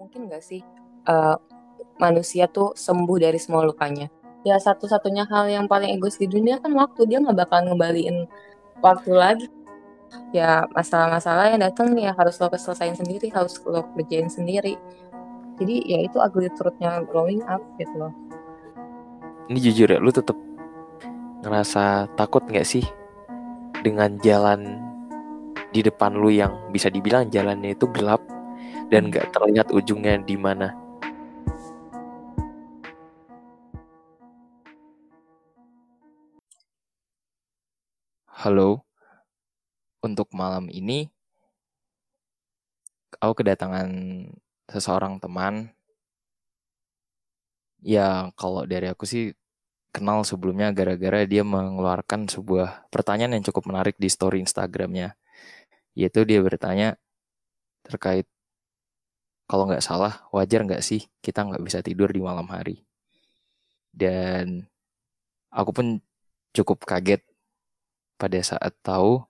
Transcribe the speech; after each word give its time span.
mungkin 0.00 0.32
gak 0.32 0.40
sih 0.40 0.64
uh, 1.04 1.36
manusia 2.00 2.48
tuh 2.48 2.72
sembuh 2.72 3.20
dari 3.20 3.36
semua 3.36 3.68
lukanya? 3.68 4.08
Ya 4.40 4.56
satu-satunya 4.56 5.28
hal 5.28 5.52
yang 5.52 5.68
paling 5.68 5.92
egois 5.92 6.16
di 6.16 6.24
dunia 6.24 6.56
kan 6.56 6.72
waktu 6.72 7.04
dia 7.04 7.20
nggak 7.20 7.44
bakal 7.44 7.68
ngembaliin 7.68 8.24
waktu 8.80 9.12
lagi. 9.12 9.46
Ya 10.32 10.64
masalah-masalah 10.72 11.52
yang 11.52 11.60
datang 11.60 11.92
ya 12.00 12.16
harus 12.16 12.40
lo 12.40 12.48
selesaiin 12.48 12.96
sendiri, 12.96 13.28
harus 13.28 13.60
lo 13.68 13.84
kerjain 13.92 14.32
sendiri. 14.32 14.80
Jadi 15.60 15.84
ya 15.84 16.08
itu 16.08 16.16
ugly 16.16 16.48
truthnya 16.56 17.04
growing 17.04 17.44
up 17.44 17.60
gitu 17.76 17.92
loh. 18.00 18.12
Ini 19.52 19.60
jujur 19.60 19.92
ya, 19.92 20.00
lu 20.00 20.08
tetap 20.08 20.40
ngerasa 21.44 22.08
takut 22.16 22.40
nggak 22.48 22.64
sih 22.64 22.82
dengan 23.84 24.16
jalan 24.24 24.80
di 25.68 25.84
depan 25.84 26.16
lu 26.16 26.32
yang 26.32 26.56
bisa 26.72 26.88
dibilang 26.88 27.28
jalannya 27.28 27.76
itu 27.76 27.84
gelap 27.92 28.24
dan 28.90 29.06
nggak 29.06 29.30
terlihat 29.30 29.70
ujungnya 29.70 30.18
di 30.26 30.34
mana. 30.34 30.74
Halo, 38.26 38.82
untuk 40.02 40.26
malam 40.34 40.66
ini 40.74 41.06
aku 43.22 43.44
kedatangan 43.44 43.88
seseorang 44.66 45.22
teman 45.22 45.70
yang 47.84 48.34
kalau 48.34 48.66
dari 48.66 48.90
aku 48.90 49.06
sih 49.06 49.30
kenal 49.94 50.26
sebelumnya 50.26 50.74
gara-gara 50.74 51.22
dia 51.28 51.46
mengeluarkan 51.46 52.26
sebuah 52.26 52.90
pertanyaan 52.90 53.38
yang 53.38 53.44
cukup 53.46 53.70
menarik 53.70 53.94
di 54.02 54.10
story 54.10 54.42
Instagramnya. 54.42 55.14
Yaitu 55.94 56.26
dia 56.26 56.40
bertanya 56.42 56.96
terkait 57.84 58.26
kalau 59.50 59.66
nggak 59.66 59.82
salah 59.82 60.22
wajar 60.30 60.62
nggak 60.62 60.78
sih 60.78 61.02
kita 61.18 61.42
nggak 61.42 61.62
bisa 61.66 61.82
tidur 61.82 62.14
di 62.14 62.22
malam 62.22 62.46
hari 62.46 62.86
dan 63.90 64.70
aku 65.50 65.70
pun 65.74 65.86
cukup 66.54 66.86
kaget 66.86 67.26
pada 68.14 68.38
saat 68.46 68.70
tahu 68.86 69.26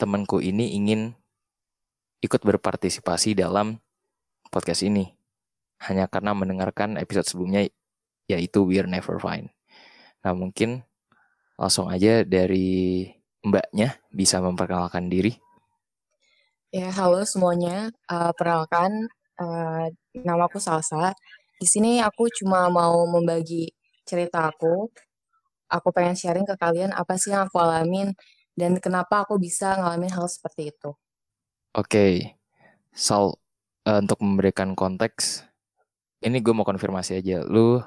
temanku 0.00 0.40
ini 0.40 0.72
ingin 0.80 1.12
ikut 2.24 2.40
berpartisipasi 2.40 3.36
dalam 3.36 3.76
podcast 4.48 4.86
ini 4.88 5.12
hanya 5.84 6.08
karena 6.08 6.32
mendengarkan 6.32 6.96
episode 6.96 7.26
sebelumnya 7.28 7.68
yaitu 8.30 8.62
We're 8.62 8.86
Never 8.86 9.18
Fine. 9.18 9.50
Nah 10.22 10.32
mungkin 10.32 10.86
langsung 11.58 11.90
aja 11.90 12.22
dari 12.22 13.10
mbaknya 13.42 13.98
bisa 14.14 14.38
memperkenalkan 14.38 15.10
diri. 15.10 15.34
Ya, 16.72 16.88
halo 16.88 17.20
semuanya. 17.28 17.92
Uh, 18.08 18.32
perkenalkan, 18.32 19.04
uh, 19.36 19.92
nama 20.16 20.48
aku 20.48 20.56
Salsa. 20.56 21.12
Di 21.60 21.68
sini 21.68 22.00
aku 22.00 22.32
cuma 22.32 22.72
mau 22.72 23.04
membagi 23.04 23.68
cerita 24.08 24.48
aku. 24.48 24.88
Aku 25.68 25.92
pengen 25.92 26.16
sharing 26.16 26.48
ke 26.48 26.56
kalian 26.56 26.96
apa 26.96 27.20
sih 27.20 27.28
yang 27.28 27.44
aku 27.44 27.60
alamin 27.60 28.16
dan 28.56 28.80
kenapa 28.80 29.20
aku 29.20 29.36
bisa 29.36 29.76
ngalamin 29.76 30.16
hal 30.16 30.24
seperti 30.32 30.72
itu. 30.72 30.96
Oke, 31.76 31.92
okay. 31.92 32.12
Sal, 32.96 33.36
uh, 33.84 34.00
untuk 34.00 34.24
memberikan 34.24 34.72
konteks, 34.72 35.44
ini 36.24 36.40
gue 36.40 36.56
mau 36.56 36.64
konfirmasi 36.64 37.20
aja. 37.20 37.44
Lu 37.44 37.84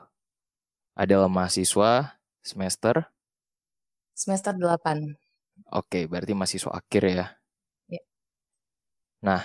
adalah 0.93 1.25
mahasiswa 1.25 2.21
semester? 2.45 3.01
Semester 4.13 4.53
8. 4.53 4.61
Oke, 4.61 5.09
okay, 5.73 6.03
berarti 6.05 6.37
mahasiswa 6.37 6.69
akhir 6.69 7.03
ya? 7.09 7.25
Nah, 9.23 9.41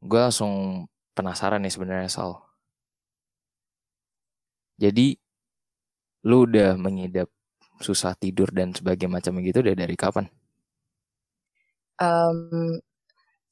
gue 0.00 0.20
langsung 0.20 0.86
penasaran 1.14 1.60
nih 1.62 1.72
sebenarnya 1.72 2.10
Sal. 2.10 2.40
Jadi, 4.80 5.12
lu 6.24 6.48
udah 6.48 6.76
mengidap 6.80 7.28
susah 7.80 8.12
tidur 8.16 8.52
dan 8.52 8.72
sebagainya 8.76 9.20
macam 9.20 9.40
gitu 9.40 9.64
udah 9.64 9.76
dari 9.76 9.96
kapan? 9.96 10.28
Um, 12.00 12.80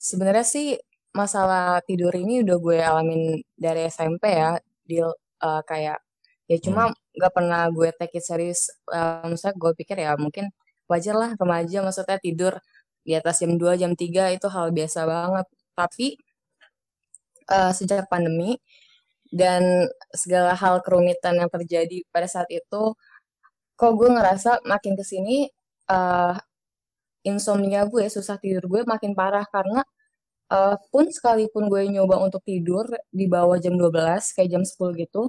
sebenarnya 0.00 0.45
sih 0.45 0.77
masalah 1.12 1.81
tidur 1.84 2.12
ini 2.17 2.44
udah 2.44 2.56
gue 2.61 2.78
alamin 2.81 3.23
dari 3.56 3.89
SMP 3.89 4.37
ya, 4.37 4.56
di 4.84 5.00
uh, 5.05 5.62
kayak 5.65 6.00
ya 6.49 6.56
cuma 6.65 6.89
hmm. 6.89 6.97
nggak 7.17 7.33
hmm. 7.33 7.39
pernah 7.41 7.62
gue 7.73 7.89
take 7.97 8.21
it 8.21 8.25
serius. 8.25 8.73
Um, 8.89 9.37
misalnya 9.37 9.56
gue 9.56 9.73
pikir 9.77 9.97
ya 10.00 10.17
mungkin 10.17 10.49
wajar 10.89 11.17
lah 11.17 11.31
remaja 11.37 11.84
maksudnya 11.84 12.17
tidur 12.21 12.56
di 13.07 13.13
atas 13.17 13.41
jam 13.43 13.55
2, 13.57 13.81
jam 13.81 13.93
3 13.95 14.37
itu 14.37 14.47
hal 14.51 14.71
biasa 14.75 15.01
banget. 15.09 15.47
Tapi 15.75 16.07
uh, 17.51 17.73
sejak 17.75 18.07
pandemi 18.13 18.59
dan 19.29 19.89
segala 20.13 20.57
hal 20.57 20.81
kerumitan 20.85 21.37
yang 21.41 21.51
terjadi 21.53 22.05
pada 22.13 22.29
saat 22.31 22.49
itu, 22.49 22.97
kok 23.79 23.93
gue 23.99 24.09
ngerasa 24.11 24.65
makin 24.67 24.97
ke 24.99 25.05
sini 25.05 25.49
uh, 25.93 26.35
insomnia 27.27 27.85
gue, 27.87 28.07
susah 28.09 28.37
tidur 28.41 28.65
gue 28.71 28.83
makin 28.89 29.13
parah 29.13 29.45
karena 29.49 29.85
uh, 30.53 30.77
pun 30.93 31.09
sekalipun 31.13 31.69
gue 31.73 31.83
nyoba 31.93 32.21
untuk 32.23 32.43
tidur 32.45 32.89
di 33.13 33.27
bawah 33.29 33.59
jam 33.61 33.75
12 33.77 34.37
kayak 34.37 34.49
jam 34.53 34.63
10 34.65 35.03
gitu, 35.05 35.29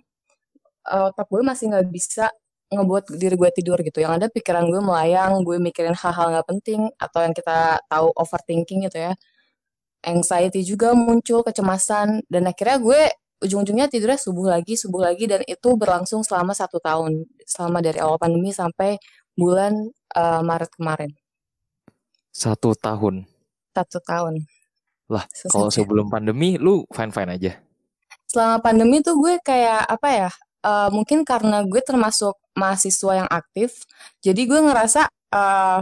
uh, 0.90 1.12
otak 1.12 1.28
gue 1.32 1.42
masih 1.44 1.66
nggak 1.72 1.88
bisa 1.92 2.28
ngebuat 2.70 3.18
diri 3.18 3.36
gue 3.36 3.50
tidur 3.54 3.78
gitu. 3.82 4.00
Yang 4.02 4.14
ada 4.24 4.28
pikiran 4.30 4.66
gue 4.70 4.82
melayang, 4.82 5.42
gue 5.42 5.58
mikirin 5.58 5.98
hal-hal 5.98 6.34
nggak 6.38 6.48
penting 6.48 6.90
atau 7.02 7.20
yang 7.26 7.34
kita 7.34 7.82
tahu 7.90 8.14
overthinking 8.14 8.86
gitu 8.86 8.98
ya. 9.10 9.14
Anxiety 10.06 10.64
juga 10.64 10.96
muncul, 10.96 11.44
kecemasan 11.44 12.24
dan 12.32 12.48
akhirnya 12.48 12.78
gue 12.80 13.02
ujung-ujungnya 13.44 13.88
tidurnya 13.88 14.20
subuh 14.20 14.52
lagi, 14.52 14.76
subuh 14.76 15.04
lagi 15.12 15.28
dan 15.28 15.44
itu 15.48 15.70
berlangsung 15.76 16.24
selama 16.24 16.52
satu 16.56 16.80
tahun, 16.80 17.28
selama 17.44 17.80
dari 17.84 18.00
awal 18.00 18.20
pandemi 18.20 18.52
sampai 18.52 19.00
bulan 19.36 19.76
uh, 20.16 20.44
Maret 20.44 20.72
kemarin. 20.76 21.12
Satu 22.32 22.76
tahun. 22.76 23.28
Satu 23.76 24.00
tahun. 24.04 24.44
Lah, 25.10 25.26
kalau 25.50 25.74
sebelum 25.74 26.12
pandemi 26.12 26.60
lu 26.60 26.86
fine-fine 26.94 27.32
aja. 27.34 27.52
Selama 28.30 28.62
pandemi 28.62 29.02
tuh 29.02 29.18
gue 29.18 29.42
kayak 29.42 29.88
apa 29.90 30.10
ya? 30.14 30.30
Uh, 30.60 30.92
mungkin 30.92 31.24
karena 31.24 31.64
gue 31.64 31.82
termasuk 31.82 32.36
mahasiswa 32.60 33.24
yang 33.24 33.30
aktif 33.32 33.88
jadi 34.20 34.42
gue 34.44 34.60
ngerasa 34.60 35.08
uh, 35.32 35.82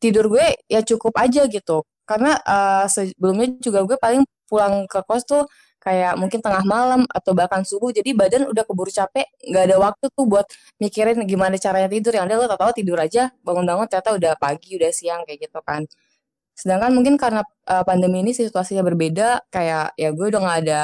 tidur 0.00 0.32
gue 0.32 0.46
ya 0.66 0.80
cukup 0.82 1.12
aja 1.20 1.44
gitu. 1.46 1.84
Karena 2.08 2.34
uh, 2.42 2.88
sebelumnya 2.90 3.54
juga 3.62 3.86
gue 3.86 3.96
paling 4.00 4.24
pulang 4.50 4.88
ke 4.90 4.98
kos 5.06 5.22
tuh 5.28 5.46
kayak 5.80 6.18
mungkin 6.18 6.44
tengah 6.44 6.60
malam 6.66 7.08
atau 7.08 7.32
bahkan 7.32 7.64
subuh 7.64 7.88
jadi 7.94 8.12
badan 8.12 8.52
udah 8.52 8.64
keburu 8.68 8.92
capek 8.92 9.24
nggak 9.48 9.64
ada 9.70 9.76
waktu 9.80 10.04
tuh 10.12 10.24
buat 10.28 10.44
mikirin 10.82 11.22
gimana 11.28 11.54
caranya 11.60 11.86
tidur. 11.92 12.16
Yang 12.16 12.24
ada 12.32 12.34
lo 12.40 12.46
tau 12.58 12.72
tidur 12.74 12.98
aja 12.98 13.30
bangun-bangun 13.46 13.86
ternyata 13.86 14.10
udah 14.16 14.32
pagi 14.40 14.74
udah 14.80 14.90
siang 14.90 15.22
kayak 15.28 15.46
gitu 15.46 15.60
kan. 15.62 15.86
Sedangkan 16.58 16.90
mungkin 16.96 17.14
karena 17.20 17.46
uh, 17.70 17.84
pandemi 17.86 18.26
ini 18.26 18.32
situasinya 18.34 18.82
berbeda 18.82 19.46
kayak 19.52 19.94
ya 19.94 20.10
gue 20.10 20.26
udah 20.26 20.40
nggak 20.42 20.58
ada 20.66 20.82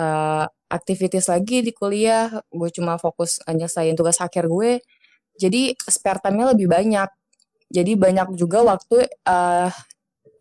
uh, 0.00 0.44
aktivitas 0.74 1.30
lagi 1.30 1.62
di 1.62 1.70
kuliah, 1.70 2.42
gue 2.50 2.70
cuma 2.74 2.98
fokus 2.98 3.38
nyelesain 3.46 3.94
tugas 3.94 4.18
akhir 4.18 4.50
gue. 4.50 4.82
Jadi 5.38 5.78
spare 5.78 6.18
time-nya 6.18 6.50
lebih 6.54 6.66
banyak. 6.66 7.06
Jadi 7.70 7.94
banyak 7.94 8.34
juga 8.34 8.66
waktu 8.66 9.06
uh, 9.26 9.70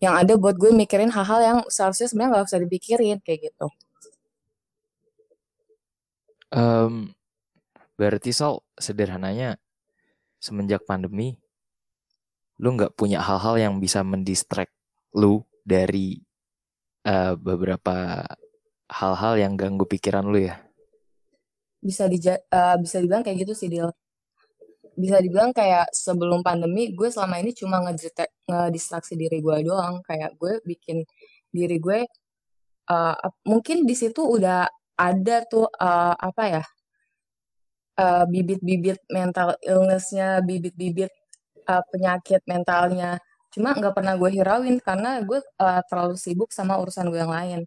yang 0.01 0.13
ada 0.17 0.33
buat 0.35 0.57
gue 0.57 0.73
mikirin 0.73 1.13
hal-hal 1.13 1.39
yang 1.39 1.59
seharusnya 1.69 2.09
sebenarnya 2.09 2.29
nggak 2.35 2.45
usah 2.49 2.61
dipikirin 2.61 3.17
kayak 3.21 3.53
gitu. 3.53 3.67
Um, 6.53 7.15
berarti 7.97 8.29
Sol 8.35 8.61
sederhananya 8.77 9.57
semenjak 10.37 10.85
pandemi 10.85 11.39
lu 12.61 12.77
nggak 12.77 12.93
punya 12.93 13.23
hal-hal 13.23 13.57
yang 13.57 13.73
bisa 13.81 14.05
mendistract 14.05 14.75
lu 15.17 15.41
dari 15.65 16.21
uh, 17.07 17.33
beberapa 17.39 18.27
hal-hal 18.93 19.33
yang 19.41 19.53
ganggu 19.57 19.89
pikiran 19.89 20.29
lu 20.29 20.45
ya? 20.45 20.61
Bisa 21.81 22.05
di 22.05 22.21
uh, 22.21 22.77
bisa 22.77 23.01
dibilang 23.01 23.25
kayak 23.25 23.37
gitu 23.43 23.53
sih 23.57 23.67
Dil. 23.67 23.89
Bisa 24.93 25.17
dibilang 25.17 25.49
kayak 25.49 25.89
sebelum 25.89 26.45
pandemi 26.45 26.93
gue 26.93 27.09
selama 27.09 27.41
ini 27.41 27.51
cuma 27.57 27.81
ngedistraksi 27.81 29.17
diri 29.17 29.41
gue 29.41 29.65
doang. 29.65 30.05
Kayak 30.05 30.37
gue 30.37 30.61
bikin 30.61 31.01
diri 31.49 31.81
gue 31.81 32.05
uh, 32.93 33.17
mungkin 33.49 33.89
di 33.89 33.95
situ 33.97 34.21
udah 34.21 34.69
ada 34.93 35.35
tuh 35.49 35.65
uh, 35.65 36.13
apa 36.13 36.43
ya 36.61 36.63
bibit-bibit 38.29 38.97
uh, 38.97 39.05
mental 39.13 39.49
illnessnya, 39.61 40.41
bibit-bibit 40.41 41.13
uh, 41.69 41.81
penyakit 41.93 42.41
mentalnya. 42.49 43.21
Cuma 43.53 43.73
nggak 43.77 43.93
pernah 43.93 44.17
gue 44.17 44.29
hirauin 44.33 44.77
karena 44.81 45.21
gue 45.21 45.41
uh, 45.61 45.81
terlalu 45.85 46.17
sibuk 46.17 46.49
sama 46.49 46.77
urusan 46.81 47.09
gue 47.09 47.21
yang 47.21 47.33
lain 47.33 47.61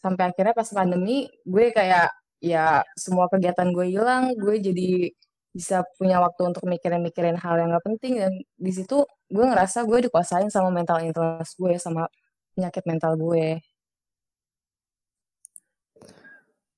sampai 0.00 0.32
akhirnya 0.32 0.56
pas 0.56 0.68
pandemi 0.72 1.28
gue 1.44 1.70
kayak 1.76 2.08
ya 2.40 2.80
semua 2.96 3.28
kegiatan 3.28 3.68
gue 3.68 3.86
hilang 3.92 4.32
gue 4.32 4.56
jadi 4.56 5.12
bisa 5.50 5.82
punya 5.98 6.22
waktu 6.22 6.46
untuk 6.46 6.64
mikirin-mikirin 6.64 7.36
hal 7.36 7.58
yang 7.60 7.74
gak 7.74 7.84
penting 7.84 8.22
dan 8.22 8.32
di 8.56 8.72
situ 8.72 9.04
gue 9.28 9.44
ngerasa 9.44 9.84
gue 9.84 10.08
dikuasain 10.08 10.48
sama 10.48 10.72
mental 10.72 11.04
illness 11.04 11.52
gue 11.58 11.74
sama 11.76 12.08
penyakit 12.56 12.84
mental 12.88 13.14
gue. 13.18 13.60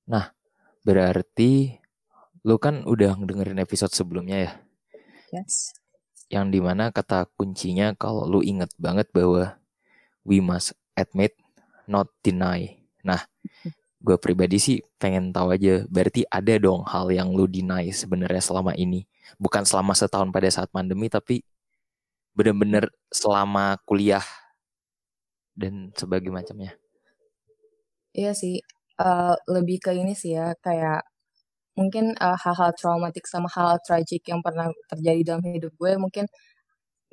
Nah, 0.03 0.35
berarti 0.83 1.79
lu 2.43 2.59
kan 2.59 2.83
udah 2.83 3.15
dengerin 3.15 3.63
episode 3.63 3.95
sebelumnya 3.95 4.49
ya? 4.49 4.51
Yes. 5.31 5.71
Yang 6.27 6.45
di 6.55 6.59
mana 6.59 6.91
kata 6.91 7.31
kuncinya 7.39 7.95
kalau 7.95 8.27
lu 8.27 8.43
inget 8.43 8.73
banget 8.75 9.07
bahwa 9.15 9.55
we 10.27 10.43
must 10.43 10.75
admit, 10.99 11.39
not 11.87 12.11
deny. 12.19 12.82
Nah, 13.03 13.21
gue 14.03 14.17
pribadi 14.19 14.57
sih 14.59 14.77
pengen 14.99 15.31
tahu 15.31 15.55
aja, 15.55 15.83
berarti 15.87 16.27
ada 16.27 16.55
dong 16.59 16.83
hal 16.87 17.07
yang 17.11 17.31
lu 17.31 17.47
deny 17.47 17.91
sebenarnya 17.91 18.43
selama 18.43 18.75
ini. 18.75 19.07
Bukan 19.39 19.63
selama 19.63 19.95
setahun 19.95 20.31
pada 20.31 20.49
saat 20.51 20.69
pandemi, 20.71 21.07
tapi 21.11 21.43
bener-bener 22.35 22.89
selama 23.13 23.77
kuliah 23.85 24.25
dan 25.53 25.93
sebagai 25.93 26.33
macamnya. 26.33 26.73
Iya 28.13 28.33
sih, 28.37 28.61
uh, 29.01 29.33
lebih 29.49 29.77
ke 29.81 29.91
ini 29.93 30.13
sih 30.13 30.37
ya, 30.37 30.53
kayak 30.61 31.05
mungkin 31.77 32.13
hal 32.21 32.37
hal-hal 32.37 32.71
traumatik 32.77 33.25
sama 33.25 33.49
hal, 33.49 33.77
hal 33.77 33.79
tragik 33.85 34.23
yang 34.29 34.41
pernah 34.45 34.69
terjadi 34.89 35.21
dalam 35.33 35.43
hidup 35.45 35.73
gue, 35.77 35.91
mungkin 35.97 36.25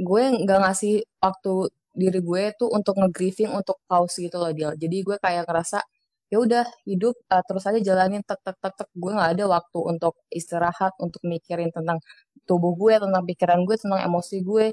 gue 0.00 0.22
nggak 0.44 0.60
ngasih 0.64 1.04
waktu 1.20 1.52
diri 1.94 2.20
gue 2.22 2.42
tuh 2.58 2.68
untuk 2.72 2.94
nge-grieving, 3.00 3.50
untuk 3.54 3.78
pause 3.90 4.22
gitu 4.22 4.36
loh 4.42 4.52
dia. 4.54 4.70
Jadi 4.76 4.96
gue 5.06 5.16
kayak 5.20 5.44
ngerasa 5.48 5.78
ya 6.30 6.38
udah 6.38 6.64
hidup 6.86 7.14
uh, 7.32 7.42
terus 7.48 7.64
aja 7.66 7.80
jalanin 7.82 8.22
tek 8.26 8.40
tek 8.46 8.56
tek 8.62 8.74
tek. 8.78 8.88
Gue 8.94 9.10
nggak 9.16 9.30
ada 9.38 9.44
waktu 9.50 9.78
untuk 9.92 10.14
istirahat 10.30 10.94
untuk 11.02 11.22
mikirin 11.26 11.70
tentang 11.74 11.98
tubuh 12.48 12.72
gue 12.78 12.94
tentang 13.02 13.22
pikiran 13.26 13.60
gue 13.66 13.76
tentang 13.78 14.02
emosi 14.06 14.36
gue. 14.46 14.66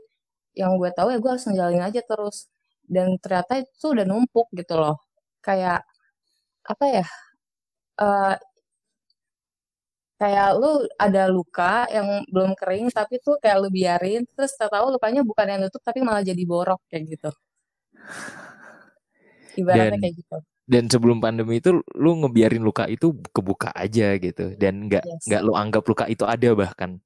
Yang 0.58 0.72
gue 0.82 0.90
tahu 0.98 1.08
ya 1.14 1.18
gue 1.24 1.32
harus 1.34 1.46
ngejalanin 1.50 1.84
aja 1.86 2.02
terus. 2.06 2.38
Dan 2.88 3.18
ternyata 3.22 3.54
itu 3.62 3.88
udah 3.94 4.06
numpuk 4.08 4.48
gitu 4.56 4.76
loh. 4.80 4.96
Kayak 5.44 5.84
apa 6.68 6.86
ya 6.90 7.06
uh, 8.02 8.36
kayak 10.18 10.58
lu 10.58 10.86
ada 10.98 11.30
luka 11.30 11.86
yang 11.94 12.26
belum 12.34 12.58
kering 12.58 12.90
tapi 12.90 13.22
tuh 13.22 13.38
kayak 13.38 13.58
lu 13.62 13.70
biarin 13.70 14.26
terus 14.34 14.58
tahu 14.58 14.90
lukanya 14.94 15.22
bukan 15.22 15.46
yang 15.46 15.60
nutup 15.62 15.82
tapi 15.86 16.02
malah 16.02 16.26
jadi 16.26 16.42
borok 16.44 16.82
kayak 16.90 17.18
gitu 17.18 17.32
ibaratnya 19.62 19.94
dan, 19.94 20.02
kayak 20.02 20.16
gitu 20.18 20.38
dan 20.68 20.84
sebelum 20.90 21.18
pandemi 21.22 21.62
itu 21.62 21.80
lu 21.94 22.12
ngebiarin 22.26 22.66
luka 22.66 22.90
itu 22.90 23.14
kebuka 23.30 23.70
aja 23.78 24.18
gitu 24.18 24.58
dan 24.58 24.90
nggak 24.90 25.06
nggak 25.06 25.42
yes. 25.42 25.48
lu 25.48 25.54
anggap 25.54 25.86
luka 25.86 26.10
itu 26.10 26.26
ada 26.26 26.50
bahkan 26.58 26.98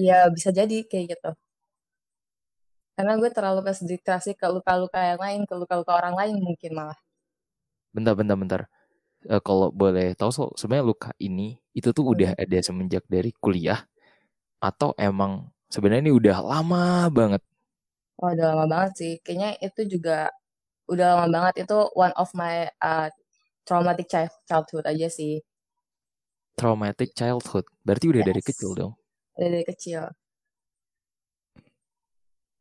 iya 0.00 0.32
bisa 0.32 0.48
jadi 0.48 0.88
kayak 0.88 1.20
gitu 1.20 1.30
karena 2.98 3.14
gue 3.14 3.30
terlalu 3.30 3.62
konsentrasi 3.62 4.34
ke 4.34 4.46
luka-luka 4.50 4.98
yang 4.98 5.22
lain, 5.22 5.40
ke 5.46 5.54
luka-luka 5.54 5.94
orang 5.94 6.18
lain 6.18 6.34
mungkin 6.42 6.74
malah. 6.74 6.98
Bentar, 7.94 8.18
bentar, 8.18 8.34
bentar. 8.34 8.60
Uh, 9.26 9.42
kalau 9.42 9.74
boleh 9.74 10.14
tahu, 10.14 10.30
so, 10.30 10.44
sebenarnya 10.54 10.86
luka 10.86 11.10
ini 11.18 11.58
itu 11.74 11.90
tuh 11.90 12.14
udah 12.14 12.38
hmm. 12.38 12.42
ada 12.46 12.58
semenjak 12.62 13.02
dari 13.10 13.34
kuliah 13.34 13.82
atau 14.62 14.94
emang 14.94 15.50
sebenarnya 15.66 16.10
ini 16.10 16.14
udah 16.14 16.36
lama 16.38 17.10
banget? 17.10 17.42
Oh, 18.22 18.30
udah 18.30 18.46
lama 18.54 18.66
banget 18.70 18.92
sih. 18.94 19.12
Kayaknya 19.26 19.50
itu 19.58 19.98
juga 19.98 20.30
udah 20.86 21.18
lama 21.18 21.26
banget. 21.30 21.66
Itu 21.66 21.90
one 21.98 22.14
of 22.14 22.30
my 22.38 22.70
uh, 22.78 23.10
traumatic 23.66 24.06
childhood 24.46 24.86
aja 24.86 25.10
sih. 25.10 25.42
Traumatic 26.54 27.14
childhood? 27.14 27.66
Berarti 27.82 28.06
udah 28.10 28.22
yes. 28.22 28.28
dari 28.30 28.42
kecil 28.42 28.70
dong? 28.74 28.92
Udah 29.34 29.48
dari 29.50 29.66
kecil 29.66 30.10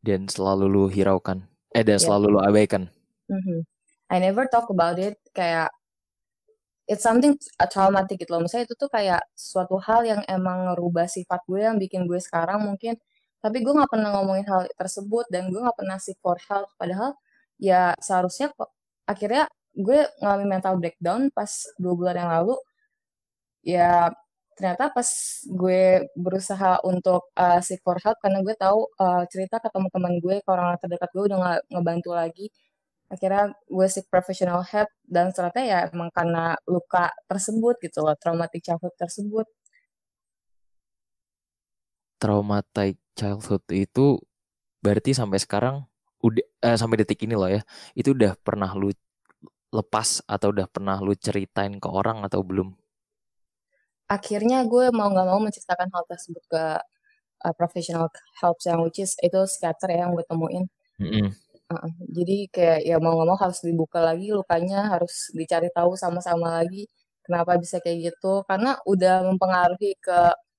dan 0.07 0.31
selalu 0.31 0.65
lu 0.71 0.83
hiraukan 0.87 1.43
eh 1.75 1.83
dan 1.83 1.99
yeah. 1.99 2.03
selalu 2.03 2.37
lu 2.37 2.39
abaikan 2.39 2.87
mm-hmm. 3.27 3.59
I 4.07 4.23
never 4.23 4.47
talk 4.47 4.71
about 4.71 4.95
it 5.03 5.19
kayak 5.35 5.67
it's 6.87 7.03
something 7.03 7.35
traumatic 7.71 8.15
gitu 8.21 8.31
loh. 8.35 8.41
Misalnya 8.45 8.65
itu 8.71 8.75
tuh 8.79 8.89
kayak 8.91 9.21
suatu 9.35 9.75
hal 9.83 10.01
yang 10.07 10.21
emang 10.31 10.71
ngerubah 10.73 11.05
sifat 11.11 11.43
gue 11.49 11.59
yang 11.67 11.77
bikin 11.77 12.07
gue 12.09 12.19
sekarang 12.23 12.63
mungkin. 12.63 12.95
Tapi 13.43 13.57
gue 13.63 13.73
nggak 13.77 13.91
pernah 13.93 14.09
ngomongin 14.17 14.45
hal 14.49 14.61
tersebut 14.79 15.25
dan 15.33 15.51
gue 15.51 15.59
nggak 15.61 15.77
pernah 15.77 15.97
seek 16.01 16.17
for 16.23 16.39
help. 16.49 16.67
Padahal 16.79 17.13
ya 17.59 17.93
seharusnya 17.99 18.49
kok 18.55 18.71
akhirnya 19.05 19.45
gue 19.77 19.99
ngalamin 20.23 20.49
mental 20.57 20.75
breakdown 20.81 21.29
pas 21.35 21.51
dua 21.77 21.93
bulan 21.99 22.15
yang 22.23 22.31
lalu. 22.33 22.55
Ya 23.61 24.09
ternyata 24.57 24.89
pas 24.95 25.09
gue 25.45 26.09
berusaha 26.17 26.81
untuk 26.81 27.29
uh, 27.37 27.59
seek 27.61 27.79
for 27.85 27.97
help 28.01 28.17
karena 28.23 28.39
gue 28.41 28.55
tahu 28.57 28.89
uh, 28.97 29.23
cerita 29.29 29.61
ke 29.61 29.69
teman-teman 29.69 30.17
gue 30.23 30.35
ke 30.41 30.49
orang-orang 30.49 30.81
terdekat 30.81 31.09
gue 31.13 31.23
udah 31.29 31.37
gak 31.45 31.59
ngebantu 31.73 32.11
lagi 32.17 32.45
akhirnya 33.07 33.55
gue 33.67 33.87
seek 33.87 34.11
professional 34.11 34.59
help 34.67 34.91
dan 35.07 35.31
ternyata 35.31 35.63
ya 35.63 35.77
emang 35.87 36.11
karena 36.11 36.59
luka 36.67 37.11
tersebut 37.27 37.79
gitu 37.79 38.03
loh 38.03 38.15
traumatic 38.19 38.59
childhood 38.63 38.95
tersebut 38.99 39.47
traumatic 42.19 42.99
childhood 43.15 43.63
itu 43.71 44.19
berarti 44.83 45.15
sampai 45.15 45.39
sekarang 45.39 45.75
udah 46.19 46.45
eh, 46.67 46.77
sampai 46.77 46.99
detik 46.99 47.23
ini 47.23 47.35
loh 47.37 47.47
ya 47.47 47.61
itu 47.95 48.11
udah 48.11 48.35
pernah 48.43 48.73
lu 48.75 48.91
lepas 49.71 50.23
atau 50.27 50.51
udah 50.51 50.67
pernah 50.67 50.99
lu 50.99 51.15
ceritain 51.15 51.79
ke 51.79 51.87
orang 51.87 52.23
atau 52.27 52.43
belum 52.43 52.75
akhirnya 54.07 54.63
gue 54.63 54.91
mau 54.95 55.11
nggak 55.11 55.27
mau 55.27 55.39
menceritakan 55.43 55.91
hal 55.91 56.03
tersebut 56.07 56.43
ke 56.47 56.63
uh, 57.43 57.53
professional 57.53 58.07
help 58.39 58.57
yang 58.63 58.79
which 58.81 59.03
is 59.03 59.13
itu 59.19 59.37
psikiater 59.45 59.91
ya 59.91 60.07
yang 60.07 60.15
gue 60.15 60.25
temuin. 60.25 60.65
Mm-hmm. 60.97 61.27
Jadi 62.17 62.47
kayak 62.55 62.79
ya 62.87 62.95
mau 63.03 63.19
mau 63.27 63.35
harus 63.43 63.59
dibuka 63.67 63.99
lagi 63.99 64.31
lukanya 64.31 64.87
harus 64.93 65.13
dicari 65.35 65.67
tahu 65.75 65.91
sama-sama 65.99 66.47
lagi 66.63 66.87
kenapa 67.25 67.59
bisa 67.59 67.77
kayak 67.83 67.97
gitu 68.15 68.47
karena 68.47 68.79
udah 68.87 69.27
mempengaruhi 69.27 69.99
ke 69.99 70.17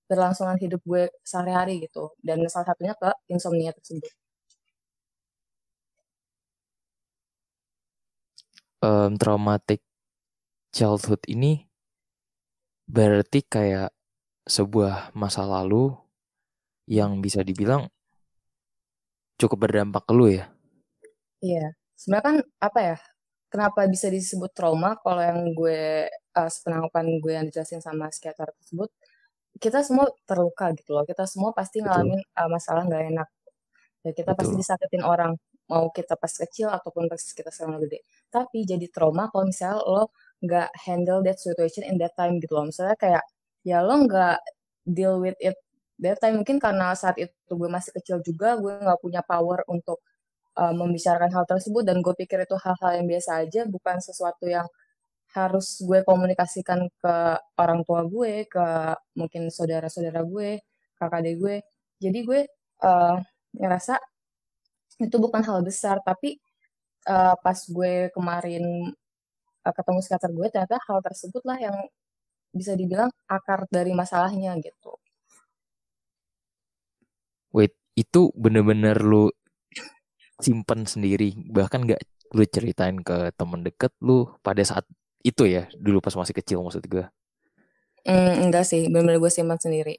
berlangsungan 0.08 0.56
hidup 0.60 0.81
gue 0.84 1.08
sehari-hari 1.25 1.84
gitu 1.84 2.12
dan 2.20 2.44
salah 2.52 2.66
satunya 2.72 2.94
ke 2.96 3.08
insomnia 3.32 3.72
tersebut. 3.76 4.12
Um, 8.78 9.19
traumatic 9.19 9.82
childhood 10.70 11.25
ini 11.26 11.69
Berarti 12.88 13.44
kayak 13.44 13.93
sebuah 14.49 15.12
masa 15.12 15.44
lalu 15.44 15.93
yang 16.88 17.20
bisa 17.20 17.44
dibilang 17.44 17.93
cukup 19.37 19.69
berdampak 19.69 20.08
ke 20.08 20.12
lu 20.17 20.32
ya? 20.32 20.48
Iya. 21.42 21.74
Sebenarnya 21.98 22.24
kan 22.26 22.36
apa 22.62 22.80
ya? 22.82 22.96
Kenapa 23.48 23.80
bisa 23.88 24.12
disebut 24.12 24.52
trauma 24.52 25.00
kalau 25.00 25.22
yang 25.24 25.40
gue 25.56 26.08
uh, 26.36 26.50
sepenangkapan 26.52 27.06
gue 27.22 27.32
yang 27.32 27.44
dijelasin 27.48 27.80
sama 27.80 28.12
psikiater 28.12 28.52
tersebut, 28.60 28.90
kita 29.56 29.80
semua 29.86 30.06
terluka 30.28 30.70
gitu 30.76 30.92
loh. 30.96 31.04
Kita 31.08 31.24
semua 31.24 31.50
pasti 31.56 31.80
ngalamin 31.80 32.20
uh, 32.36 32.48
masalah 32.52 32.84
nggak 32.88 33.04
enak. 33.14 33.28
Ya, 34.04 34.12
kita 34.14 34.32
Betul. 34.36 34.38
pasti 34.44 34.54
disakitin 34.60 35.02
orang, 35.06 35.32
mau 35.70 35.88
kita 35.92 36.14
pas 36.20 36.32
kecil 36.32 36.68
ataupun 36.70 37.08
pas 37.10 37.18
kita 37.20 37.50
sekarang 37.50 37.80
gede. 37.88 38.04
Tapi 38.30 38.64
jadi 38.68 38.86
trauma 38.92 39.28
kalau 39.32 39.48
misalnya 39.48 39.80
lo 39.84 40.12
nggak 40.44 40.68
handle 40.86 41.20
that 41.26 41.38
situation 41.42 41.82
in 41.82 41.98
that 41.98 42.14
time 42.14 42.38
gitu 42.38 42.54
loh 42.54 42.66
misalnya 42.70 42.94
kayak 42.94 43.24
ya 43.66 43.82
lo 43.82 44.06
nggak 44.06 44.38
deal 44.86 45.18
with 45.18 45.34
it 45.42 45.58
that 45.98 46.18
time 46.22 46.38
mungkin 46.38 46.62
karena 46.62 46.94
saat 46.94 47.18
itu 47.18 47.34
gue 47.50 47.70
masih 47.70 47.90
kecil 47.98 48.22
juga 48.22 48.54
gue 48.54 48.70
nggak 48.70 49.00
punya 49.02 49.20
power 49.26 49.66
untuk 49.66 49.98
uh, 50.58 50.74
membicarakan 50.74 51.31
hal 51.31 51.44
tersebut 51.46 51.86
dan 51.86 52.03
gue 52.03 52.15
pikir 52.19 52.43
itu 52.43 52.56
hal-hal 52.58 52.91
yang 52.98 53.06
biasa 53.06 53.31
aja 53.46 53.62
bukan 53.70 54.03
sesuatu 54.03 54.44
yang 54.50 54.67
harus 55.36 55.79
gue 55.84 56.03
komunikasikan 56.03 56.88
ke 56.98 57.15
orang 57.60 57.84
tua 57.86 58.03
gue 58.08 58.48
ke 58.48 58.67
mungkin 59.15 59.53
saudara-saudara 59.53 60.24
gue 60.27 60.58
kakak 60.98 61.20
adik 61.22 61.36
gue 61.38 61.56
jadi 62.03 62.19
gue 62.24 62.41
uh, 62.82 63.17
ngerasa 63.55 64.00
itu 64.98 65.17
bukan 65.20 65.43
hal 65.46 65.62
besar 65.62 66.03
tapi 66.03 66.41
uh, 67.06 67.38
pas 67.38 67.58
gue 67.58 68.10
kemarin 68.10 68.65
uh, 69.62 69.74
ketemu 69.74 69.98
psikiater 70.03 70.31
gue 70.34 70.46
ternyata 70.50 70.77
hal 70.88 70.98
tersebut 71.05 71.43
lah 71.46 71.58
yang 71.60 71.77
bisa 72.50 72.72
dibilang 72.72 73.12
akar 73.29 73.69
dari 73.69 73.93
masalahnya 73.93 74.56
gitu. 74.58 74.96
Wait, 77.53 77.77
itu 77.96 78.32
bener-bener 78.36 78.96
lu 79.00 79.29
simpen 80.38 80.86
sendiri, 80.86 81.34
bahkan 81.50 81.84
gak 81.84 82.02
lu 82.34 82.44
ceritain 82.44 82.98
ke 83.00 83.32
temen 83.34 83.64
deket 83.64 83.92
lu 84.02 84.30
pada 84.40 84.60
saat 84.62 84.84
itu 85.26 85.44
ya, 85.48 85.66
dulu 85.74 85.98
pas 85.98 86.14
masih 86.14 86.34
kecil 86.36 86.62
maksud 86.62 86.84
gue? 86.86 87.04
Mm, 88.06 88.48
enggak 88.48 88.64
sih, 88.64 88.86
bener-bener 88.88 89.18
gue 89.18 89.32
simpan 89.32 89.58
sendiri. 89.58 89.98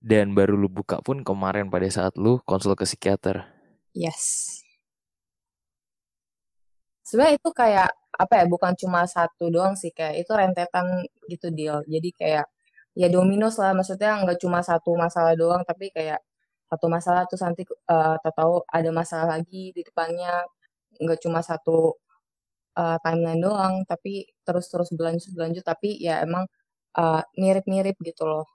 Dan 0.00 0.32
baru 0.32 0.56
lu 0.56 0.72
buka 0.72 1.04
pun 1.04 1.20
kemarin 1.20 1.68
pada 1.68 1.88
saat 1.92 2.16
lu 2.16 2.40
konsul 2.48 2.72
ke 2.72 2.88
psikiater. 2.88 3.44
Yes 3.92 4.60
sebenarnya 7.10 7.42
itu 7.42 7.50
kayak 7.50 7.90
apa 8.14 8.34
ya 8.38 8.44
bukan 8.46 8.72
cuma 8.78 9.02
satu 9.10 9.50
doang 9.50 9.74
sih 9.74 9.90
kayak 9.90 10.22
itu 10.22 10.30
rentetan 10.30 10.86
gitu 11.26 11.50
deal 11.50 11.82
jadi 11.90 12.08
kayak 12.14 12.46
ya 12.94 13.08
dominos 13.10 13.58
lah 13.58 13.74
maksudnya 13.74 14.22
nggak 14.22 14.38
cuma 14.38 14.62
satu 14.62 14.94
masalah 14.94 15.34
doang 15.34 15.66
tapi 15.66 15.90
kayak 15.90 16.22
satu 16.70 16.86
masalah 16.86 17.26
tuh 17.26 17.38
nanti 17.42 17.62
uh, 17.90 18.16
tahu 18.22 18.62
ada 18.70 18.90
masalah 18.94 19.26
lagi 19.38 19.74
di 19.74 19.82
depannya. 19.82 20.46
Nggak 21.02 21.18
cuma 21.26 21.42
satu 21.42 21.98
uh, 22.78 22.96
timeline 23.02 23.42
doang 23.42 23.74
tapi 23.90 24.30
terus-terus 24.46 24.94
berlanjut 24.94 25.34
berlanjut. 25.34 25.64
Tapi 25.66 25.98
ya 25.98 26.22
emang 26.22 26.46
uh, 26.94 27.22
mirip-mirip 27.34 27.96
uh, 27.98 28.04
gitu 28.06 28.22
loh 28.30 28.46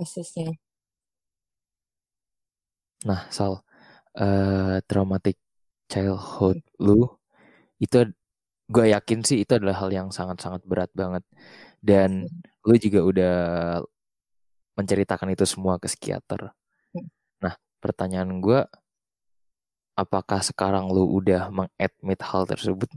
kasusnya. 0.00 0.56
Nah 3.04 3.28
Sal 3.28 3.60
uh, 4.16 4.76
traumatic 4.88 5.36
childhood 5.90 6.58
lu 6.80 7.08
itu 7.78 8.10
gue 8.68 8.84
yakin 8.92 9.20
sih 9.24 9.38
itu 9.44 9.52
adalah 9.56 9.76
hal 9.80 9.90
yang 9.92 10.08
sangat-sangat 10.12 10.62
berat 10.68 10.90
banget. 10.96 11.24
Dan 11.80 12.28
hmm. 12.28 12.68
lu 12.68 12.76
juga 12.80 13.00
udah 13.04 13.36
menceritakan 14.78 15.34
itu 15.34 15.44
semua 15.48 15.80
ke 15.82 15.90
psikiater. 15.90 16.52
Pertanyaan 17.78 18.42
gue, 18.42 18.66
apakah 19.98 20.42
sekarang 20.42 20.90
lu 20.90 21.06
udah 21.18 21.50
mengadmit 21.50 22.20
hal 22.22 22.46
tersebut? 22.46 22.90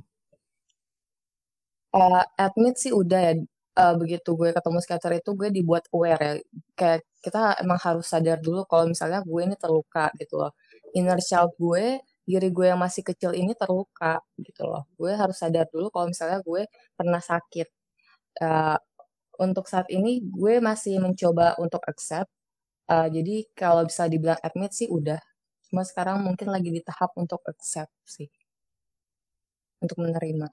Uh, 1.91 2.23
admit 2.37 2.77
sih 2.77 2.93
udah 2.93 3.19
ya. 3.19 3.33
Uh, 3.71 3.95
begitu 3.95 4.35
gue 4.35 4.51
ketemu 4.51 4.83
psikiater 4.83 5.11
itu 5.15 5.31
gue 5.31 5.49
dibuat 5.49 5.87
aware 5.95 6.19
ya. 6.19 6.33
Kayak 6.75 6.99
kita 7.23 7.55
emang 7.63 7.79
harus 7.79 8.05
sadar 8.09 8.37
dulu 8.43 8.67
kalau 8.67 8.89
misalnya 8.89 9.23
gue 9.23 9.41
ini 9.41 9.55
terluka 9.55 10.11
gitu 10.19 10.41
loh. 10.41 10.51
Inner 10.97 11.19
child 11.23 11.55
gue 11.55 12.01
diri 12.27 12.49
gue 12.51 12.65
yang 12.71 12.79
masih 12.79 13.01
kecil 13.05 13.31
ini 13.31 13.55
terluka 13.55 14.19
gitu 14.39 14.67
loh. 14.67 14.87
Gue 14.99 15.15
harus 15.15 15.37
sadar 15.39 15.67
dulu 15.71 15.87
kalau 15.93 16.11
misalnya 16.11 16.39
gue 16.43 16.67
pernah 16.97 17.21
sakit. 17.23 17.67
Uh, 18.43 18.77
untuk 19.39 19.65
saat 19.67 19.87
ini 19.89 20.21
gue 20.23 20.59
masih 20.61 20.99
mencoba 21.01 21.55
untuk 21.57 21.81
accept. 21.87 22.29
Uh, 22.89 23.07
jadi 23.11 23.45
kalau 23.53 23.85
bisa 23.85 24.07
dibilang 24.09 24.39
admit 24.41 24.71
sih 24.73 24.87
udah. 24.89 25.19
Cuma 25.69 25.85
sekarang 25.87 26.23
mungkin 26.23 26.51
lagi 26.51 26.69
di 26.73 26.81
tahap 26.83 27.13
untuk 27.17 27.41
accept 27.47 27.93
sih. 28.03 28.27
Untuk 29.81 29.97
menerima. 30.01 30.47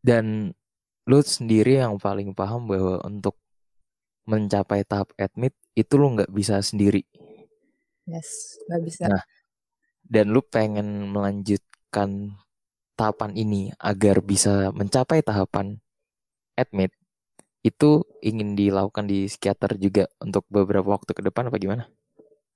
Dan 0.00 0.52
lu 1.04 1.18
sendiri 1.20 1.80
yang 1.80 2.00
paling 2.00 2.32
paham 2.32 2.64
bahwa 2.70 3.00
untuk 3.04 3.36
mencapai 4.24 4.86
tahap 4.86 5.12
admit 5.18 5.52
itu 5.74 5.96
lu 5.98 6.14
nggak 6.14 6.30
bisa 6.30 6.62
sendiri 6.62 7.02
Yes, 8.10 8.58
nggak 8.66 8.82
bisa. 8.82 9.04
Nah, 9.06 9.22
dan 10.02 10.34
lu 10.34 10.42
pengen 10.42 11.14
melanjutkan 11.14 12.34
tahapan 12.98 13.32
ini 13.38 13.70
agar 13.78 14.18
bisa 14.18 14.74
mencapai 14.74 15.22
tahapan 15.22 15.78
admit, 16.58 16.90
itu 17.60 18.04
ingin 18.24 18.56
dilakukan 18.56 19.04
di 19.04 19.28
psikiater 19.28 19.76
juga 19.76 20.08
untuk 20.20 20.48
beberapa 20.48 20.96
waktu 20.96 21.12
ke 21.12 21.22
depan 21.24 21.52
apa 21.52 21.56
gimana? 21.60 21.84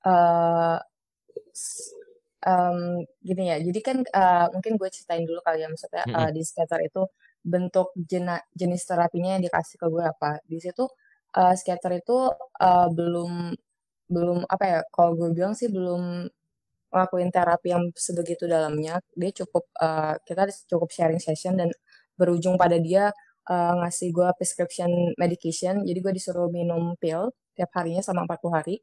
Uh, 0.05 0.81
um, 2.45 3.05
gini 3.21 3.53
ya, 3.53 3.57
jadi 3.61 3.81
kan 3.85 3.97
uh, 4.05 4.47
mungkin 4.53 4.81
gue 4.81 4.89
ceritain 4.89 5.25
dulu 5.25 5.41
kali 5.45 5.65
ya, 5.65 5.69
maksudnya 5.69 6.05
mm 6.09 6.13
-hmm. 6.13 6.25
uh, 6.25 6.31
di 6.33 6.41
psikiater 6.41 6.81
itu 6.85 7.03
bentuk 7.45 7.93
jena, 7.97 8.41
jenis 8.57 8.89
terapinya 8.89 9.37
yang 9.37 9.45
dikasih 9.45 9.77
ke 9.77 9.87
gue 9.93 10.05
apa. 10.05 10.41
Di 10.49 10.57
situ 10.61 10.89
uh, 11.37 11.53
psikiater 11.53 12.01
itu 12.01 12.17
uh, 12.61 12.89
belum 12.89 13.53
belum 14.09 14.39
apa 14.49 14.65
ya 14.65 14.81
kalau 14.93 15.17
gue 15.17 15.29
bilang 15.33 15.53
sih 15.57 15.69
belum 15.73 16.29
ngelakuin 16.93 17.31
terapi 17.35 17.69
yang 17.75 17.85
sebegitu 17.97 18.47
dalamnya 18.47 19.03
dia 19.19 19.31
cukup 19.35 19.67
uh, 19.83 20.15
kita 20.23 20.47
cukup 20.71 20.89
sharing 20.95 21.19
session 21.19 21.59
dan 21.59 21.73
berujung 22.15 22.55
pada 22.55 22.79
dia 22.79 23.11
uh, 23.51 23.75
ngasih 23.85 24.09
gue 24.15 24.29
prescription 24.39 24.91
medication. 25.21 25.85
Jadi 25.85 25.99
gue 26.01 26.13
disuruh 26.17 26.49
minum 26.49 26.97
pil 27.01 27.33
tiap 27.57 27.71
harinya 27.77 28.03
sama 28.05 28.25
40 28.27 28.57
hari. 28.57 28.77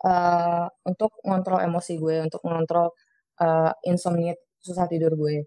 Uh, 0.00 0.64
untuk 0.88 1.12
ngontrol 1.28 1.60
emosi 1.60 2.00
gue 2.00 2.24
untuk 2.24 2.40
ngontrol 2.40 2.88
uh, 3.44 3.72
insomnia 3.84 4.32
susah 4.60 4.88
tidur 4.88 5.12
gue. 5.12 5.44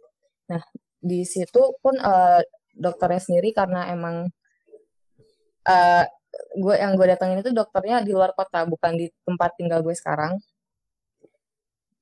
Nah 0.49 0.61
di 1.01 1.25
situ 1.25 1.61
pun 1.81 1.97
uh, 1.97 2.41
dokternya 2.73 3.21
sendiri 3.21 3.49
karena 3.49 3.89
emang 3.89 4.29
uh, 5.67 6.05
gue 6.53 6.75
yang 6.77 6.93
gue 6.97 7.07
datangin 7.09 7.41
itu 7.41 7.49
dokternya 7.53 8.01
di 8.05 8.13
luar 8.13 8.33
kota 8.37 8.65
bukan 8.69 8.93
di 8.97 9.09
tempat 9.25 9.57
tinggal 9.57 9.81
gue 9.81 9.95
sekarang. 9.97 10.37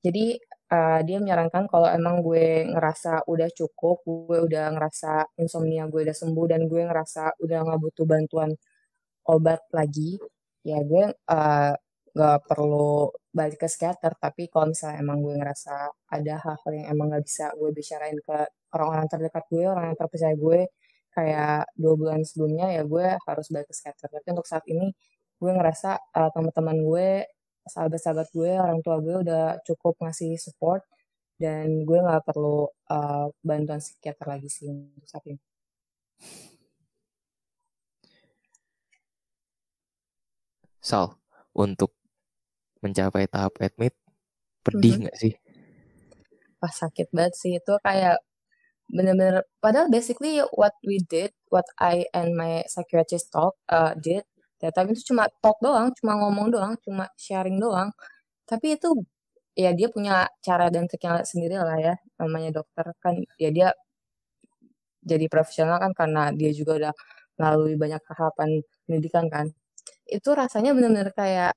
Jadi 0.02 0.36
uh, 0.72 1.00
dia 1.06 1.18
menyarankan 1.22 1.68
kalau 1.68 1.88
emang 1.92 2.24
gue 2.24 2.66
ngerasa 2.72 3.28
udah 3.28 3.48
cukup 3.52 4.00
gue 4.08 4.38
udah 4.48 4.72
ngerasa 4.74 5.36
insomnia 5.38 5.84
gue 5.92 6.00
udah 6.08 6.16
sembuh 6.16 6.46
dan 6.48 6.64
gue 6.70 6.82
ngerasa 6.88 7.38
udah 7.44 7.58
nggak 7.68 7.80
butuh 7.84 8.06
bantuan 8.08 8.50
obat 9.28 9.60
lagi 9.76 10.18
ya 10.64 10.78
gue 10.82 11.04
uh, 11.28 11.74
perlu 12.48 13.08
balik 13.32 13.64
ke 13.64 13.66
psikiater. 13.68 14.12
Tapi 14.20 14.52
kalau 14.52 14.72
misalnya 14.72 15.00
emang 15.00 15.18
gue 15.24 15.34
ngerasa 15.40 15.74
ada 16.12 16.34
hal-hal 16.44 16.72
yang 16.76 16.86
emang 16.92 17.06
nggak 17.12 17.24
bisa 17.24 17.44
gue 17.56 17.70
bicarain 17.72 18.18
ke 18.20 18.38
orang-orang 18.76 19.06
terdekat 19.08 19.44
gue 19.52 19.64
orang 19.68 19.84
yang 19.92 19.98
terpercaya 20.00 20.34
gue 20.36 20.60
kayak 21.12 21.68
dua 21.76 21.94
bulan 22.00 22.20
sebelumnya 22.24 22.72
ya 22.72 22.82
gue 22.88 23.06
harus 23.28 23.46
balik 23.52 23.68
ke 23.68 23.74
skater 23.76 24.08
tapi 24.08 24.26
untuk 24.32 24.48
saat 24.48 24.64
ini 24.64 24.88
gue 25.36 25.50
ngerasa 25.52 25.90
uh, 26.16 26.30
teman-teman 26.32 26.76
gue 26.80 27.08
sahabat-sahabat 27.66 28.28
gue 28.34 28.52
orang 28.58 28.80
tua 28.82 28.98
gue 28.98 29.16
udah 29.22 29.62
cukup 29.66 29.94
ngasih 30.02 30.34
support 30.38 30.82
dan 31.38 31.82
gue 31.82 31.98
nggak 31.98 32.22
perlu 32.26 32.70
uh, 32.90 33.26
bantuan 33.42 33.82
psikiater 33.82 34.26
lagi 34.30 34.48
sih 34.50 34.70
untuk 34.70 35.06
saat 35.06 35.24
ini. 35.26 35.40
Sal, 40.82 41.14
untuk 41.54 41.94
mencapai 42.82 43.30
tahap 43.30 43.54
admit, 43.62 43.94
pedih 44.66 45.06
nggak 45.06 45.14
mm 45.14 45.22
-hmm. 45.22 45.34
sih? 45.38 46.58
Pas 46.58 46.74
sakit 46.74 47.10
banget 47.14 47.34
sih 47.38 47.52
itu 47.58 47.74
kayak 47.82 48.18
bener-bener 48.92 49.46
padahal 49.62 49.88
basically 49.88 50.42
what 50.52 50.76
we 50.84 51.00
did 51.08 51.32
what 51.48 51.64
I 51.80 52.04
and 52.12 52.36
my 52.36 52.60
psychiatrist 52.68 53.32
talk 53.32 53.56
uh, 53.72 53.96
did 53.96 54.28
ya 54.62 54.70
tapi 54.76 54.94
itu 54.94 55.02
cuma 55.14 55.24
talk 55.42 55.58
doang 55.64 55.88
cuma 55.98 56.12
ngomong 56.20 56.48
doang 56.54 56.74
cuma 56.84 57.04
sharing 57.18 57.58
doang. 57.64 57.90
Tapi 58.50 58.66
itu 58.78 58.88
ya 59.58 59.70
dia 59.78 59.88
punya 59.94 60.28
cara 60.46 60.66
dan 60.74 60.84
triknya 60.90 61.24
sendiri 61.26 61.56
lah 61.60 61.78
ya 61.80 61.94
namanya 62.20 62.50
dokter. 62.62 62.86
Kan 63.04 63.14
ya 63.42 63.50
dia 63.56 63.68
jadi 65.02 65.26
profesional 65.32 65.76
kan 65.82 65.92
karena 65.98 66.30
dia 66.34 66.50
juga 66.54 66.72
udah 66.78 66.92
melalui 67.38 67.74
banyak 67.82 68.00
tahapan 68.08 68.50
pendidikan 68.86 69.26
kan. 69.34 69.46
Itu 70.06 70.30
rasanya 70.36 70.70
benar-benar 70.76 71.10
kayak 71.16 71.52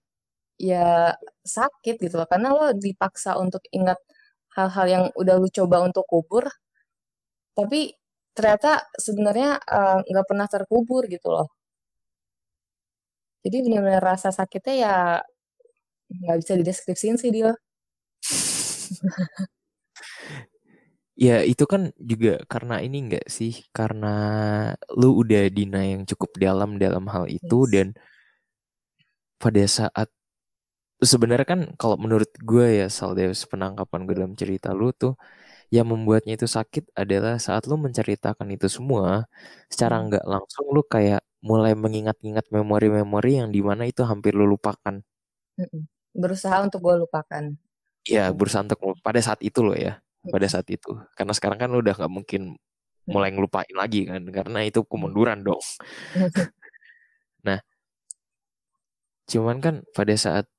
ya 0.60 1.14
sakit 1.46 1.96
gitu 2.04 2.16
loh. 2.20 2.28
Karena 2.32 2.50
lo 2.56 2.74
dipaksa 2.76 3.38
untuk 3.44 3.64
ingat 3.74 4.00
hal-hal 4.58 4.86
yang 4.88 5.06
udah 5.20 5.36
lu 5.42 5.50
coba 5.52 5.84
untuk 5.88 6.06
kubur 6.08 6.46
tapi 7.56 7.96
ternyata 8.36 8.84
sebenarnya 9.00 9.60
eh, 9.64 9.98
nggak 10.12 10.26
uh, 10.26 10.30
pernah 10.30 10.48
terkubur 10.52 11.08
gitu 11.08 11.28
loh 11.32 11.48
jadi 13.46 13.58
benar-benar 13.62 14.04
rasa 14.04 14.34
sakitnya 14.34 14.74
ya 14.74 14.96
nggak 16.10 16.38
bisa 16.42 16.54
dideskripsiin 16.58 17.18
sih 17.22 17.30
dia 17.30 17.54
ya 21.26 21.46
itu 21.46 21.64
kan 21.70 21.82
juga 22.12 22.42
karena 22.52 22.82
ini 22.86 22.98
enggak 23.06 23.26
sih 23.30 23.54
karena 23.78 24.08
lu 25.00 25.22
udah 25.22 25.48
dina 25.54 25.82
yang 25.86 26.02
cukup 26.10 26.32
dalam 26.42 26.70
dalam 26.82 27.06
hal 27.14 27.26
itu 27.30 27.58
yes. 27.66 27.72
dan 27.74 27.88
pada 29.40 29.64
saat 29.70 30.10
sebenarnya 31.12 31.48
kan 31.48 31.62
kalau 31.80 31.96
menurut 32.04 32.32
gue 32.40 32.66
ya 32.84 32.88
Saldeus 32.98 33.46
penangkapan 33.52 34.00
gue 34.08 34.16
dalam 34.20 34.34
cerita 34.42 34.72
lu 34.72 34.92
tuh 34.96 35.14
yang 35.74 35.88
membuatnya 35.92 36.34
itu 36.38 36.48
sakit 36.58 36.84
adalah 37.02 37.36
saat 37.42 37.66
lu 37.70 37.76
menceritakan 37.86 38.48
itu 38.56 38.68
semua 38.70 39.26
secara 39.72 39.96
hmm. 40.00 40.06
nggak 40.08 40.26
langsung 40.34 40.66
lu 40.76 40.82
kayak 40.86 41.22
mulai 41.46 41.78
mengingat-ingat 41.78 42.50
memori-memori 42.50 43.38
yang 43.38 43.54
di 43.54 43.62
mana 43.62 43.86
itu 43.86 44.02
hampir 44.02 44.34
lu 44.34 44.50
lupakan. 44.50 44.98
Berusaha 46.18 46.66
untuk 46.66 46.82
gue 46.82 47.06
lupakan. 47.06 47.54
Ya 48.10 48.34
berusaha 48.34 48.66
untuk 48.66 48.82
pada 49.06 49.22
saat 49.22 49.46
itu 49.46 49.62
loh 49.62 49.78
ya, 49.78 50.02
pada 50.26 50.50
saat 50.50 50.66
itu. 50.74 50.98
Karena 51.14 51.38
sekarang 51.38 51.62
kan 51.62 51.70
lu 51.70 51.86
udah 51.86 51.94
nggak 51.94 52.10
mungkin 52.10 52.58
mulai 53.06 53.30
ngelupain 53.30 53.70
lagi 53.78 54.10
kan, 54.10 54.26
karena 54.34 54.66
itu 54.66 54.82
kemunduran 54.90 55.46
dong. 55.46 55.62
nah, 57.48 57.62
cuman 59.30 59.62
kan 59.62 59.76
pada 59.94 60.18
saat 60.18 60.50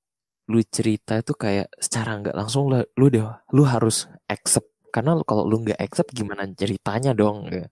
lu 0.47 0.63
cerita 0.63 1.19
itu 1.19 1.35
kayak 1.35 1.67
secara 1.83 2.23
nggak 2.23 2.37
langsung 2.39 2.71
lu, 2.71 2.79
lu 2.95 3.11
deh 3.11 3.27
lu 3.51 3.67
harus 3.67 4.07
accept 4.31 4.71
karena 4.95 5.19
kalau 5.27 5.43
lu 5.43 5.67
nggak 5.67 5.83
accept 5.83 6.15
gimana 6.15 6.47
ceritanya 6.55 7.11
dong 7.11 7.51
ya. 7.51 7.67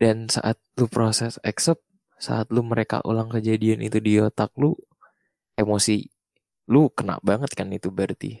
Dan 0.00 0.32
saat 0.32 0.56
lu 0.80 0.88
proses 0.88 1.36
accept 1.44 1.84
saat 2.16 2.48
lu 2.48 2.64
mereka 2.64 3.04
ulang 3.04 3.28
kejadian 3.28 3.84
itu 3.84 4.00
di 4.00 4.16
otak 4.16 4.52
lu 4.56 4.72
emosi 5.60 6.08
lu 6.72 6.88
kena 6.96 7.20
banget 7.20 7.52
kan 7.52 7.68
itu 7.68 7.92
berarti. 7.92 8.40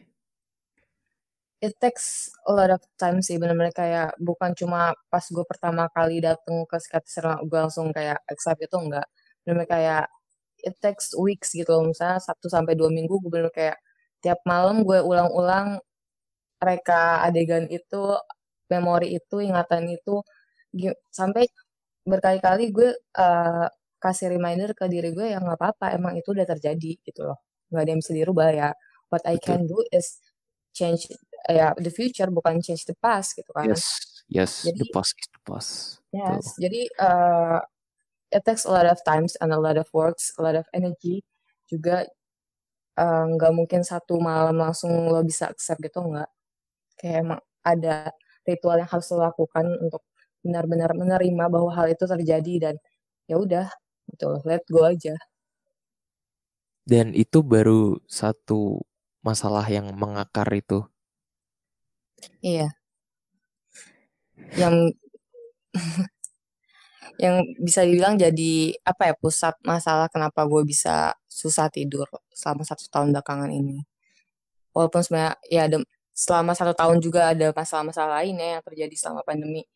It 1.60 1.76
takes 1.76 2.32
a 2.48 2.56
lot 2.56 2.72
of 2.72 2.80
time 2.96 3.20
sih 3.20 3.36
benar-benar 3.36 3.76
kayak 3.76 4.16
bukan 4.16 4.56
cuma 4.56 4.96
pas 5.12 5.20
gue 5.20 5.44
pertama 5.44 5.92
kali 5.92 6.24
dateng 6.24 6.64
ke 6.64 6.76
psikiater 6.80 7.44
gue 7.44 7.58
langsung 7.60 7.92
kayak 7.92 8.16
accept 8.32 8.64
itu 8.64 8.76
enggak. 8.80 9.04
Benar-benar 9.44 9.68
kayak 9.68 10.04
it 10.64 10.76
takes 10.80 11.12
weeks 11.16 11.52
gitu 11.52 11.72
misalnya 11.84 12.20
satu 12.20 12.48
sampai 12.48 12.72
dua 12.76 12.88
minggu 12.88 13.12
gue 13.20 13.28
benar 13.32 13.52
kayak 13.52 13.76
tiap 14.24 14.40
malam 14.48 14.84
gue 14.88 15.00
ulang-ulang 15.04 15.80
reka 16.60 17.24
adegan 17.24 17.68
itu 17.68 18.16
memori 18.72 19.16
itu 19.16 19.36
ingatan 19.44 19.88
itu 19.92 20.24
sampai 21.10 21.46
berkali-kali 22.06 22.72
gue 22.72 22.90
uh, 23.18 23.66
kasih 24.00 24.32
reminder 24.32 24.72
ke 24.72 24.88
diri 24.88 25.12
gue 25.12 25.36
yang 25.36 25.44
nggak 25.44 25.60
apa-apa 25.60 25.92
emang 25.94 26.16
itu 26.16 26.32
udah 26.32 26.48
terjadi 26.48 26.96
gitu 27.04 27.20
loh. 27.28 27.38
Nggak 27.68 27.82
ada 27.84 27.90
yang 27.92 28.00
bisa 28.00 28.12
dirubah 28.16 28.48
ya. 28.50 28.70
What 29.12 29.26
I 29.26 29.36
can 29.42 29.66
do 29.66 29.82
is 29.92 30.22
change 30.72 31.10
ya 31.50 31.74
the 31.76 31.90
future 31.90 32.30
bukan 32.30 32.62
change 32.62 32.86
the 32.86 32.96
past 32.96 33.36
gitu 33.36 33.50
kan. 33.52 33.68
Yes 33.68 33.84
yes 34.30 34.52
jadi, 34.64 34.80
the 34.80 34.88
past 34.94 35.12
is 35.18 35.28
the 35.28 35.42
past. 35.44 35.72
Yes 36.14 36.44
Tuh. 36.56 36.66
jadi 36.66 36.80
uh, 37.02 37.58
it 38.30 38.42
takes 38.46 38.64
a 38.64 38.72
lot 38.72 38.86
of 38.86 38.98
times 39.02 39.34
and 39.42 39.50
a 39.50 39.60
lot 39.60 39.76
of 39.76 39.90
works 39.90 40.30
a 40.38 40.40
lot 40.40 40.54
of 40.54 40.66
energy 40.70 41.26
juga 41.70 42.02
eh, 42.98 43.24
nggak 43.30 43.52
uh, 43.52 43.54
mungkin 43.54 43.86
satu 43.86 44.18
malam 44.18 44.58
langsung 44.58 44.90
lo 45.06 45.22
bisa 45.22 45.46
accept 45.46 45.78
gitu 45.82 46.02
nggak. 46.02 46.30
Kayak 46.98 47.16
emang 47.22 47.40
ada 47.62 48.10
ritual 48.42 48.82
yang 48.82 48.90
harus 48.90 49.06
lo 49.14 49.22
lakukan 49.22 49.66
untuk 49.78 50.02
benar-benar 50.40 50.92
menerima 50.96 51.44
bahwa 51.52 51.70
hal 51.74 51.86
itu 51.92 52.04
terjadi 52.04 52.54
dan 52.70 52.74
ya 53.28 53.36
udah 53.40 53.66
gitu 54.10 54.28
let 54.48 54.64
go 54.68 54.84
aja 54.84 55.14
dan 56.88 57.12
itu 57.14 57.44
baru 57.44 58.00
satu 58.10 58.82
masalah 59.20 59.64
yang 59.68 59.92
mengakar 59.94 60.48
itu 60.56 60.84
iya 62.40 62.72
yang 64.56 64.90
yang 67.20 67.44
bisa 67.60 67.84
dibilang 67.84 68.16
jadi 68.16 68.72
apa 68.80 69.12
ya 69.12 69.14
pusat 69.20 69.52
masalah 69.60 70.08
kenapa 70.08 70.48
gue 70.48 70.64
bisa 70.64 71.12
susah 71.28 71.68
tidur 71.68 72.08
selama 72.32 72.64
satu 72.64 72.88
tahun 72.88 73.12
belakangan 73.12 73.52
ini. 73.52 73.84
Walaupun 74.72 75.00
sebenarnya 75.04 75.34
ya 75.52 75.68
ada 75.68 75.78
selama 76.16 76.52
satu 76.56 76.72
tahun 76.72 76.98
juga 77.04 77.32
ada 77.32 77.52
masalah-masalah 77.52 78.24
lainnya 78.24 78.58
yang 78.58 78.62
terjadi 78.64 78.94
selama 78.96 79.20
pandemi. 79.24 79.68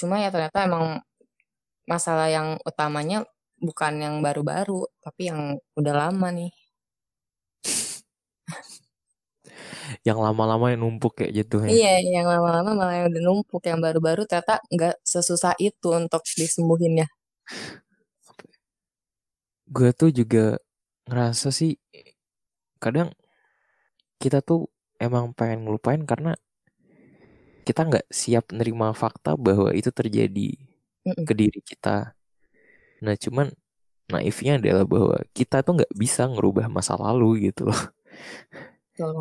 Cuma 0.00 0.16
ya 0.16 0.32
ternyata 0.32 0.64
emang 0.64 1.04
masalah 1.84 2.32
yang 2.32 2.56
utamanya 2.64 3.28
bukan 3.60 4.00
yang 4.00 4.24
baru-baru, 4.24 4.88
tapi 5.04 5.28
yang 5.28 5.60
udah 5.76 5.94
lama 6.08 6.28
nih. 6.32 6.48
yang 10.08 10.16
lama-lama 10.16 10.72
yang 10.72 10.80
numpuk 10.80 11.20
kayak 11.20 11.44
gitu 11.44 11.60
ya. 11.68 11.68
Iya, 11.68 11.94
yang 12.20 12.26
lama-lama 12.32 12.72
malah 12.72 12.94
yang 13.04 13.12
udah 13.12 13.22
numpuk, 13.28 13.60
yang 13.68 13.84
baru-baru 13.84 14.24
ternyata 14.24 14.64
nggak 14.72 14.96
sesusah 15.04 15.52
itu 15.60 15.92
untuk 15.92 16.24
disembuhinnya. 16.24 17.04
Gue 19.68 19.92
tuh 19.92 20.08
juga 20.08 20.56
ngerasa 21.04 21.52
sih 21.52 21.76
kadang 22.80 23.12
kita 24.16 24.40
tuh 24.40 24.72
emang 24.96 25.36
pengen 25.36 25.68
ngelupain 25.68 26.02
karena 26.08 26.32
kita 27.66 27.80
nggak 27.88 28.06
siap 28.10 28.50
nerima 28.52 28.92
fakta 28.96 29.36
bahwa 29.36 29.70
itu 29.76 29.90
terjadi 29.92 30.56
Mm-mm. 31.06 31.24
ke 31.24 31.32
diri 31.36 31.60
kita. 31.64 32.16
Nah 33.04 33.14
cuman 33.16 33.52
naifnya 34.10 34.58
adalah 34.58 34.84
bahwa 34.84 35.16
kita 35.32 35.62
tuh 35.62 35.80
nggak 35.80 35.94
bisa 35.94 36.26
ngerubah 36.26 36.66
masa 36.66 36.98
lalu 36.98 37.50
gitu 37.50 37.70
loh 37.70 37.82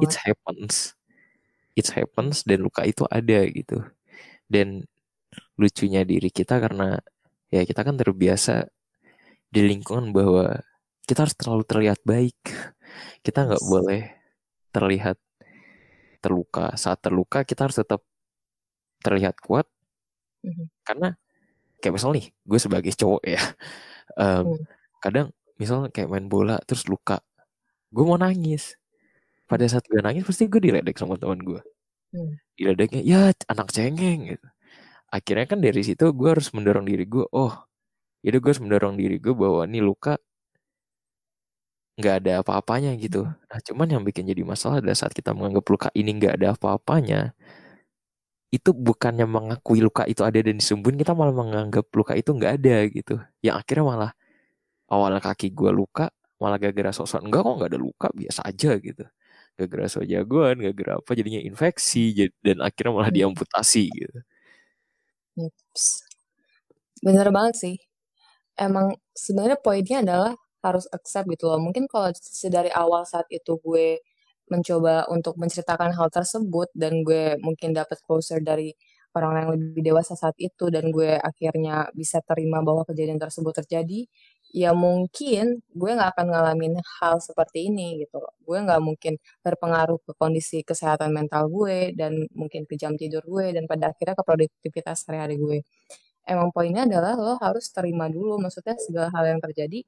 it 0.03 0.13
happens 0.25 0.97
it 1.77 1.87
happens 1.93 2.43
dan 2.43 2.65
luka 2.65 2.83
itu 2.83 3.05
ada 3.07 3.39
gitu 3.47 3.85
dan 4.49 4.83
lucunya 5.55 6.03
diri 6.03 6.33
kita 6.33 6.57
karena 6.57 6.97
ya 7.53 7.63
kita 7.63 7.85
kan 7.85 7.95
terbiasa 7.95 8.67
di 9.49 9.61
lingkungan 9.65 10.11
bahwa 10.11 10.59
kita 11.05 11.25
harus 11.25 11.37
terlalu 11.37 11.63
terlihat 11.65 11.99
baik 12.03 12.37
kita 13.25 13.45
nggak 13.45 13.63
yes. 13.63 13.69
boleh 13.69 14.03
terlihat 14.73 15.17
terluka 16.19 16.75
saat 16.75 16.99
terluka 16.99 17.47
kita 17.47 17.69
harus 17.69 17.79
tetap 17.79 18.01
terlihat 18.99 19.39
kuat 19.39 19.65
mm-hmm. 20.43 20.67
karena 20.83 21.15
kayak 21.79 21.93
misal 21.95 22.11
nih 22.11 22.31
gue 22.31 22.59
sebagai 22.59 22.91
cowok 22.95 23.23
ya 23.23 23.41
um, 24.19 24.55
mm. 24.55 24.63
kadang 24.99 25.27
misal 25.59 25.91
kayak 25.91 26.07
main 26.07 26.31
bola 26.31 26.55
terus 26.63 26.87
luka 26.87 27.19
gue 27.91 28.03
mau 28.05 28.15
nangis 28.15 28.79
pada 29.49 29.65
saat 29.65 29.83
gue 29.89 29.99
nangis 29.99 30.23
pasti 30.23 30.45
gue 30.45 30.61
diledek 30.61 30.95
sama 30.95 31.17
teman 31.17 31.41
gue 31.41 31.59
hmm. 32.13 32.33
diledeknya 32.53 33.01
ya 33.01 33.21
anak 33.49 33.73
cengeng 33.73 34.37
gitu 34.37 34.47
akhirnya 35.09 35.45
kan 35.49 35.59
dari 35.59 35.81
situ 35.81 36.13
gue 36.13 36.29
harus 36.29 36.53
mendorong 36.53 36.85
diri 36.85 37.09
gue 37.09 37.25
oh 37.33 37.53
itu 38.21 38.37
gue 38.37 38.49
harus 38.53 38.61
mendorong 38.61 38.93
diri 38.93 39.17
gue 39.17 39.33
bahwa 39.33 39.65
ini 39.65 39.81
luka 39.81 40.21
nggak 41.99 42.15
ada 42.23 42.31
apa-apanya 42.45 42.93
gitu 42.95 43.25
hmm. 43.25 43.49
nah 43.49 43.59
cuman 43.59 43.87
yang 43.89 44.03
bikin 44.05 44.29
jadi 44.29 44.45
masalah 44.45 44.79
adalah 44.79 44.95
saat 44.95 45.11
kita 45.17 45.33
menganggap 45.33 45.65
luka 45.67 45.89
ini 45.97 46.15
nggak 46.15 46.33
ada 46.39 46.47
apa-apanya 46.55 47.33
itu 48.49 48.73
bukannya 48.73 49.29
mengakui 49.29 49.79
luka 49.81 50.09
itu 50.09 50.25
ada 50.25 50.41
dan 50.41 50.57
disembuhin 50.57 50.97
kita 50.97 51.13
malah 51.13 51.33
menganggap 51.33 51.85
luka 51.93 52.17
itu 52.17 52.33
nggak 52.33 52.51
ada 52.61 52.75
gitu 52.89 53.15
yang 53.45 53.61
akhirnya 53.61 53.85
malah 53.85 54.11
awalnya 54.89 55.21
kaki 55.21 55.53
gue 55.53 55.69
luka 55.69 56.09
malah 56.41 56.57
gara-gara 56.57 56.89
sosok 56.89 57.21
enggak 57.21 57.45
kok 57.45 57.55
nggak 57.61 57.69
ada 57.75 57.79
luka 57.79 58.07
biasa 58.09 58.41
aja 58.49 58.71
gitu 58.81 59.05
gara-gara 59.59 59.91
so 59.91 59.99
jagoan, 60.07 60.55
gara-gara 60.63 60.95
apa 61.03 61.11
jadinya 61.11 61.43
infeksi 61.43 62.31
dan 62.39 62.63
akhirnya 62.63 62.95
malah 62.95 63.11
hmm. 63.11 63.19
diamputasi 63.19 63.91
gitu. 63.91 64.19
Yeps. 65.35 66.07
Bener 67.03 67.27
banget 67.27 67.55
sih. 67.59 67.75
Emang 68.55 68.95
sebenarnya 69.11 69.59
poinnya 69.59 69.99
adalah 69.99 70.33
harus 70.63 70.87
accept 70.95 71.27
gitu 71.27 71.51
loh. 71.51 71.59
Mungkin 71.59 71.91
kalau 71.91 72.11
sedari 72.15 72.71
awal 72.71 73.03
saat 73.03 73.27
itu 73.27 73.59
gue 73.59 73.99
mencoba 74.53 75.05
untuk 75.13 75.35
menceritakan 75.41 75.93
hal 75.97 76.09
tersebut 76.13 76.69
dan 76.75 77.01
gue 77.07 77.37
mungkin 77.41 77.73
dapat 77.77 77.97
closer 78.05 78.41
dari 78.43 78.73
orang 79.17 79.33
yang 79.41 79.49
lebih 79.57 79.81
dewasa 79.93 80.13
saat 80.13 80.37
itu 80.37 80.69
dan 80.69 80.93
gue 80.93 81.17
akhirnya 81.17 81.89
bisa 81.97 82.21
terima 82.21 82.61
bahwa 82.61 82.85
kejadian 82.85 83.17
tersebut 83.17 83.53
terjadi, 83.65 84.05
ya 84.53 84.71
mungkin 84.77 85.61
gue 85.73 85.91
nggak 85.97 86.13
akan 86.17 86.25
ngalamin 86.33 86.73
hal 87.01 87.17
seperti 87.21 87.69
ini 87.73 88.01
gitu 88.05 88.17
loh. 88.21 88.33
Gue 88.45 88.57
nggak 88.61 88.81
mungkin 88.81 89.17
berpengaruh 89.45 89.99
ke 90.05 90.11
kondisi 90.17 90.61
kesehatan 90.65 91.09
mental 91.13 91.49
gue 91.49 91.93
dan 91.97 92.25
mungkin 92.37 92.65
ke 92.69 92.75
jam 92.77 92.93
tidur 92.97 93.21
gue 93.25 93.53
dan 93.55 93.65
pada 93.69 93.93
akhirnya 93.93 94.15
ke 94.17 94.23
produktivitas 94.25 95.05
sehari-hari 95.05 95.37
gue. 95.41 95.57
Emang 96.27 96.49
poinnya 96.55 96.85
adalah 96.89 97.13
lo 97.17 97.35
harus 97.41 97.65
terima 97.73 98.05
dulu, 98.11 98.37
maksudnya 98.43 98.75
segala 98.79 99.09
hal 99.15 99.25
yang 99.37 99.41
terjadi 99.41 99.79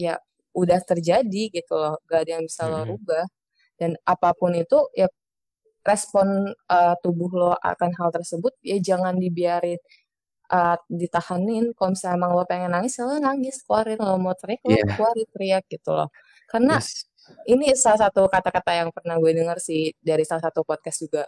ya 0.00 0.14
udah 0.56 0.80
terjadi 0.84 1.42
gitu 1.52 1.74
loh, 1.76 1.96
gak 2.08 2.26
ada 2.28 2.30
yang 2.40 2.44
bisa 2.48 2.64
lo 2.72 2.84
rubah. 2.88 3.24
Dan 3.82 3.92
apa 4.06 4.30
pun 4.38 4.54
itu 4.54 4.78
ya 4.94 5.10
respon 5.82 6.54
uh, 6.70 6.94
tubuh 7.02 7.30
lo 7.34 7.52
akan 7.58 7.90
hal 7.98 8.08
tersebut 8.14 8.54
ya 8.62 8.78
jangan 8.78 9.18
dibiarin 9.18 9.78
uh, 10.54 10.78
ditahanin 10.86 11.74
kalau 11.74 11.90
misalnya 11.94 12.16
emang 12.22 12.32
lo 12.38 12.44
pengen 12.46 12.70
nangis 12.70 12.94
ya 12.98 13.04
lo 13.10 13.18
nangis 13.18 13.66
keluarin 13.66 13.98
lo 13.98 14.14
mau 14.22 14.34
teriak 14.38 14.62
yeah. 14.62 14.70
lo 14.70 14.78
iya. 14.78 14.94
keluarin 14.94 15.28
teriak 15.34 15.64
gitu 15.66 15.90
loh 15.90 16.08
karena 16.46 16.78
yes. 16.78 17.10
ini 17.50 17.74
salah 17.74 18.08
satu 18.08 18.30
kata-kata 18.30 18.70
yang 18.78 18.88
pernah 18.94 19.18
gue 19.18 19.32
dengar 19.34 19.58
sih 19.58 19.90
dari 19.98 20.22
salah 20.22 20.46
satu 20.46 20.62
podcast 20.62 21.02
juga 21.02 21.26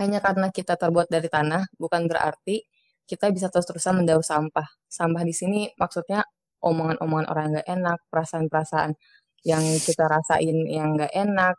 hanya 0.00 0.18
karena 0.24 0.48
kita 0.50 0.74
terbuat 0.80 1.06
dari 1.12 1.28
tanah 1.28 1.68
bukan 1.76 2.08
berarti 2.10 2.64
kita 3.04 3.28
bisa 3.28 3.52
terus-terusan 3.52 4.00
mendaur 4.00 4.24
sampah 4.24 4.66
sampah 4.88 5.22
di 5.22 5.34
sini 5.36 5.60
maksudnya 5.76 6.24
omongan-omongan 6.64 7.26
orang 7.28 7.60
gak 7.60 7.68
enak 7.68 7.98
perasaan-perasaan 8.08 8.96
yang 9.44 9.64
kita 9.80 10.04
rasain 10.08 10.56
yang 10.68 10.96
gak 10.96 11.12
enak 11.12 11.56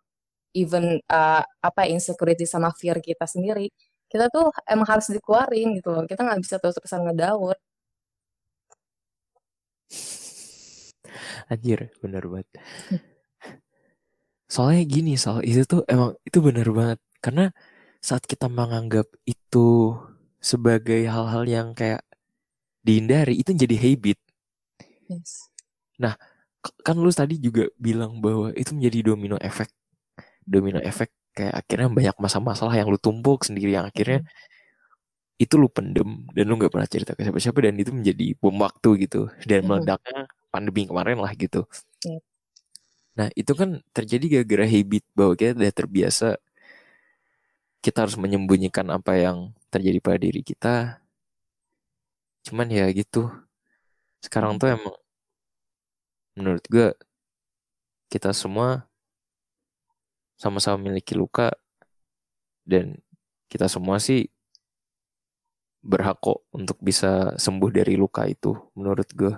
even 0.58 1.00
uh, 1.12 1.44
apa 1.62 1.82
insecurity 1.88 2.44
sama 2.50 2.74
fear 2.74 2.98
kita 3.00 3.30
sendiri 3.30 3.70
kita 4.10 4.30
tuh 4.30 4.48
emang 4.70 4.88
harus 4.88 5.10
dikeluarin 5.10 5.76
gitu 5.78 5.90
loh. 5.92 6.06
Kita 6.06 6.22
nggak 6.24 6.40
bisa 6.40 6.56
terus-terusan 6.62 7.02
ngedaur. 7.10 7.58
Anjir 11.52 11.92
bener 12.00 12.24
banget. 12.32 12.48
Soalnya 14.54 14.84
gini 14.86 15.14
soal 15.18 15.42
itu 15.44 15.66
tuh 15.66 15.82
emang 15.90 16.14
itu 16.22 16.38
bener 16.40 16.68
banget. 16.72 17.00
Karena 17.20 17.50
saat 18.00 18.24
kita 18.24 18.46
menganggap 18.48 19.10
itu 19.26 19.98
sebagai 20.38 21.02
hal-hal 21.10 21.44
yang 21.50 21.68
kayak 21.74 22.06
dihindari 22.86 23.42
itu 23.42 23.52
jadi 23.52 23.76
habit. 23.76 24.20
Yes. 25.06 25.54
nah 26.02 26.18
kan 26.82 26.96
lu 26.98 27.12
tadi 27.14 27.38
juga 27.38 27.70
bilang 27.78 28.18
bahwa 28.24 28.50
itu 28.58 28.74
menjadi 28.74 29.14
domino 29.14 29.38
efek 29.42 29.70
domino 30.46 30.80
efek 30.82 31.10
kayak 31.36 31.54
akhirnya 31.66 31.90
banyak 31.92 32.16
masalah-masalah 32.18 32.74
yang 32.80 32.88
lu 32.88 32.98
tumpuk 33.02 33.44
sendiri 33.44 33.76
yang 33.76 33.86
akhirnya 33.86 34.24
hmm. 34.24 35.44
itu 35.44 35.54
lu 35.60 35.68
pendem 35.68 36.26
dan 36.32 36.44
lu 36.48 36.56
nggak 36.56 36.72
pernah 36.72 36.88
cerita 36.88 37.12
ke 37.18 37.28
siapa-siapa 37.28 37.60
dan 37.60 37.76
itu 37.76 37.92
menjadi 37.92 38.26
bom 38.40 38.56
waktu 38.62 38.90
gitu 39.06 39.28
dan 39.44 39.66
hmm. 39.66 39.68
meledaknya 39.68 40.20
pandemi 40.54 40.88
kemarin 40.88 41.20
lah 41.20 41.34
gitu. 41.36 41.68
Hmm. 42.08 42.22
Nah 43.20 43.28
itu 43.36 43.52
kan 43.52 43.84
terjadi 43.92 44.40
gara-gara 44.40 44.66
habit 44.68 45.04
bahwa 45.12 45.34
kita 45.36 45.52
udah 45.60 45.74
terbiasa 45.76 46.28
kita 47.84 48.08
harus 48.08 48.18
menyembunyikan 48.18 48.88
apa 48.90 49.14
yang 49.20 49.38
terjadi 49.70 50.00
pada 50.02 50.18
diri 50.18 50.42
kita. 50.42 51.04
Cuman 52.48 52.68
ya 52.72 52.88
gitu. 52.96 53.30
Sekarang 54.24 54.58
tuh 54.58 54.74
emang 54.74 54.96
menurut 56.36 56.64
gue 56.68 56.92
kita 58.12 58.36
semua 58.36 58.86
sama-sama 60.36 60.84
memiliki 60.84 61.16
luka 61.16 61.52
dan 62.68 63.00
kita 63.48 63.72
semua 63.72 63.98
sih 64.04 64.28
berhak 65.86 66.18
kok 66.20 66.44
untuk 66.52 66.76
bisa 66.82 67.38
sembuh 67.38 67.72
dari 67.72 67.94
luka 67.96 68.26
itu 68.26 68.52
menurut 68.76 69.10
gue. 69.14 69.34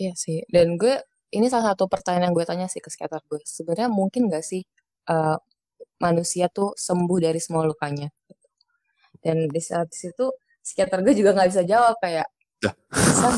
Iya 0.00 0.12
sih. 0.16 0.42
Dan 0.48 0.80
gue 0.80 0.96
ini 1.32 1.46
salah 1.52 1.76
satu 1.76 1.86
pertanyaan 1.86 2.32
yang 2.32 2.34
gue 2.34 2.44
tanya 2.48 2.66
sih 2.66 2.80
ke 2.80 2.88
sekitar 2.88 3.20
gue. 3.28 3.38
Sebenarnya 3.44 3.92
mungkin 3.92 4.32
gak 4.32 4.42
sih 4.42 4.64
uh, 5.12 5.36
manusia 6.00 6.48
tuh 6.48 6.72
sembuh 6.74 7.18
dari 7.20 7.38
semua 7.38 7.68
lukanya? 7.68 8.08
Dan 9.22 9.46
di 9.46 9.60
saat 9.62 9.92
itu 9.92 10.26
sekitar 10.62 11.02
gue 11.02 11.14
juga 11.14 11.34
nggak 11.34 11.50
bisa 11.50 11.62
jawab 11.66 11.98
kayak 11.98 12.26
bisa 12.94 13.28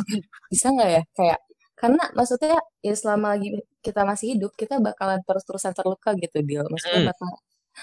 bisa 0.52 0.66
nggak 0.76 0.90
ya 0.92 1.02
kayak 1.16 1.40
karena 1.74 2.04
maksudnya 2.14 2.58
ya 2.80 2.94
selama 2.94 3.34
lagi 3.34 3.60
kita 3.82 4.06
masih 4.06 4.38
hidup 4.38 4.54
kita 4.54 4.78
bakalan 4.78 5.18
terus-terusan 5.26 5.74
terluka 5.74 6.14
gitu 6.14 6.38
dia 6.46 6.62
maksudnya 6.66 7.02
hmm. 7.02 7.10
bakal 7.10 7.30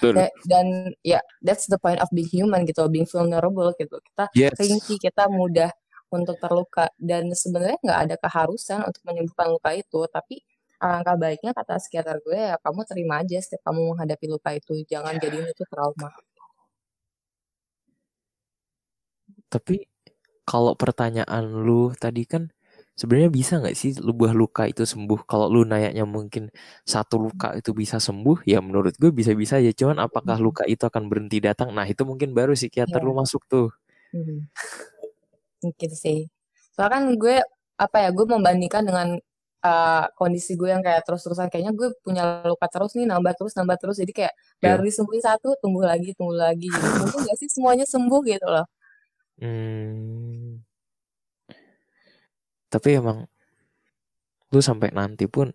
dan, 0.00 0.32
dan 0.48 0.66
ya 1.04 1.20
that's 1.44 1.68
the 1.68 1.76
point 1.76 2.00
of 2.00 2.08
being 2.08 2.28
human 2.32 2.64
gitu 2.64 2.80
being 2.88 3.04
vulnerable 3.04 3.68
gitu. 3.76 4.00
Kita 4.00 4.24
yes. 4.32 4.56
ringkih 4.56 4.96
kita 4.96 5.28
mudah 5.28 5.68
untuk 6.08 6.40
terluka. 6.40 6.88
Dan 6.96 7.28
sebenarnya 7.36 7.76
nggak 7.84 8.00
ada 8.08 8.16
keharusan 8.16 8.80
untuk 8.88 9.02
menyembuhkan 9.04 9.52
luka 9.52 9.76
itu. 9.76 10.00
Tapi 10.08 10.40
alangkah 10.80 11.14
baiknya 11.20 11.52
kata 11.52 11.78
sekitar 11.78 12.18
gue 12.24 12.34
ya 12.34 12.56
kamu 12.58 12.80
terima 12.88 13.22
aja 13.22 13.38
setiap 13.38 13.68
kamu 13.68 13.92
menghadapi 13.92 14.26
luka 14.32 14.50
itu. 14.56 14.80
Jangan 14.88 15.20
yeah. 15.20 15.22
jadiin 15.28 15.46
itu 15.52 15.64
trauma. 15.68 16.08
Tapi 19.52 19.84
kalau 20.48 20.72
pertanyaan 20.72 21.44
lu 21.44 21.92
tadi 21.92 22.24
kan 22.24 22.48
sebenarnya 22.92 23.30
bisa 23.32 23.58
nggak 23.58 23.76
sih 23.76 23.96
buah 23.98 24.34
luka 24.36 24.68
itu 24.68 24.84
sembuh? 24.84 25.24
Kalau 25.24 25.48
lu 25.48 25.64
nayaknya 25.64 26.04
mungkin 26.04 26.52
satu 26.84 27.16
luka 27.18 27.56
itu 27.56 27.72
bisa 27.72 27.96
sembuh, 27.96 28.44
ya 28.44 28.60
menurut 28.60 28.94
gue 29.00 29.10
bisa-bisa 29.10 29.58
aja. 29.58 29.72
Cuman 29.72 29.98
apakah 30.02 30.36
luka 30.38 30.62
itu 30.68 30.84
akan 30.84 31.08
berhenti 31.08 31.40
datang? 31.40 31.72
Nah 31.72 31.88
itu 31.88 32.04
mungkin 32.04 32.36
baru 32.36 32.52
psikiater 32.52 33.00
yeah. 33.00 33.06
lu 33.08 33.12
masuk 33.16 33.42
tuh. 33.48 33.68
Hmm. 34.12 34.48
Mungkin 35.64 35.90
sih. 35.96 36.28
Soalnya 36.76 36.92
kan 37.00 37.04
gue 37.16 37.36
apa 37.80 37.96
ya? 38.04 38.08
Gue 38.12 38.26
membandingkan 38.28 38.84
dengan 38.84 39.16
uh, 39.62 40.04
kondisi 40.18 40.58
gue 40.58 40.68
yang 40.68 40.82
kayak 40.84 41.06
terus-terusan 41.06 41.48
kayaknya 41.48 41.72
gue 41.72 41.94
punya 42.02 42.42
luka 42.44 42.66
terus 42.68 42.92
nih 42.98 43.06
nambah 43.08 43.32
terus 43.38 43.54
nambah 43.56 43.78
terus 43.78 43.96
jadi 44.02 44.12
kayak 44.12 44.34
yeah. 44.60 44.74
baru 44.74 44.82
disembuhin 44.84 45.22
satu 45.22 45.54
tumbuh 45.62 45.86
lagi 45.86 46.12
tumbuh 46.18 46.36
lagi 46.36 46.66
gitu. 46.68 46.86
mungkin 46.98 47.20
gak 47.24 47.38
sih 47.38 47.48
semuanya 47.48 47.86
sembuh 47.86 48.20
gitu 48.26 48.46
loh 48.46 48.66
hmm 49.38 50.71
tapi 52.72 52.96
emang 52.96 53.28
lu 54.48 54.64
sampai 54.64 54.88
nanti 54.96 55.28
pun 55.28 55.52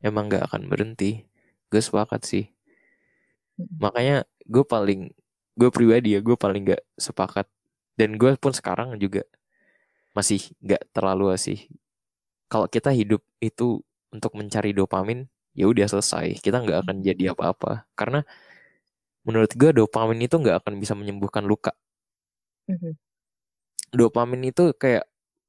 emang 0.00 0.32
gak 0.32 0.48
akan 0.48 0.72
berhenti. 0.72 1.28
Gue 1.68 1.84
sepakat 1.84 2.24
sih. 2.24 2.48
Makanya 3.76 4.24
gue 4.48 4.64
paling 4.64 5.12
gue 5.58 5.68
pribadi 5.68 6.16
ya 6.16 6.24
gue 6.24 6.36
paling 6.40 6.72
gak 6.72 6.82
sepakat. 6.96 7.44
Dan 8.00 8.16
gue 8.16 8.32
pun 8.40 8.56
sekarang 8.56 8.96
juga 8.96 9.28
masih 10.16 10.40
gak 10.64 10.88
terlalu 10.96 11.36
sih. 11.36 11.68
Kalau 12.48 12.64
kita 12.64 12.96
hidup 12.96 13.20
itu 13.44 13.84
untuk 14.08 14.32
mencari 14.32 14.72
dopamin 14.72 15.28
ya 15.52 15.68
udah 15.68 15.84
selesai. 15.84 16.40
Kita 16.40 16.64
nggak 16.64 16.88
akan 16.88 16.96
jadi 17.04 17.36
apa-apa. 17.36 17.84
Karena 17.92 18.24
menurut 19.20 19.52
gue 19.52 19.70
dopamin 19.76 20.24
itu 20.24 20.40
nggak 20.40 20.64
akan 20.64 20.80
bisa 20.80 20.96
menyembuhkan 20.96 21.44
luka. 21.44 21.76
Mm-hmm. 22.68 22.92
dopamin 23.96 24.52
itu 24.52 24.76
kayak 24.76 25.08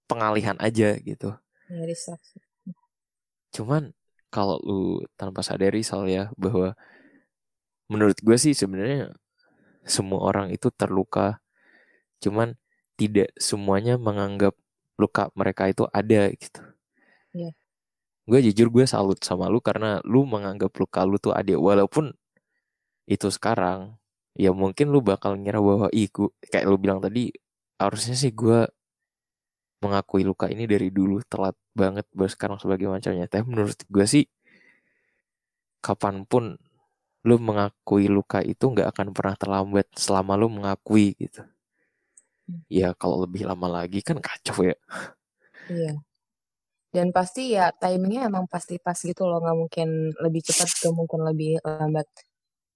pengalihan 0.09 0.57
aja 0.57 0.97
gitu. 0.97 1.37
Ya, 1.69 1.85
Cuman 3.53 3.93
kalau 4.33 4.57
lu 4.65 5.05
tanpa 5.13 5.45
sadari 5.45 5.85
soal 5.85 6.09
ya 6.09 6.33
bahwa 6.33 6.73
menurut 7.85 8.17
gue 8.17 8.37
sih 8.41 8.57
sebenarnya 8.57 9.13
semua 9.85 10.25
orang 10.25 10.49
itu 10.49 10.73
terluka. 10.73 11.37
Cuman 12.17 12.57
tidak 12.97 13.31
semuanya 13.37 13.95
menganggap 14.01 14.57
luka 14.99 15.29
mereka 15.37 15.69
itu 15.69 15.85
ada 15.93 16.33
gitu. 16.33 16.61
Ya. 17.31 17.53
Gue 18.25 18.41
jujur 18.45 18.67
gue 18.73 18.85
salut 18.89 19.21
sama 19.21 19.47
lu 19.47 19.61
karena 19.61 20.01
lu 20.05 20.25
menganggap 20.25 20.73
luka 20.75 21.05
lu 21.05 21.21
tuh 21.21 21.33
ada 21.33 21.55
walaupun 21.55 22.13
itu 23.09 23.25
sekarang 23.33 23.97
ya 24.37 24.53
mungkin 24.53 24.93
lu 24.93 25.01
bakal 25.01 25.33
ngira 25.33 25.57
bahwa 25.57 25.89
iku 25.89 26.29
kayak 26.45 26.69
lu 26.69 26.77
bilang 26.77 27.01
tadi 27.01 27.33
harusnya 27.81 28.13
sih 28.13 28.29
gue 28.29 28.69
mengakui 29.79 30.27
luka 30.27 30.51
ini 30.51 30.67
dari 30.67 30.91
dulu 30.91 31.23
telat 31.27 31.55
banget 31.71 32.05
baru 32.11 32.29
sekarang 32.31 32.57
sebagai 32.59 32.91
macamnya. 32.91 33.25
Tapi 33.31 33.43
menurut 33.47 33.79
gue 33.87 34.05
sih 34.05 34.25
kapan 35.79 36.27
pun 36.27 36.59
lu 37.27 37.35
mengakui 37.39 38.07
luka 38.07 38.39
itu 38.43 38.63
nggak 38.63 38.95
akan 38.95 39.07
pernah 39.11 39.35
terlambat 39.35 39.87
selama 39.95 40.39
lu 40.39 40.47
mengakui 40.51 41.15
gitu. 41.19 41.43
Hmm. 42.49 42.65
ya 42.65 42.97
kalau 42.97 43.21
lebih 43.29 43.45
lama 43.45 43.67
lagi 43.69 44.01
kan 44.01 44.17
kacau 44.17 44.65
ya. 44.65 44.77
Iya. 45.69 46.01
Dan 46.89 47.13
pasti 47.13 47.53
ya 47.53 47.69
timingnya 47.69 48.25
emang 48.25 48.49
pasti 48.49 48.81
pas 48.81 48.97
gitu 48.97 49.29
loh. 49.29 49.37
Nggak 49.43 49.57
mungkin 49.61 49.87
lebih 50.17 50.41
cepat 50.49 50.67
atau 50.81 50.91
mungkin 50.97 51.21
lebih 51.29 51.61
lambat. 51.61 52.07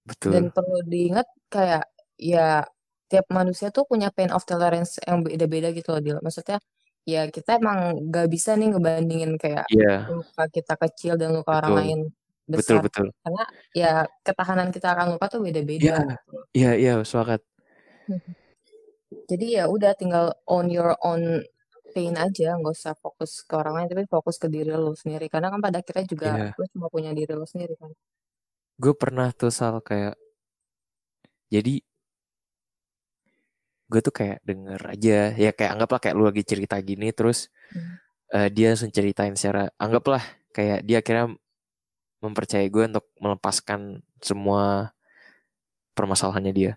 Betul. 0.05 0.29
Dan 0.37 0.43
perlu 0.53 0.79
diingat 0.85 1.25
kayak 1.49 1.89
ya 2.21 2.61
tiap 3.09 3.25
manusia 3.29 3.69
tuh 3.69 3.85
punya 3.89 4.09
pain 4.09 4.29
of 4.33 4.45
tolerance 4.45 4.97
yang 5.05 5.21
beda-beda 5.21 5.69
gitu 5.69 5.93
loh 5.93 6.01
dia 6.01 6.17
maksudnya 6.17 6.57
ya 7.03 7.27
kita 7.27 7.59
emang 7.59 7.99
gak 8.07 8.27
bisa 8.31 8.55
nih 8.55 8.71
ngebandingin 8.71 9.35
kayak 9.35 9.67
yeah. 9.71 10.07
luka 10.07 10.43
kita 10.47 10.73
kecil 10.79 11.13
dan 11.19 11.35
luka 11.35 11.51
betul. 11.51 11.59
orang 11.59 11.73
lain 11.79 11.99
besar. 12.47 12.79
Betul, 12.83 13.07
betul. 13.11 13.19
Karena 13.23 13.43
ya 13.71 13.91
ketahanan 14.23 14.69
kita 14.71 14.87
akan 14.95 15.07
luka 15.15 15.25
tuh 15.31 15.41
beda-beda. 15.43 15.83
Iya, 15.83 15.97
gitu. 15.99 16.35
iya, 16.55 16.71
iya, 16.75 16.93
sepakat. 17.03 17.41
Jadi 19.29 19.45
ya 19.55 19.69
udah 19.69 19.91
tinggal 19.95 20.35
on 20.49 20.67
your 20.67 20.97
own 21.05 21.43
pain 21.93 22.17
aja, 22.17 22.57
nggak 22.57 22.73
usah 22.73 22.97
fokus 22.97 23.45
ke 23.45 23.53
orang 23.53 23.83
lain, 23.83 23.87
tapi 23.93 24.03
fokus 24.09 24.41
ke 24.41 24.49
diri 24.49 24.73
lo 24.73 24.97
sendiri. 24.97 25.29
Karena 25.29 25.53
kan 25.53 25.61
pada 25.61 25.79
akhirnya 25.79 26.05
juga 26.09 26.29
yeah. 26.33 26.53
lo 26.57 26.65
cuma 26.73 26.87
punya 26.89 27.13
diri 27.13 27.31
lo 27.37 27.45
sendiri 27.45 27.77
kan. 27.77 27.93
Gue 28.81 28.93
pernah 28.97 29.29
tuh 29.31 29.53
sal 29.53 29.79
kayak, 29.85 30.17
jadi 31.53 31.85
gue 33.93 34.01
tuh 34.01 34.15
kayak 34.15 34.41
denger 34.41 34.81
aja 34.89 35.17
ya 35.37 35.51
kayak 35.53 35.77
anggaplah 35.77 36.01
kayak 36.01 36.15
lu 36.17 36.25
lagi 36.25 36.41
cerita 36.41 36.81
gini 36.81 37.13
terus 37.13 37.53
hmm. 37.69 37.93
uh, 38.33 38.47
dia 38.49 38.73
langsung 38.73 38.89
ceritain 38.89 39.37
secara 39.37 39.69
anggaplah 39.77 40.25
kayak 40.49 40.81
dia 40.81 41.05
kira 41.05 41.29
mempercayai 42.25 42.73
gue 42.73 42.89
untuk 42.89 43.05
melepaskan 43.21 44.01
semua 44.17 44.97
permasalahannya 45.93 46.53
dia 46.57 46.71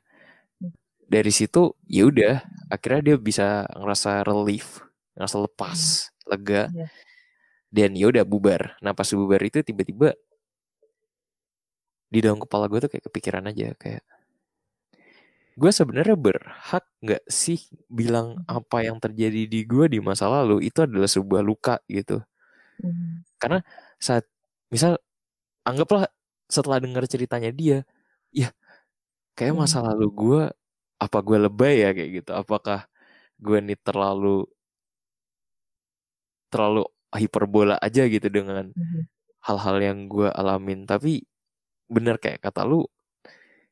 hmm. 0.60 0.76
dari 1.08 1.32
situ 1.32 1.72
ya 1.88 2.04
udah 2.04 2.44
akhirnya 2.68 3.00
dia 3.00 3.16
bisa 3.16 3.64
ngerasa 3.72 4.20
relief 4.28 4.84
ngerasa 5.16 5.36
lepas 5.40 5.80
hmm. 5.80 6.28
lega 6.36 6.62
yeah. 6.76 6.90
dan 7.72 7.96
ya 7.96 8.12
udah 8.12 8.28
bubar 8.28 8.76
nah 8.84 8.92
pas 8.92 9.08
bubar 9.08 9.40
itu 9.40 9.64
tiba-tiba 9.64 10.12
di 12.12 12.20
dalam 12.20 12.36
kepala 12.38 12.68
gue 12.68 12.84
tuh 12.84 12.90
kayak 12.92 13.04
kepikiran 13.08 13.48
aja 13.48 13.72
kayak 13.80 14.04
gue 15.56 15.70
sebenarnya 15.72 16.16
berhak 16.20 16.84
nggak 17.00 17.24
sih 17.32 17.56
bilang 17.88 18.36
hmm. 18.44 18.44
apa 18.60 18.84
yang 18.84 19.00
terjadi 19.00 19.48
di 19.48 19.64
gue 19.64 19.88
di 19.88 19.98
masa 20.04 20.28
lalu 20.28 20.68
itu 20.68 20.84
adalah 20.84 21.08
sebuah 21.08 21.40
luka 21.40 21.80
gitu 21.88 22.20
hmm. 22.84 23.24
karena 23.40 23.64
saat 23.96 24.28
misal 24.68 25.00
anggaplah 25.64 26.12
setelah 26.46 26.76
dengar 26.78 27.08
ceritanya 27.08 27.48
dia 27.56 27.88
ya 28.36 28.52
kayak 29.32 29.56
hmm. 29.56 29.64
masa 29.64 29.80
lalu 29.80 30.06
gue 30.12 30.42
apa 31.00 31.18
gue 31.24 31.38
lebay 31.48 31.74
ya 31.88 31.90
kayak 31.96 32.10
gitu 32.20 32.30
apakah 32.36 32.84
gue 33.40 33.58
nih 33.64 33.80
terlalu 33.80 34.44
terlalu 36.52 36.84
hiperbola 37.16 37.80
aja 37.80 38.04
gitu 38.04 38.28
dengan 38.28 38.76
hmm. 38.76 39.02
hal-hal 39.40 39.76
yang 39.80 39.98
gue 40.04 40.28
alamin 40.28 40.84
tapi 40.84 41.24
bener 41.88 42.20
kayak 42.20 42.44
kata 42.44 42.68
lu 42.68 42.84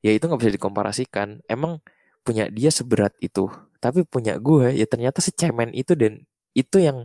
ya 0.04 0.10
itu 0.12 0.24
nggak 0.28 0.40
bisa 0.42 0.54
dikomparasikan. 0.56 1.28
Emang 1.48 1.80
punya 2.24 2.48
dia 2.52 2.70
seberat 2.72 3.12
itu 3.20 3.48
tapi 3.84 4.00
punya 4.08 4.40
gue 4.40 4.72
ya 4.80 4.86
ternyata 4.88 5.20
secemen 5.20 5.68
itu 5.76 5.92
dan 5.92 6.24
itu 6.56 6.80
yang 6.80 7.04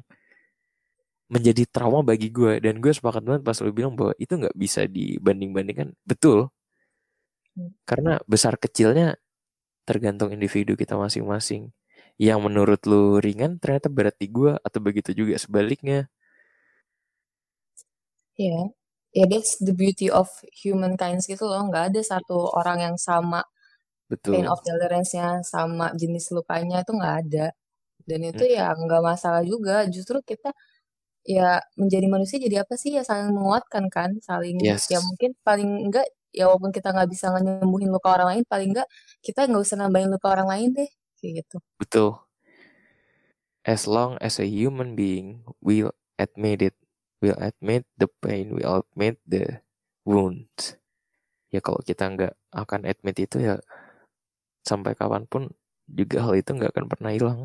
menjadi 1.30 1.64
trauma 1.70 2.02
bagi 2.02 2.32
gue. 2.34 2.58
Dan 2.64 2.82
gue 2.84 2.92
sepakat 2.96 3.22
banget 3.28 3.42
pas 3.46 3.58
lu 3.62 3.72
bilang 3.76 3.94
bahwa 4.00 4.14
itu 4.18 4.34
nggak 4.40 4.56
bisa 4.58 4.82
dibanding-bandingkan. 4.90 5.94
Betul. 6.08 6.50
Hmm. 7.58 7.74
karena 7.84 8.22
besar 8.30 8.56
kecilnya 8.62 9.18
tergantung 9.88 10.32
individu 10.36 10.74
kita 10.80 10.96
masing-masing. 11.00 11.74
Yang 12.22 12.40
menurut 12.46 12.82
lu 12.90 13.20
ringan 13.20 13.60
ternyata 13.62 13.90
berat 13.92 14.16
di 14.22 14.28
gue 14.32 14.56
atau 14.60 14.80
begitu 14.84 15.12
juga 15.16 15.36
sebaliknya. 15.40 16.08
Ya 18.38 18.72
ya 19.14 19.26
that's 19.26 19.58
the 19.62 19.74
beauty 19.74 20.08
of 20.10 20.30
humankind 20.54 21.22
gitu 21.26 21.46
loh. 21.46 21.62
Nggak 21.70 21.94
ada 21.94 22.02
satu 22.06 22.54
orang 22.54 22.80
yang 22.92 22.98
sama 23.00 23.42
Betul. 24.10 24.42
pain 24.42 24.48
of 24.50 24.62
tolerance-nya 24.66 25.46
sama 25.46 25.94
jenis 25.94 26.34
lukanya 26.34 26.82
itu 26.82 26.92
nggak 26.94 27.16
ada. 27.26 27.48
Dan 28.06 28.26
itu 28.26 28.44
hmm. 28.46 28.54
ya 28.58 28.68
nggak 28.74 29.02
masalah 29.06 29.42
juga. 29.46 29.86
Justru 29.90 30.22
kita 30.26 30.54
ya 31.26 31.62
menjadi 31.78 32.08
manusia 32.10 32.38
jadi 32.42 32.66
apa 32.66 32.74
sih? 32.78 32.98
Ya 32.98 33.06
saling 33.06 33.34
menguatkan 33.34 33.90
kan 33.94 34.18
saling 34.22 34.58
yes. 34.62 34.90
ya 34.90 34.98
mungkin 35.02 35.38
paling 35.46 35.90
enggak 35.90 36.06
ya 36.34 36.46
walaupun 36.50 36.70
kita 36.74 36.94
nggak 36.94 37.10
bisa 37.10 37.34
nyembuhin 37.42 37.90
luka 37.90 38.14
orang 38.14 38.38
lain 38.38 38.44
paling 38.46 38.70
enggak 38.74 38.88
kita 39.26 39.50
nggak 39.50 39.62
usah 39.66 39.78
nambahin 39.82 40.14
luka 40.14 40.30
orang 40.30 40.50
lain 40.50 40.70
deh 40.74 40.90
kayak 41.22 41.46
gitu. 41.46 41.58
Betul. 41.78 42.22
As 43.66 43.86
long 43.86 44.18
as 44.24 44.42
a 44.42 44.48
human 44.50 44.98
being 44.98 45.46
will 45.62 45.94
admit 46.18 46.66
it 46.66 46.76
will 47.20 47.38
admit 47.40 47.84
the 48.00 48.08
pain 48.24 48.52
will 48.56 48.84
admit 48.84 49.20
the 49.28 49.62
wound 50.08 50.48
ya 51.50 51.60
kalau 51.60 51.80
kita 51.84 52.08
nggak 52.08 52.34
akan 52.54 52.86
admit 52.86 53.18
itu 53.20 53.42
ya 53.42 53.56
sampai 54.64 54.94
kapan 54.94 55.26
pun 55.26 55.50
juga 55.90 56.22
hal 56.22 56.38
itu 56.38 56.54
nggak 56.54 56.70
akan 56.70 56.86
pernah 56.86 57.12
hilang. 57.14 57.40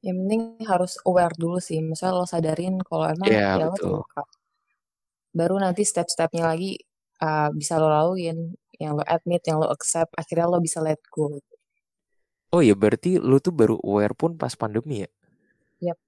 Yang 0.00 0.16
penting 0.16 0.42
harus 0.64 0.92
aware 1.04 1.32
dulu 1.36 1.60
sih. 1.60 1.80
Misalnya 1.84 2.20
lo 2.20 2.24
sadarin 2.24 2.80
kalau 2.80 3.04
emang 3.08 3.28
yeah, 3.28 3.56
ya 3.56 3.68
betul. 3.68 4.00
lo 4.00 4.04
terluka 4.04 4.22
baru 5.30 5.62
nanti 5.62 5.86
step-stepnya 5.86 6.42
lagi 6.42 6.74
uh, 7.22 7.54
bisa 7.54 7.78
lo 7.78 7.86
laluin 7.86 8.50
yang 8.80 8.98
lo 8.98 9.04
admit 9.06 9.46
yang 9.46 9.62
lo 9.62 9.70
accept 9.70 10.10
akhirnya 10.18 10.50
lo 10.50 10.58
bisa 10.58 10.82
let 10.82 10.98
go. 11.06 11.38
Oh 12.50 12.64
ya 12.64 12.74
berarti 12.74 13.22
lo 13.22 13.38
tuh 13.38 13.54
baru 13.54 13.78
aware 13.78 14.16
pun 14.18 14.34
pas 14.34 14.58
pandemi 14.58 15.06
ya 15.06 15.10
yep 15.80 15.98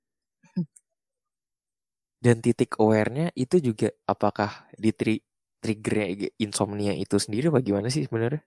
dan 2.23 2.39
titik 2.39 2.79
awarenya 2.79 3.35
itu 3.35 3.59
juga 3.59 3.91
apakah 4.07 4.71
di 4.79 4.95
tri 4.95 5.19
trigger 5.59 6.31
insomnia 6.39 6.95
itu 6.95 7.19
sendiri 7.19 7.51
bagaimana 7.51 7.91
sih 7.91 8.07
sebenarnya? 8.07 8.43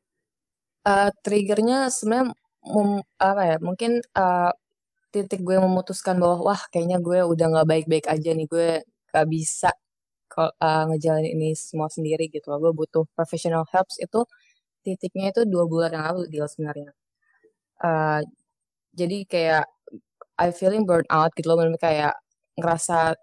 Uh, 0.87 1.11
triggernya 1.25 1.91
sebenarnya 1.91 2.31
apa 3.19 3.41
ya 3.45 3.57
mungkin 3.59 3.99
uh, 4.15 4.51
titik 5.11 5.43
gue 5.43 5.57
memutuskan 5.59 6.19
bahwa 6.19 6.51
wah 6.51 6.61
kayaknya 6.71 6.99
gue 7.03 7.19
udah 7.23 7.45
nggak 7.51 7.67
baik-baik 7.71 8.05
aja 8.11 8.29
nih 8.35 8.47
gue 8.51 8.69
gak 9.15 9.27
bisa 9.31 9.71
uh, 10.35 10.83
ngejalanin 10.91 11.31
ini 11.39 11.49
semua 11.55 11.87
sendiri 11.87 12.27
gitu 12.27 12.51
gue 12.51 12.71
butuh 12.75 13.07
professional 13.15 13.63
help 13.71 13.87
itu 13.95 14.19
titiknya 14.83 15.31
itu 15.33 15.41
dua 15.47 15.63
bulan 15.65 15.91
yang 15.95 16.03
lalu 16.13 16.21
deal 16.29 16.47
sebenarnya. 16.51 16.91
Uh, 17.81 18.21
jadi 18.95 19.17
kayak 19.27 19.65
I 20.39 20.51
feeling 20.51 20.83
burn 20.87 21.07
out 21.09 21.31
gitu 21.35 21.47
loh 21.49 21.57
kayak 21.79 22.13
ngerasa 22.59 23.15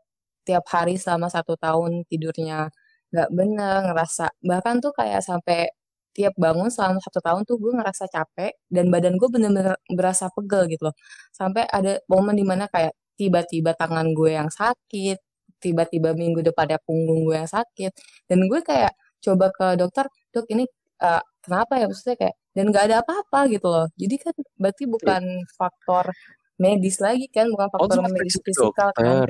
tiap 0.46 0.64
hari 0.70 0.94
selama 0.98 1.28
satu 1.30 1.54
tahun 1.58 2.04
tidurnya 2.10 2.70
nggak 3.12 3.28
bener 3.38 3.76
ngerasa 3.92 4.26
bahkan 4.40 4.80
tuh 4.84 4.92
kayak 4.96 5.20
sampai 5.24 5.68
tiap 6.16 6.34
bangun 6.36 6.68
selama 6.68 7.00
satu 7.00 7.20
tahun 7.24 7.42
tuh 7.48 7.56
gue 7.56 7.72
ngerasa 7.72 8.04
capek 8.12 8.52
dan 8.68 8.92
badan 8.92 9.16
gue 9.16 9.28
bener-bener 9.32 9.76
berasa 9.96 10.28
pegel 10.28 10.68
gitu 10.68 10.92
loh. 10.92 10.96
Sampai 11.32 11.64
ada 11.68 11.98
momen 12.08 12.36
di 12.36 12.44
mana 12.44 12.68
kayak 12.68 12.92
tiba-tiba 13.16 13.72
tangan 13.76 14.12
gue 14.12 14.36
yang 14.36 14.48
sakit 14.52 15.18
tiba-tiba 15.62 16.10
minggu 16.18 16.42
depan 16.42 16.74
ada 16.74 16.78
punggung 16.82 17.22
gue 17.22 17.38
yang 17.38 17.46
sakit 17.46 17.92
dan 18.26 18.38
gue 18.50 18.60
kayak 18.66 18.92
coba 19.22 19.46
ke 19.54 19.66
dokter 19.78 20.04
dok 20.34 20.46
ini 20.50 20.66
uh, 21.00 21.22
kenapa 21.44 21.78
ya 21.80 21.86
maksudnya? 21.86 22.16
Kayak 22.18 22.34
dan 22.52 22.64
nggak 22.68 22.84
ada 22.90 22.96
apa-apa 23.00 23.40
gitu 23.48 23.66
loh. 23.70 23.86
Jadi 23.96 24.14
kan 24.20 24.34
berarti 24.60 24.84
bukan 24.90 25.22
faktor 25.56 26.04
medis 26.60 27.00
lagi 27.00 27.26
kan 27.32 27.48
bukan 27.48 27.66
oh, 27.66 27.72
faktor 27.74 27.98
oh, 28.04 28.12
medis 28.12 28.36
fisikal 28.38 28.90
kan 28.94 29.26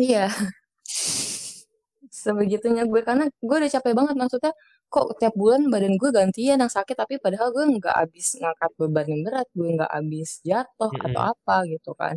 iya. 0.00 0.26
Sebegitunya 2.22 2.82
gue 2.88 3.00
karena 3.06 3.24
gue 3.30 3.56
udah 3.60 3.70
capek 3.70 3.92
banget 3.94 4.14
maksudnya 4.18 4.52
kok 4.88 5.20
tiap 5.20 5.34
bulan 5.36 5.68
badan 5.68 5.94
gue 6.00 6.10
gantian 6.10 6.58
yang 6.64 6.72
sakit 6.72 6.96
tapi 6.96 7.20
padahal 7.20 7.52
gue 7.52 7.64
nggak 7.76 7.92
habis 7.92 8.40
ngangkat 8.40 8.70
beban 8.80 9.06
yang 9.12 9.22
berat 9.26 9.48
gue 9.52 9.68
nggak 9.76 9.92
habis 9.92 10.30
jatuh 10.40 10.90
mm-hmm. 10.90 11.06
atau 11.12 11.22
apa 11.32 11.56
gitu 11.68 11.90
kan. 11.94 12.16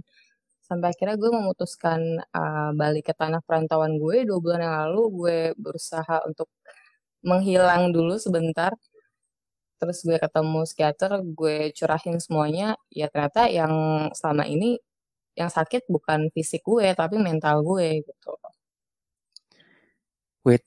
Sampai 0.64 0.96
akhirnya 0.96 1.16
gue 1.20 1.32
memutuskan 1.36 2.00
uh, 2.32 2.72
balik 2.80 3.12
ke 3.12 3.14
tanah 3.16 3.44
perantauan 3.44 4.00
gue 4.00 4.24
dua 4.24 4.40
bulan 4.40 4.60
yang 4.64 4.76
lalu 4.88 5.02
gue 5.20 5.38
berusaha 5.60 6.24
untuk 6.28 6.48
menghilang 7.28 7.92
dulu 7.96 8.16
sebentar. 8.18 8.72
Terus 9.80 10.00
gue 10.08 10.18
ketemu 10.22 10.60
psikiater 10.64 11.12
gue 11.26 11.58
curahin 11.78 12.18
semuanya. 12.24 12.80
Ya 12.94 13.12
ternyata 13.12 13.50
yang 13.52 13.74
selama 14.16 14.46
ini 14.48 14.80
yang 15.40 15.50
sakit 15.52 15.88
bukan 15.88 16.28
fisik 16.36 16.62
gue 16.66 16.92
tapi 16.96 17.16
mental 17.20 17.64
gue 17.64 18.04
gitu. 18.04 18.32
Wait 20.48 20.64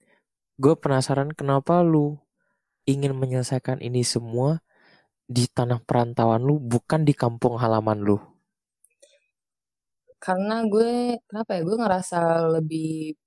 gue 0.54 0.74
penasaran 0.78 1.34
kenapa 1.34 1.82
lu 1.82 2.14
ingin 2.86 3.16
menyelesaikan 3.16 3.82
ini 3.82 4.06
semua 4.06 4.62
di 5.24 5.48
tanah 5.48 5.80
perantauan 5.82 6.44
lu 6.44 6.60
bukan 6.60 7.02
di 7.02 7.14
kampung 7.16 7.58
halaman 7.58 7.98
lu? 8.04 8.18
Karena 10.20 10.64
gue 10.64 11.20
kenapa 11.28 11.50
ya 11.58 11.62
gue 11.68 11.76
ngerasa 11.82 12.18
lebih 12.60 13.18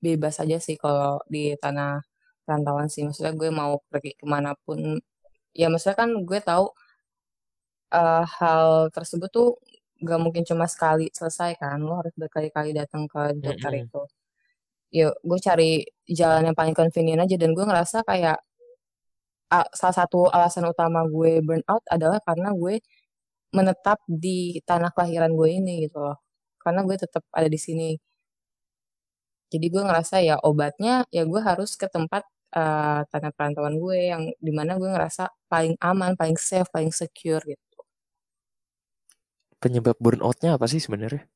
bebas 0.00 0.40
aja 0.42 0.56
sih 0.58 0.76
kalau 0.80 1.20
di 1.28 1.54
tanah 1.62 2.00
perantauan 2.46 2.88
sih. 2.90 3.02
Maksudnya 3.06 3.34
gue 3.36 3.50
mau 3.52 3.78
pergi 3.90 4.16
ke 4.18 4.26
mana 4.26 4.56
pun. 4.64 4.98
Ya 5.54 5.66
maksudnya 5.70 5.98
kan 5.98 6.10
gue 6.28 6.38
tahu 6.42 6.64
uh, 7.94 8.24
hal 8.38 8.90
tersebut 8.94 9.30
tuh 9.30 9.48
gak 10.00 10.20
mungkin 10.24 10.42
cuma 10.48 10.66
sekali 10.68 11.06
selesai 11.12 11.50
kan 11.60 11.78
lo 11.80 12.00
harus 12.00 12.14
berkali-kali 12.16 12.70
datang 12.76 13.04
ke 13.12 13.36
dokter 13.38 13.72
mm 13.72 13.78
-hmm. 13.80 13.86
itu. 13.88 14.02
Ya 14.90 15.08
gue 15.28 15.38
cari 15.46 15.70
jalan 16.10 16.50
yang 16.50 16.56
paling 16.58 16.74
convenient 16.74 17.20
aja 17.24 17.36
dan 17.38 17.50
gue 17.56 17.64
ngerasa 17.68 18.02
kayak 18.10 18.38
uh, 19.54 19.66
salah 19.74 19.96
satu 20.00 20.30
alasan 20.30 20.66
utama 20.70 21.04
gue 21.06 21.42
burn 21.46 21.62
out 21.70 21.84
adalah 21.90 22.18
karena 22.24 22.50
gue 22.54 22.80
menetap 23.56 23.98
di 24.06 24.62
tanah 24.68 24.90
kelahiran 24.94 25.32
gue 25.38 25.48
ini 25.58 25.72
gitu 25.86 25.98
loh. 26.02 26.16
Karena 26.62 26.80
gue 26.86 26.96
tetap 26.98 27.24
ada 27.34 27.48
di 27.50 27.58
sini. 27.60 27.88
Jadi 29.50 29.66
gue 29.66 29.82
ngerasa 29.82 30.22
ya 30.22 30.36
obatnya 30.42 31.02
ya 31.10 31.22
gue 31.26 31.40
harus 31.42 31.74
ke 31.74 31.86
tempat 31.90 32.22
uh, 32.54 33.02
tanah 33.10 33.30
perantauan 33.34 33.74
gue 33.78 33.98
yang 34.10 34.22
di 34.38 34.52
mana 34.54 34.78
gue 34.78 34.90
ngerasa 34.90 35.30
paling 35.50 35.74
aman 35.82 36.14
paling 36.18 36.38
safe 36.38 36.70
paling 36.70 36.94
secure 36.94 37.42
gitu 37.46 37.69
penyebab 39.60 39.96
burnoutnya 40.00 40.56
apa 40.56 40.66
sih 40.66 40.80
sebenarnya 40.80 41.28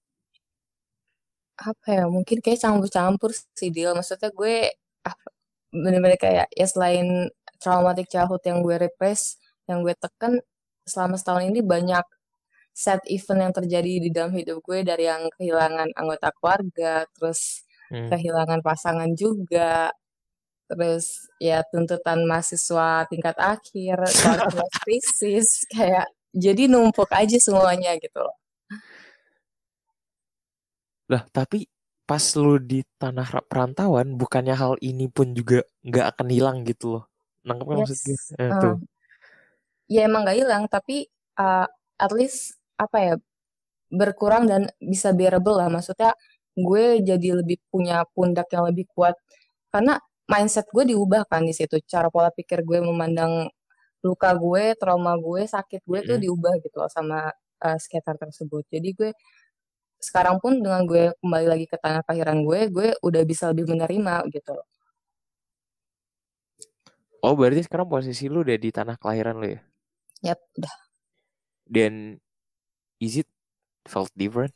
apa 1.55 1.87
ya 1.87 2.05
mungkin 2.11 2.43
kayak 2.43 2.59
campur-campur 2.59 3.31
sih 3.55 3.71
deal 3.71 3.95
maksudnya 3.95 4.35
gue 4.35 4.75
bener-bener 5.71 6.19
kayak 6.19 6.47
ya 6.51 6.67
selain 6.67 7.31
traumatic 7.63 8.07
childhood 8.11 8.43
yang 8.47 8.59
gue 8.63 8.77
repress 8.79 9.39
yang 9.71 9.83
gue 9.87 9.95
tekan 9.99 10.43
selama 10.87 11.15
setahun 11.19 11.51
ini 11.51 11.61
banyak 11.63 12.05
set 12.75 13.03
event 13.07 13.41
yang 13.51 13.55
terjadi 13.55 13.93
di 14.03 14.11
dalam 14.11 14.35
hidup 14.35 14.59
gue 14.67 14.83
dari 14.83 15.07
yang 15.07 15.31
kehilangan 15.39 15.95
anggota 15.95 16.35
keluarga 16.35 17.07
terus 17.15 17.63
hmm. 17.91 18.11
kehilangan 18.11 18.61
pasangan 18.67 19.11
juga 19.15 19.95
terus 20.67 21.31
ya 21.39 21.63
tuntutan 21.71 22.27
mahasiswa 22.27 23.07
tingkat 23.07 23.37
akhir 23.39 23.99
krisis 24.83 25.63
kayak 25.71 26.11
jadi 26.35 26.67
numpuk 26.67 27.09
aja 27.15 27.39
semuanya 27.39 27.95
gitu 28.03 28.19
loh 28.19 28.37
lah, 31.05 31.23
tapi 31.29 31.69
pas 32.09 32.25
lu 32.37 32.57
di 32.61 32.81
tanah 33.01 33.45
perantauan, 33.49 34.17
bukannya 34.17 34.57
hal 34.57 34.75
ini 34.81 35.09
pun 35.09 35.33
juga 35.37 35.65
nggak 35.85 36.07
akan 36.17 36.29
hilang 36.33 36.57
gitu 36.65 37.01
loh. 37.01 37.05
Nangkep 37.45 37.67
yes. 37.69 37.77
maksud 37.77 37.99
gue? 38.05 38.17
Eh, 38.41 38.45
uh, 38.49 38.61
tuh. 38.61 38.75
Ya 39.89 40.01
emang 40.09 40.25
nggak 40.25 40.39
hilang, 40.41 40.65
tapi 40.69 41.09
uh, 41.37 41.69
at 42.01 42.13
least 42.13 42.57
apa 42.81 42.97
ya 43.01 43.15
berkurang 43.93 44.49
dan 44.49 44.69
bisa 44.81 45.13
bearable 45.13 45.61
lah. 45.61 45.69
Maksudnya 45.69 46.17
gue 46.57 47.05
jadi 47.05 47.29
lebih 47.41 47.61
punya 47.69 48.05
pundak 48.17 48.49
yang 48.55 48.65
lebih 48.69 48.89
kuat 48.97 49.17
karena 49.69 50.01
mindset 50.31 50.65
gue 50.73 50.85
diubah 50.89 51.29
kan 51.29 51.45
di 51.45 51.53
situ. 51.53 51.81
Cara 51.85 52.09
pola 52.09 52.33
pikir 52.33 52.65
gue 52.65 52.81
memandang 52.81 53.49
luka 54.05 54.31
gue, 54.37 54.77
trauma 54.77 55.17
gue, 55.17 55.49
sakit 55.49 55.81
gue 55.83 55.99
mm 55.99 56.05
-hmm. 56.05 56.11
tuh 56.13 56.19
diubah 56.21 56.55
gitu 56.61 56.77
loh 56.77 56.91
sama 56.93 57.33
uh, 57.65 57.79
skater 57.81 58.21
tersebut. 58.21 58.69
Jadi 58.69 58.89
gue 58.93 59.11
sekarang 59.97 60.37
pun 60.39 60.61
dengan 60.61 60.85
gue 60.85 61.17
kembali 61.25 61.47
lagi 61.49 61.65
ke 61.65 61.81
tanah 61.81 62.05
kelahiran 62.05 62.45
gue, 62.45 62.61
gue 62.69 62.89
udah 63.01 63.23
bisa 63.25 63.49
lebih 63.49 63.73
menerima 63.73 64.29
gitu 64.29 64.53
loh. 64.53 64.69
Oh, 67.25 67.33
berarti 67.33 67.65
sekarang 67.65 67.89
posisi 67.89 68.29
lu 68.29 68.45
udah 68.45 68.61
di 68.61 68.69
tanah 68.69 69.01
kelahiran 69.01 69.41
lu 69.41 69.49
ya? 69.57 69.61
Yap, 70.21 70.41
udah. 70.61 70.75
Dan 71.65 72.21
is 73.01 73.17
it 73.17 73.29
felt 73.89 74.13
different? 74.13 74.53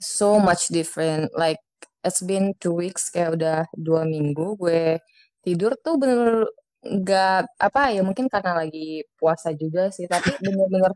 So 0.00 0.40
much 0.40 0.72
different. 0.72 1.28
Like 1.36 1.60
it's 2.00 2.24
been 2.24 2.56
two 2.56 2.72
weeks 2.72 3.12
kayak 3.12 3.36
udah 3.36 3.58
dua 3.76 4.08
minggu 4.08 4.56
gue 4.56 4.96
tidur 5.44 5.76
tuh 5.80 6.00
bener-bener 6.00 6.48
nggak 6.80 7.60
apa 7.60 7.80
ya 7.94 8.00
mungkin 8.08 8.26
karena 8.32 8.52
lagi 8.60 9.04
puasa 9.20 9.52
juga 9.52 9.92
sih 9.92 10.06
tapi 10.08 10.32
bener-bener 10.44 10.92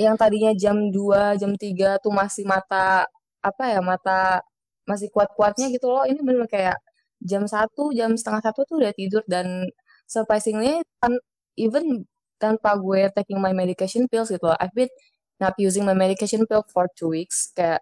yang 0.00 0.14
tadinya 0.18 0.50
jam 0.56 0.76
2, 0.90 1.38
jam 1.40 1.52
3 1.54 2.02
tuh 2.02 2.12
masih 2.14 2.44
mata 2.48 3.06
apa 3.44 3.64
ya, 3.70 3.80
mata 3.84 4.42
masih 4.88 5.08
kuat-kuatnya 5.14 5.70
gitu 5.74 5.86
loh. 5.90 6.04
Ini 6.08 6.20
bener 6.20 6.46
kayak 6.50 6.76
jam 7.22 7.46
1, 7.46 7.94
jam 7.96 8.10
setengah 8.18 8.42
satu 8.44 8.66
tuh 8.68 8.76
udah 8.82 8.92
tidur 8.96 9.22
dan 9.30 9.68
surprisingly 10.10 10.82
even 11.56 12.04
tanpa 12.42 12.76
gue 12.76 13.08
taking 13.14 13.38
my 13.38 13.54
medication 13.54 14.10
pills 14.10 14.28
gitu 14.34 14.44
loh. 14.50 14.58
I've 14.58 14.74
been 14.74 14.90
not 15.38 15.54
using 15.58 15.86
my 15.86 15.94
medication 15.96 16.44
pill 16.48 16.66
for 16.70 16.90
two 16.98 17.10
weeks 17.14 17.54
kayak 17.54 17.80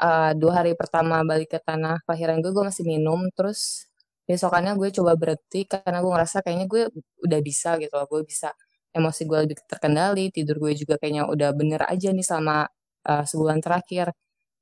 uh, 0.00 0.32
dua 0.36 0.62
hari 0.64 0.72
pertama 0.78 1.22
balik 1.26 1.52
ke 1.56 1.60
tanah 1.62 2.00
kelahiran 2.06 2.40
gue 2.44 2.50
gue 2.52 2.64
masih 2.66 2.84
minum 2.88 3.28
terus 3.36 3.88
besokannya 4.28 4.76
gue 4.76 4.88
coba 4.92 5.16
berhenti 5.16 5.64
karena 5.64 6.04
gue 6.04 6.12
ngerasa 6.12 6.44
kayaknya 6.44 6.66
gue 6.68 6.82
udah 7.24 7.40
bisa 7.40 7.80
gitu 7.80 7.96
loh 7.96 8.04
gue 8.04 8.22
bisa 8.28 8.52
emosi 8.92 9.24
gue 9.24 9.38
lebih 9.48 9.56
terkendali 9.64 10.28
tidur 10.28 10.60
gue 10.60 10.72
juga 10.76 11.00
kayaknya 11.00 11.24
udah 11.32 11.50
bener 11.56 11.80
aja 11.88 12.12
nih 12.12 12.24
selama 12.24 12.68
uh, 13.08 13.24
sebulan 13.24 13.64
terakhir 13.64 14.12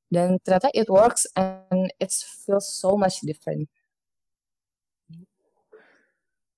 dan 0.06 0.38
ternyata 0.38 0.70
it 0.70 0.86
works 0.86 1.26
and 1.34 1.90
it 1.98 2.14
feels 2.14 2.66
so 2.70 2.94
much 2.94 3.22
different. 3.26 3.66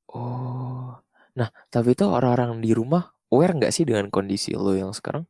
Oh, 0.09 0.97
nah 1.37 1.49
tapi 1.69 1.93
itu 1.93 2.05
orang-orang 2.05 2.61
di 2.65 2.73
rumah 2.73 3.13
aware 3.33 3.57
nggak 3.57 3.73
sih 3.73 3.85
dengan 3.89 4.09
kondisi 4.13 4.53
lo 4.57 4.73
yang 4.77 4.93
sekarang? 4.93 5.25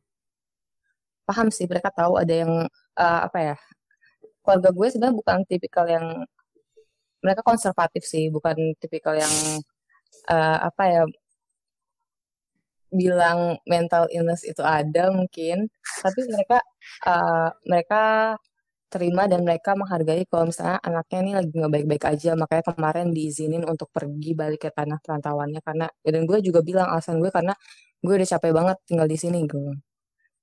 Paham 1.27 1.51
sih, 1.53 1.67
mereka 1.69 1.93
tahu 1.93 2.17
ada 2.19 2.33
yang 2.33 2.51
uh, 2.95 3.19
apa 3.27 3.39
ya? 3.53 3.55
Keluarga 4.43 4.69
gue 4.71 4.87
sebenarnya 4.87 5.15
bukan 5.19 5.37
tipikal 5.47 5.85
yang 5.87 6.05
mereka 7.23 7.41
konservatif 7.49 8.03
sih, 8.07 8.31
bukan 8.35 8.57
tipikal 8.81 9.15
yang 9.17 9.33
uh, 10.31 10.57
apa 10.69 10.83
ya 10.93 11.03
bilang 12.89 13.39
mental 13.69 14.09
illness 14.09 14.41
itu 14.51 14.61
ada 14.65 15.13
mungkin, 15.13 15.69
tapi 16.03 16.19
mereka 16.33 16.57
uh, 17.05 17.49
mereka 17.69 18.01
terima 18.89 19.29
dan 19.31 19.45
mereka 19.45 19.77
menghargai 19.77 20.25
kalau 20.31 20.49
misalnya 20.49 20.81
anaknya 20.81 21.17
ini 21.23 21.31
lagi 21.37 21.51
nggak 21.53 21.73
baik-baik 21.75 22.03
aja. 22.11 22.31
Makanya 22.41 22.63
kemarin 22.73 23.07
diizinin 23.17 23.63
untuk 23.71 23.87
pergi 23.93 24.31
balik 24.33 24.59
ke 24.65 24.69
tanah 24.73 24.97
perantauannya. 25.05 25.61
Karena 25.61 25.85
dan 26.01 26.23
gue 26.29 26.39
juga 26.41 26.59
bilang 26.65 26.87
alasan 26.89 27.21
gue 27.21 27.29
karena 27.29 27.53
gue 28.01 28.13
udah 28.17 28.29
capek 28.33 28.51
banget 28.57 28.77
tinggal 28.89 29.07
di 29.13 29.17
sini 29.19 29.39
gue 29.45 29.89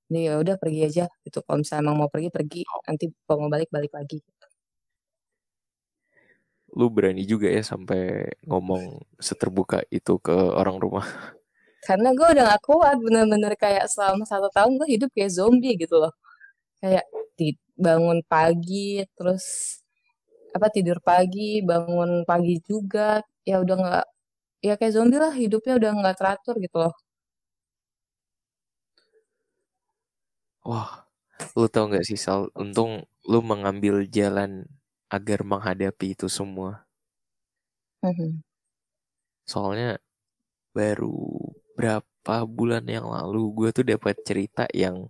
jadi 0.07 0.19
ya 0.27 0.33
udah 0.43 0.55
pergi 0.61 0.79
aja 0.87 1.03
gitu. 1.25 1.37
Kalau 1.45 1.57
misalnya 1.61 1.81
emang 1.85 1.97
mau 2.01 2.09
pergi 2.13 2.29
pergi. 2.31 2.59
Nanti 2.87 3.05
kalau 3.27 3.37
mau 3.47 3.51
balik 3.55 3.69
balik 3.75 3.91
lagi 3.99 4.17
lu 6.77 6.93
berani 6.93 7.25
juga 7.25 7.49
ya 7.49 7.65
sampai 7.65 8.29
ngomong 8.45 9.01
seterbuka 9.17 9.81
itu 9.89 10.21
ke 10.21 10.33
orang 10.33 10.77
rumah. 10.77 11.07
Karena 11.87 12.13
gue 12.13 12.27
udah 12.37 12.43
gak 12.53 12.63
kuat 12.69 12.97
bener-bener 13.01 13.53
kayak 13.57 13.89
selama 13.89 14.23
satu 14.29 14.47
tahun 14.53 14.77
gue 14.77 14.87
hidup 14.93 15.09
kayak 15.15 15.31
zombie 15.33 15.73
gitu 15.73 15.95
loh. 15.97 16.13
Kayak 16.81 17.05
bangun 17.77 18.19
pagi 18.25 19.05
terus 19.17 19.45
apa 20.55 20.67
tidur 20.73 20.97
pagi 21.05 21.61
bangun 21.61 22.25
pagi 22.25 22.57
juga 22.65 23.21
ya 23.45 23.61
udah 23.63 23.75
nggak 23.77 24.05
ya 24.65 24.73
kayak 24.79 24.93
zombie 24.97 25.21
lah 25.21 25.33
hidupnya 25.41 25.73
udah 25.79 25.91
nggak 26.01 26.17
teratur 26.19 26.55
gitu 26.65 26.77
loh. 26.81 26.93
Wah 30.69 30.89
lu 31.57 31.67
tau 31.73 31.85
nggak 31.89 32.05
sih 32.09 32.19
Sal? 32.25 32.41
Untung 32.61 32.91
lu 33.29 33.39
mengambil 33.45 33.95
jalan 34.17 34.65
agar 35.07 35.39
menghadapi 35.43 36.13
itu 36.15 36.27
semua. 36.27 36.87
Mm-hmm. 37.97 38.45
soalnya 39.49 39.97
baru 40.69 41.17
berapa 41.73 42.35
bulan 42.45 42.85
yang 42.85 43.09
lalu 43.09 43.49
gue 43.57 43.69
tuh 43.81 43.85
dapat 43.89 44.13
cerita 44.21 44.69
yang 44.69 45.09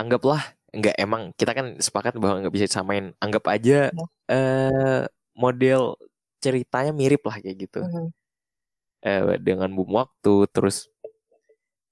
anggaplah 0.00 0.40
enggak 0.72 0.96
emang 0.96 1.36
kita 1.36 1.52
kan 1.52 1.76
sepakat 1.76 2.16
bahwa 2.16 2.44
nggak 2.44 2.54
bisa 2.54 2.66
disamain. 2.68 3.12
Anggap 3.20 3.44
aja 3.50 3.90
uh, 3.92 4.08
uh, 4.32 5.02
model 5.36 5.96
ceritanya 6.38 6.92
mirip 6.94 7.24
lah 7.26 7.36
kayak 7.40 7.68
gitu. 7.68 7.80
Uh-huh. 7.84 8.08
uh, 9.04 9.36
dengan 9.40 9.72
bom 9.74 9.88
waktu 9.92 10.46
terus 10.54 10.88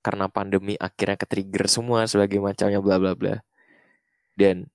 karena 0.04 0.30
pandemi 0.30 0.78
akhirnya 0.78 1.18
ke 1.18 1.26
trigger 1.26 1.66
semua 1.66 2.06
sebagai 2.06 2.38
macamnya 2.38 2.78
bla 2.78 2.96
bla 3.00 3.12
bla. 3.18 3.42
Dan 4.38 4.68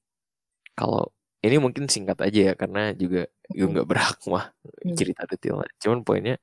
kalau 0.76 1.14
ini 1.42 1.58
mungkin 1.58 1.90
singkat 1.90 2.22
aja 2.22 2.52
ya 2.52 2.54
karena 2.54 2.94
juga 2.94 3.26
gue 3.50 3.68
nggak 3.68 3.88
berhak 3.90 4.18
mah 4.30 4.54
hmm. 4.86 4.96
cerita 4.96 5.26
detailnya 5.26 5.70
cuman 5.82 6.06
poinnya 6.06 6.36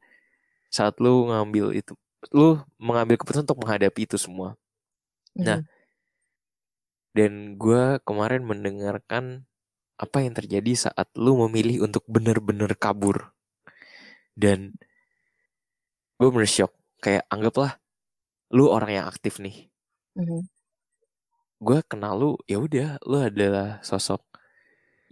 saat 0.69 1.01
lu 1.01 1.31
ngambil 1.33 1.73
itu 1.73 1.97
lu 2.35 2.59
mengambil 2.77 3.17
keputusan 3.17 3.47
untuk 3.47 3.63
menghadapi 3.63 4.05
itu 4.05 4.19
semua. 4.19 4.59
Mm. 5.39 5.45
Nah, 5.47 5.59
dan 7.15 7.33
gue 7.57 7.83
kemarin 8.05 8.43
mendengarkan 8.45 9.47
apa 9.99 10.23
yang 10.23 10.35
terjadi 10.35 10.91
saat 10.91 11.09
lu 11.19 11.39
memilih 11.47 11.87
untuk 11.87 12.05
benar-benar 12.07 12.75
kabur. 12.79 13.35
Dan 14.39 14.75
gue 16.19 16.29
bener 16.31 16.51
shock. 16.51 16.75
Kayak 16.99 17.27
anggaplah 17.31 17.79
lu 18.51 18.67
orang 18.71 19.03
yang 19.03 19.07
aktif 19.07 19.39
nih. 19.39 19.71
Mm. 20.19 20.47
Gue 21.59 21.79
kenal 21.91 22.15
lu, 22.15 22.31
ya 22.47 22.63
udah, 22.63 23.03
lu 23.03 23.19
adalah 23.19 23.83
sosok 23.83 24.23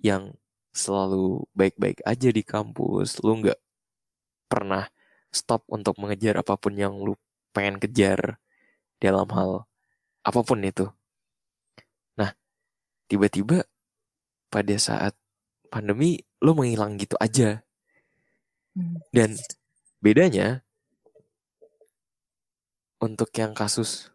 yang 0.00 0.36
selalu 0.76 1.48
baik-baik 1.56 2.04
aja 2.04 2.28
di 2.28 2.42
kampus. 2.44 3.20
Lu 3.24 3.40
nggak 3.40 3.58
pernah 4.46 4.86
stop 5.32 5.64
untuk 5.68 5.96
mengejar 6.00 6.40
apa 6.40 6.56
pun 6.56 6.76
yang 6.76 6.96
lu 6.96 7.16
pengen 7.52 7.80
kejar 7.80 8.40
dalam 9.00 9.28
hal 9.32 9.64
apa 10.24 10.40
pun 10.44 10.60
itu. 10.64 10.86
Nah, 12.16 12.32
tiba-tiba 13.08 13.64
pada 14.52 14.76
saat 14.80 15.12
pandemi 15.68 16.24
lu 16.40 16.56
menghilang 16.56 16.96
gitu 16.96 17.16
aja. 17.20 17.64
Hmm. 18.76 19.00
Dan 19.12 19.36
bedanya 20.00 20.66
untuk 23.00 23.28
yang 23.36 23.52
kasus 23.52 24.12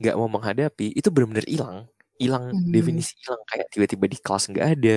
nggak 0.00 0.16
mau 0.16 0.30
menghadapi 0.30 0.96
itu 0.96 1.08
benar-benar 1.12 1.46
hilang, 1.46 1.78
hilang 2.20 2.52
hmm. 2.52 2.70
definisi 2.70 3.16
hilang 3.24 3.42
kayak 3.48 3.66
tiba-tiba 3.72 4.04
di 4.06 4.18
kelas 4.20 4.44
nggak 4.52 4.68
ada, 4.76 4.96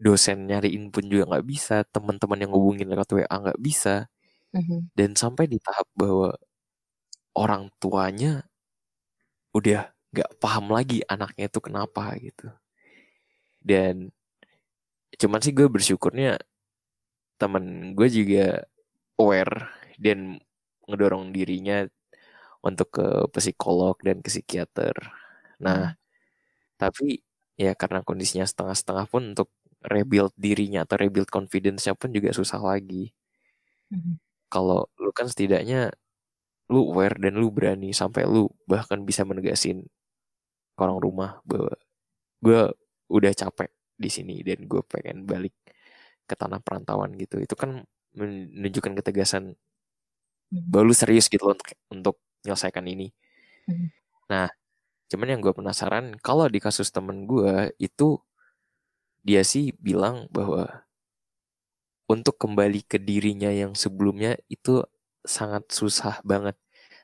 dosen 0.00 0.48
nyariin 0.48 0.88
pun 0.94 1.04
juga 1.06 1.28
nggak 1.36 1.46
bisa, 1.46 1.84
teman-teman 1.92 2.38
yang 2.42 2.50
ngubungin 2.54 2.88
lewat 2.88 3.08
WA 3.12 3.28
nggak 3.28 3.60
bisa. 3.60 4.08
Mm-hmm. 4.56 4.80
Dan 4.96 5.10
sampai 5.12 5.44
di 5.44 5.60
tahap 5.60 5.84
bahwa 5.92 6.32
orang 7.36 7.68
tuanya 7.76 8.48
udah 9.52 9.92
gak 10.12 10.30
paham 10.40 10.72
lagi 10.72 11.04
anaknya 11.04 11.52
itu 11.52 11.60
kenapa 11.60 12.16
gitu. 12.16 12.48
Dan 13.60 14.08
cuman 15.18 15.40
sih 15.44 15.52
gue 15.52 15.68
bersyukurnya 15.68 16.40
temen 17.40 17.92
gue 17.92 18.08
juga 18.08 18.64
aware 19.20 19.72
dan 20.00 20.40
ngedorong 20.88 21.30
dirinya 21.34 21.84
untuk 22.64 22.98
ke 22.98 23.06
psikolog 23.36 23.94
dan 24.02 24.24
ke 24.24 24.30
psikiater. 24.32 24.96
Nah, 25.62 25.94
hmm. 25.94 25.97
Tapi 26.80 27.20
ya 27.58 27.74
karena 27.74 28.00
kondisinya 28.06 28.46
setengah-setengah 28.46 29.06
pun 29.10 29.34
untuk 29.34 29.50
rebuild 29.82 30.32
dirinya 30.38 30.86
atau 30.86 30.96
rebuild 30.98 31.30
confidence-nya 31.30 31.94
pun 31.98 32.14
juga 32.14 32.30
susah 32.32 32.62
lagi. 32.62 33.12
Hmm 33.92 34.22
kalau 34.48 34.88
lu 34.96 35.12
kan 35.12 35.28
setidaknya 35.28 35.92
lu 36.68 36.92
aware 36.92 37.16
dan 37.16 37.36
lu 37.36 37.48
berani 37.52 37.92
sampai 37.96 38.28
lu 38.28 38.48
bahkan 38.68 39.00
bisa 39.04 39.24
menegasin 39.24 39.88
orang 40.76 41.00
rumah 41.00 41.40
bahwa 41.44 41.72
gue 42.44 42.60
udah 43.08 43.32
capek 43.32 43.72
di 43.96 44.10
sini 44.12 44.44
dan 44.44 44.68
gue 44.68 44.80
pengen 44.84 45.24
balik 45.24 45.56
ke 46.28 46.34
tanah 46.36 46.60
perantauan 46.60 47.16
gitu 47.16 47.40
itu 47.40 47.56
kan 47.56 47.84
menunjukkan 48.12 49.00
ketegasan 49.00 49.56
hmm. 50.52 50.68
bahwa 50.68 50.92
lu 50.92 50.94
serius 50.96 51.32
gitu 51.32 51.48
loh 51.48 51.56
untuk 51.56 51.68
untuk 51.88 52.16
menyelesaikan 52.44 52.84
ini 52.84 53.08
hmm. 53.68 53.88
nah 54.28 54.48
cuman 55.08 55.36
yang 55.36 55.40
gue 55.40 55.52
penasaran 55.56 56.16
kalau 56.20 56.46
di 56.46 56.60
kasus 56.60 56.92
temen 56.92 57.24
gue 57.24 57.72
itu 57.80 58.20
dia 59.24 59.42
sih 59.44 59.72
bilang 59.76 60.28
bahwa 60.32 60.88
untuk 62.08 62.40
kembali 62.40 62.88
ke 62.88 62.96
dirinya 62.96 63.52
yang 63.52 63.76
sebelumnya 63.76 64.40
itu 64.48 64.80
sangat 65.20 65.68
susah 65.68 66.24
banget. 66.24 66.56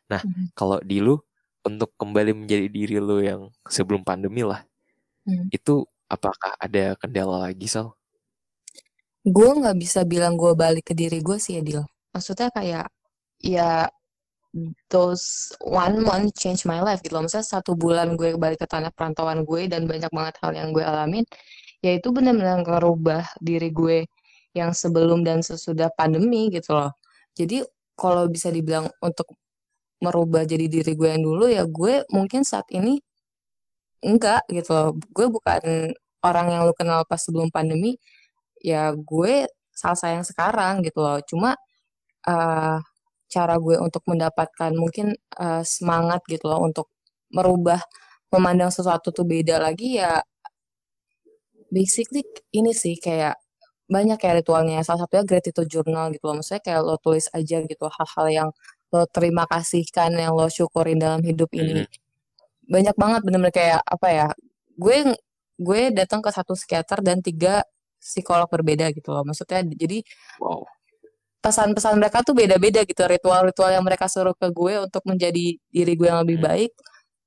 Nah, 0.09 0.25
mm. 0.25 0.57
kalau 0.57 0.81
di 0.81 1.05
lu 1.05 1.21
untuk 1.61 1.93
kembali 2.01 2.33
menjadi 2.33 2.73
diri 2.73 2.97
lu 2.97 3.21
yang 3.21 3.53
sebelum 3.69 4.01
pandemi 4.01 4.41
lah, 4.41 4.65
mm. 5.29 5.53
itu 5.53 5.85
apakah 6.09 6.57
ada 6.57 6.97
kendala 6.97 7.45
lagi, 7.45 7.69
Sal? 7.69 7.93
Gue 9.25 9.53
nggak 9.53 9.77
bisa 9.77 10.05
bilang 10.09 10.41
gue 10.41 10.57
balik 10.57 10.89
ke 10.89 10.95
diri 10.97 11.21
gue 11.21 11.37
sih, 11.37 11.61
Adil. 11.61 11.85
Maksudnya 12.17 12.49
kayak, 12.49 12.89
ya 13.45 13.89
those 14.87 15.51
one 15.59 15.99
month 16.07 16.39
change 16.39 16.63
my 16.63 16.79
life 16.79 17.03
gitu 17.03 17.19
loh. 17.19 17.27
Misalnya 17.27 17.49
satu 17.59 17.75
bulan 17.75 18.15
gue 18.15 18.39
balik 18.39 18.63
ke 18.63 18.69
tanah 18.71 18.95
perantauan 18.95 19.43
gue 19.43 19.67
dan 19.67 19.85
banyak 19.91 20.11
banget 20.15 20.35
hal 20.43 20.53
yang 20.55 20.71
gue 20.71 20.85
alamin, 20.87 21.25
ya 21.83 21.91
itu 21.99 22.09
benar-benar 22.15 22.63
ngerubah 22.63 23.23
diri 23.43 23.71
gue 23.75 24.07
yang 24.55 24.71
sebelum 24.71 25.27
dan 25.27 25.43
sesudah 25.43 25.91
pandemi 25.99 26.49
gitu 26.55 26.75
loh. 26.79 26.95
Jadi 27.35 27.67
kalau 27.99 28.31
bisa 28.31 28.51
dibilang 28.55 28.87
untuk 29.03 29.35
merubah 30.03 30.47
jadi 30.47 30.67
diri 30.71 30.93
gue 30.95 31.09
yang 31.11 31.23
dulu 31.25 31.47
ya 31.51 31.65
gue 31.67 32.07
mungkin 32.15 32.43
saat 32.47 32.67
ini 32.71 33.03
enggak 34.05 34.47
gitu 34.53 34.71
loh. 34.75 34.89
Gue 35.11 35.27
bukan 35.33 35.91
orang 36.23 36.47
yang 36.53 36.63
lu 36.69 36.75
kenal 36.77 37.03
pas 37.09 37.19
sebelum 37.19 37.51
pandemi. 37.51 37.99
Ya 38.63 38.93
gue 38.95 39.49
salsa 39.75 40.15
yang 40.15 40.25
sekarang 40.27 40.81
gitu 40.87 41.03
loh. 41.03 41.19
Cuma 41.27 41.59
uh, 42.29 42.79
cara 43.35 43.55
gue 43.59 43.76
untuk 43.82 44.03
mendapatkan 44.07 44.70
mungkin 44.78 45.18
uh, 45.43 45.62
semangat 45.66 46.22
gitu 46.30 46.47
loh 46.47 46.62
untuk 46.62 46.87
merubah 47.35 47.82
memandang 48.30 48.70
sesuatu 48.70 49.11
tuh 49.11 49.26
beda 49.26 49.59
lagi 49.59 49.99
ya 49.99 50.22
basically 51.74 52.22
ini 52.55 52.70
sih 52.70 52.95
kayak 53.03 53.35
banyak 53.91 54.16
ya 54.16 54.32
ritualnya. 54.41 54.80
Salah 54.87 55.05
satunya 55.05 55.24
gratitude 55.26 55.68
journal 55.68 56.09
gitu 56.14 56.24
loh. 56.30 56.41
Maksudnya 56.41 56.62
kayak 56.64 56.80
lo 56.87 56.97
tulis 57.03 57.26
aja 57.35 57.59
gitu 57.66 57.85
hal-hal 57.91 58.26
yang 58.30 58.49
lo 58.95 59.05
terima 59.11 59.45
kasihkan 59.51 60.14
yang 60.14 60.32
lo 60.39 60.47
syukurin 60.49 60.99
dalam 61.03 61.20
hidup 61.26 61.51
ini. 61.53 61.85
Hmm. 61.85 61.91
banyak 62.64 62.97
banget 62.97 63.20
bener-bener 63.28 63.53
kayak 63.53 63.80
apa 63.85 64.09
ya 64.09 64.28
gue 64.80 65.12
gue 65.61 65.80
datang 65.93 66.24
ke 66.24 66.32
satu 66.32 66.57
psikiater 66.57 67.05
dan 67.05 67.20
tiga 67.20 67.61
psikolog 68.01 68.49
berbeda 68.49 68.89
gitu 68.97 69.12
loh. 69.12 69.20
Maksudnya 69.26 69.61
jadi 69.68 70.01
wow 70.41 70.64
pesan-pesan 71.45 72.01
mereka 72.01 72.25
tuh 72.25 72.33
beda-beda 72.33 72.81
gitu 72.89 73.05
ritual-ritual 73.05 73.69
yang 73.69 73.85
mereka 73.85 74.09
suruh 74.09 74.33
ke 74.33 74.49
gue 74.49 74.81
untuk 74.81 75.05
menjadi 75.05 75.61
diri 75.61 75.93
gue 75.93 76.09
yang 76.09 76.25
lebih 76.25 76.41
hmm. 76.41 76.49
baik 76.49 76.73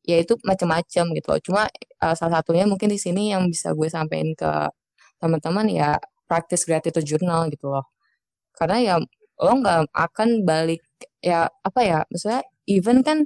ya 0.09 0.17
itu 0.17 0.33
macam-macam 0.41 1.05
gitu 1.13 1.27
loh 1.29 1.41
cuma 1.45 1.61
uh, 2.01 2.15
salah 2.17 2.41
satunya 2.41 2.65
mungkin 2.65 2.89
di 2.89 2.97
sini 2.97 3.29
yang 3.29 3.45
bisa 3.45 3.77
gue 3.77 3.85
sampaikan 3.85 4.33
ke 4.33 4.51
teman-teman 5.21 5.69
ya 5.69 6.01
practice 6.25 6.65
gratitude 6.65 7.05
journal 7.05 7.45
gitu 7.53 7.69
loh 7.69 7.85
karena 8.57 8.77
ya 8.81 8.95
lo 9.37 9.51
nggak 9.61 9.93
akan 9.93 10.41
balik 10.41 10.81
ya 11.21 11.45
apa 11.61 11.81
ya 11.85 11.99
maksudnya 12.09 12.41
even 12.65 13.05
kan 13.05 13.21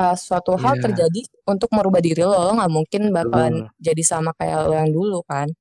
uh, 0.00 0.16
suatu 0.16 0.56
hal 0.56 0.80
yeah. 0.80 0.84
terjadi 0.88 1.20
untuk 1.44 1.68
merubah 1.76 2.00
diri 2.00 2.24
lo 2.24 2.32
lo 2.32 2.56
nggak 2.56 2.72
mungkin 2.72 3.02
bakalan 3.12 3.68
uh. 3.68 3.76
jadi 3.76 4.00
sama 4.00 4.32
kayak 4.40 4.64
lo 4.64 4.72
yang 4.72 4.88
dulu 4.88 5.20
kan 5.28 5.52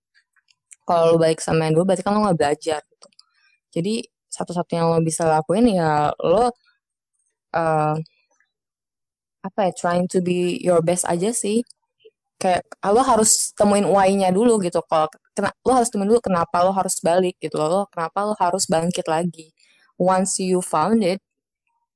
kalau 0.88 1.12
lo 1.12 1.20
balik 1.20 1.43
sama 1.43 1.68
yang 1.68 1.76
dulu 1.76 1.91
berarti 1.91 2.03
kan 2.08 2.16
lo 2.16 2.24
nggak 2.24 2.39
belajar 2.39 2.80
gitu 2.88 3.08
jadi 3.76 4.14
satu-satunya 4.36 4.83
yang 4.83 4.89
lo 4.91 4.99
bisa 4.99 5.23
lakuin 5.27 5.65
ya 5.71 6.11
lo 6.19 6.51
uh, 7.55 7.95
apa 9.45 9.59
ya 9.69 9.71
trying 9.77 10.07
to 10.09 10.19
be 10.25 10.57
your 10.59 10.81
best 10.81 11.05
aja 11.07 11.29
sih. 11.31 11.61
Kayak 12.41 12.67
lo 12.91 13.01
harus 13.05 13.55
temuin 13.55 13.88
why-nya 13.88 14.29
dulu 14.36 14.59
gitu. 14.59 14.83
Kalau 14.89 15.07
kena, 15.38 15.49
lo 15.63 15.71
harus 15.77 15.89
temuin 15.93 16.09
dulu 16.11 16.21
kenapa 16.23 16.65
lo 16.65 16.71
harus 16.75 16.99
balik 16.99 17.36
gitu 17.39 17.57
lo 17.61 17.88
kenapa 17.93 18.27
lo 18.27 18.33
harus 18.38 18.67
bangkit 18.67 19.07
lagi? 19.07 19.53
Once 19.95 20.43
you 20.43 20.59
found 20.59 21.01
it 21.05 21.23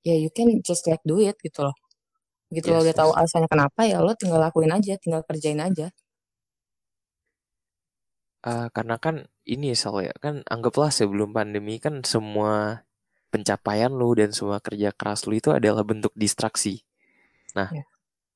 ya 0.08 0.16
yeah, 0.16 0.18
you 0.24 0.32
can 0.32 0.48
just 0.64 0.88
like 0.88 1.04
do 1.04 1.20
it 1.20 1.36
gitu 1.44 1.68
loh. 1.68 1.76
Gitu 2.54 2.72
yes, 2.72 2.76
lo 2.76 2.80
udah 2.86 2.96
yes. 2.96 3.02
tahu 3.02 3.12
alasannya 3.14 3.50
kenapa 3.52 3.82
ya 3.86 4.00
lo 4.02 4.14
tinggal 4.16 4.40
lakuin 4.42 4.72
aja 4.74 4.96
tinggal 5.02 5.22
kerjain 5.28 5.60
aja 5.60 5.92
Uh, 8.40 8.72
karena 8.72 8.96
kan 8.96 9.28
ini 9.44 9.76
soalnya 9.76 10.16
kan 10.16 10.48
anggaplah 10.48 10.88
sebelum 10.96 11.36
pandemi 11.36 11.76
kan 11.76 12.08
semua 12.08 12.88
pencapaian 13.30 13.92
lu 13.94 14.16
dan 14.16 14.32
semua 14.32 14.64
kerja 14.64 14.96
keras 14.96 15.28
lu 15.30 15.38
itu 15.38 15.52
adalah 15.54 15.86
bentuk 15.86 16.16
distraksi. 16.18 16.82
Nah, 17.54 17.70
yeah. 17.70 17.86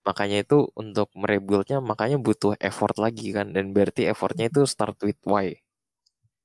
makanya 0.06 0.46
itu 0.46 0.70
untuk 0.78 1.08
merebuildnya 1.16 1.82
makanya 1.82 2.20
butuh 2.22 2.60
effort 2.62 3.00
lagi 3.00 3.34
kan 3.34 3.56
dan 3.56 3.72
berarti 3.72 4.10
effortnya 4.10 4.50
itu 4.52 4.68
start 4.70 4.98
with 5.02 5.18
why. 5.26 5.56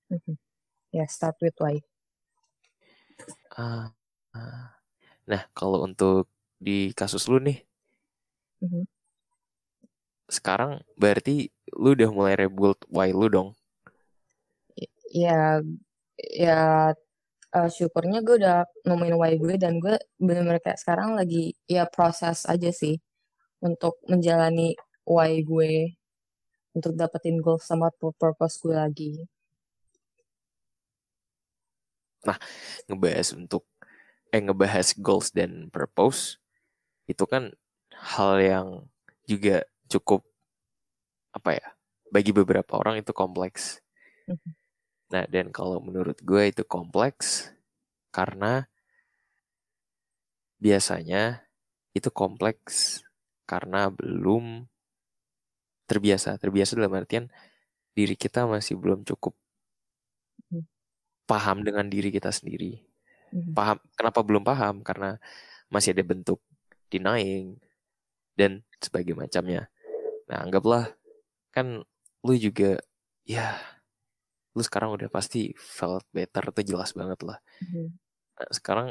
Mm-hmm. 0.08 0.36
Ya, 0.94 1.04
yeah, 1.04 1.08
start 1.08 1.36
with 1.44 1.56
why. 1.60 1.84
Uh, 3.58 3.92
uh. 4.32 4.72
Nah, 5.28 5.42
kalau 5.52 5.84
untuk 5.84 6.32
di 6.56 6.96
kasus 6.96 7.28
lu 7.28 7.36
nih, 7.42 7.60
mm-hmm. 8.64 8.84
Sekarang 10.28 10.84
berarti 10.94 11.48
lu 11.72 11.96
udah 11.96 12.10
mulai 12.12 12.34
rebuild 12.36 12.78
why 12.92 13.08
lu 13.10 13.26
dong? 13.32 13.48
Ya, 15.08 15.64
ya 16.20 16.92
uh, 17.56 17.68
syukurnya 17.72 18.20
gue 18.20 18.36
udah 18.44 18.68
nemuin 18.84 19.16
why 19.16 19.34
gue 19.40 19.56
dan 19.56 19.80
gue 19.80 19.96
bener-bener 20.20 20.60
kayak 20.60 20.80
sekarang 20.80 21.16
lagi 21.16 21.56
ya 21.64 21.88
proses 21.88 22.44
aja 22.44 22.68
sih 22.68 23.00
untuk 23.64 23.96
menjalani 24.06 24.76
why 25.08 25.40
gue 25.40 25.96
untuk 26.76 26.92
dapetin 26.94 27.40
goal 27.40 27.58
sama 27.58 27.88
purpose 27.96 28.60
gue 28.60 28.76
lagi. 28.76 29.12
Nah, 32.28 32.38
ngebahas 32.86 33.32
untuk 33.32 33.64
eh 34.28 34.44
ngebahas 34.44 34.92
goals 35.00 35.32
dan 35.32 35.72
purpose 35.72 36.36
itu 37.08 37.24
kan 37.24 37.56
hal 37.96 38.36
yang 38.36 38.68
juga 39.24 39.64
cukup 39.88 40.22
apa 41.32 41.50
ya 41.56 41.68
bagi 42.08 42.32
beberapa 42.32 42.80
orang 42.80 43.00
itu 43.00 43.12
kompleks. 43.12 43.80
Mm-hmm. 44.28 44.52
Nah 45.12 45.24
dan 45.28 45.46
kalau 45.52 45.80
menurut 45.80 46.20
gue 46.20 46.42
itu 46.48 46.64
kompleks 46.64 47.52
karena 48.12 48.68
biasanya 50.58 51.44
itu 51.92 52.08
kompleks 52.12 53.04
karena 53.48 53.88
belum 53.92 54.68
terbiasa. 55.88 56.36
Terbiasa 56.36 56.76
dalam 56.76 56.92
artian 56.96 57.28
diri 57.96 58.14
kita 58.16 58.44
masih 58.44 58.76
belum 58.76 59.04
cukup 59.04 59.36
mm-hmm. 60.52 60.62
paham 61.28 61.64
dengan 61.64 61.88
diri 61.88 62.12
kita 62.12 62.32
sendiri. 62.32 62.80
Mm-hmm. 63.32 63.52
Paham 63.52 63.76
kenapa 63.96 64.20
belum 64.24 64.44
paham? 64.44 64.80
Karena 64.80 65.16
masih 65.68 65.92
ada 65.92 66.04
bentuk 66.04 66.40
denying 66.88 67.60
dan 68.36 68.64
sebagai 68.80 69.12
macamnya. 69.12 69.68
Nah, 70.28 70.44
anggaplah 70.44 70.92
kan 71.52 71.80
lu 72.22 72.34
juga 72.36 72.76
ya 73.24 73.56
lu 74.52 74.62
sekarang 74.64 74.90
udah 74.94 75.08
pasti 75.08 75.54
felt 75.54 76.04
better 76.10 76.50
tuh 76.50 76.64
jelas 76.66 76.90
banget 76.92 77.20
lah 77.22 77.38
mm-hmm. 77.62 77.86
nah, 78.36 78.50
sekarang 78.50 78.88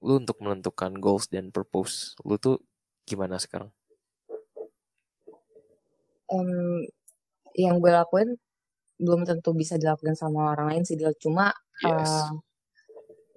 lu 0.00 0.22
untuk 0.22 0.38
menentukan 0.40 0.96
goals 0.96 1.28
dan 1.28 1.50
purpose 1.50 2.14
lu 2.24 2.38
tuh 2.38 2.62
gimana 3.04 3.36
sekarang 3.36 3.68
um, 6.30 6.86
yang 7.58 7.82
gue 7.82 7.92
lakuin 7.92 8.38
belum 9.00 9.24
tentu 9.26 9.56
bisa 9.56 9.80
dilakukan 9.80 10.14
sama 10.14 10.54
orang 10.54 10.76
lain 10.76 10.84
sih 10.86 10.96
cuma 11.18 11.50
yes. 11.82 12.30
uh, 12.30 12.30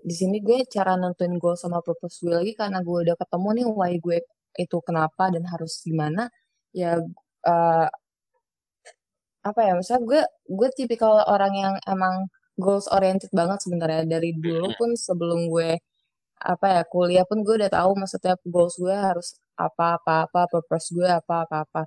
di 0.03 0.13
sini 0.13 0.43
gue 0.43 0.67
cara 0.67 0.99
nentuin 0.99 1.39
goal 1.39 1.55
sama 1.55 1.79
purpose 1.79 2.21
gue 2.21 2.35
lagi 2.35 2.53
karena 2.53 2.83
gue 2.83 2.97
udah 3.09 3.15
ketemu 3.15 3.49
nih 3.57 3.65
why 3.71 3.93
gue 3.97 4.19
itu 4.53 4.77
kenapa 4.85 5.33
dan 5.33 5.49
harus 5.49 5.81
gimana 5.81 6.29
ya 6.73 6.99
uh, 7.47 7.87
apa 9.43 9.59
ya 9.67 9.73
misalnya 9.79 10.03
gue 10.09 10.21
gue 10.57 10.69
tipikal 10.77 11.13
orang 11.27 11.53
yang 11.63 11.75
emang 11.93 12.15
goals 12.57 12.87
oriented 12.95 13.31
banget 13.33 13.59
sebenarnya. 13.65 14.03
Dari 14.07 14.31
dulu 14.37 14.71
pun 14.79 14.89
sebelum 14.95 15.49
gue 15.51 15.79
apa 16.43 16.67
ya 16.79 16.81
kuliah 16.93 17.25
pun 17.29 17.39
gue 17.45 17.55
udah 17.61 17.71
tahu 17.71 17.91
maksudnya 17.99 18.35
goals 18.47 18.75
gue 18.83 18.93
harus 18.93 19.39
apa 19.57 19.97
apa 19.99 20.13
apa 20.27 20.41
purpose 20.51 20.87
gue 20.95 21.07
apa 21.07 21.45
apa 21.47 21.57
apa. 21.67 21.81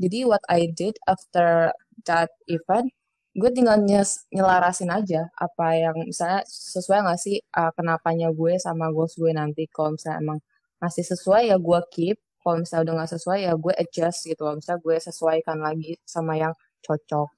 Jadi 0.00 0.24
what 0.28 0.42
I 0.48 0.70
did 0.72 0.96
after 1.08 1.72
that 2.08 2.30
event 2.48 2.92
gue 3.38 3.50
tinggal 3.54 3.78
nyes, 3.78 4.26
nyelarasin 4.34 4.90
aja 4.90 5.30
apa 5.38 5.66
yang 5.78 5.96
misalnya 6.02 6.42
sesuai 6.50 6.98
gak 7.06 7.20
sih 7.22 7.38
uh, 7.54 7.70
kenapanya 7.78 8.28
gue 8.34 8.58
sama 8.58 8.90
goals 8.90 9.14
gue 9.14 9.30
nanti. 9.30 9.70
Kalau 9.70 9.94
misalnya 9.94 10.18
emang 10.22 10.38
masih 10.82 11.04
sesuai 11.06 11.42
ya 11.54 11.56
gue 11.60 11.80
keep 11.94 12.18
kalau 12.50 12.58
misalnya 12.66 12.82
udah 12.90 12.94
gak 13.06 13.12
sesuai 13.14 13.38
ya 13.46 13.52
gue 13.54 13.74
adjust 13.78 14.20
gitu. 14.26 14.42
Loh 14.42 14.58
misalnya 14.58 14.82
gue 14.82 14.96
sesuaikan 14.98 15.58
lagi 15.62 15.94
sama 16.02 16.34
yang 16.34 16.50
cocok. 16.82 17.30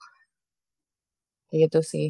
Gitu 1.52 1.80
sih. 1.84 2.08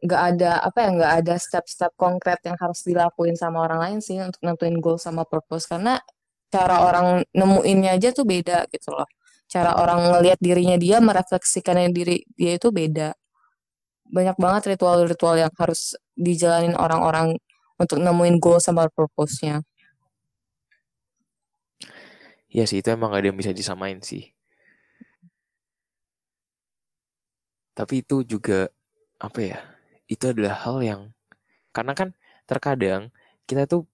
Nggak 0.00 0.22
ada 0.32 0.64
apa 0.64 0.78
ya 0.80 0.88
nggak 0.96 1.12
ada 1.20 1.34
step-step 1.36 1.92
konkret 2.00 2.40
yang 2.48 2.56
harus 2.56 2.80
dilakuin 2.88 3.36
sama 3.36 3.68
orang 3.68 3.80
lain 3.84 3.98
sih 4.00 4.16
untuk 4.16 4.40
nentuin 4.40 4.80
goal 4.80 4.96
sama 4.96 5.28
purpose. 5.28 5.68
Karena 5.68 6.00
cara 6.48 6.88
orang 6.88 7.20
nemuinnya 7.36 8.00
aja 8.00 8.08
tuh 8.16 8.24
beda 8.24 8.64
gitu 8.72 8.96
loh. 8.96 9.04
Cara 9.52 9.76
orang 9.76 10.16
ngelihat 10.16 10.40
dirinya 10.40 10.80
dia 10.80 11.04
merefleksikan 11.04 11.76
diri 11.92 12.24
dia 12.32 12.56
itu 12.56 12.72
beda. 12.72 13.12
Banyak 14.08 14.36
banget 14.40 14.62
ritual-ritual 14.72 15.36
yang 15.36 15.52
harus 15.60 15.94
dijalanin 16.16 16.72
orang-orang 16.80 17.36
untuk 17.76 18.00
nemuin 18.00 18.40
goal 18.40 18.56
sama 18.56 18.88
purpose-nya. 18.88 19.60
Iya 22.50 22.64
sih, 22.66 22.82
itu 22.82 22.88
emang 22.90 23.14
gak 23.14 23.22
ada 23.22 23.28
yang 23.30 23.38
bisa 23.38 23.54
disamain 23.54 24.02
sih. 24.02 24.34
Tapi 27.74 28.02
itu 28.02 28.26
juga 28.26 28.68
apa 29.22 29.38
ya? 29.40 29.58
Itu 30.10 30.34
adalah 30.34 30.58
hal 30.66 30.82
yang 30.82 31.00
karena 31.70 31.94
kan 31.94 32.08
terkadang 32.50 33.14
kita 33.46 33.70
tuh 33.70 33.86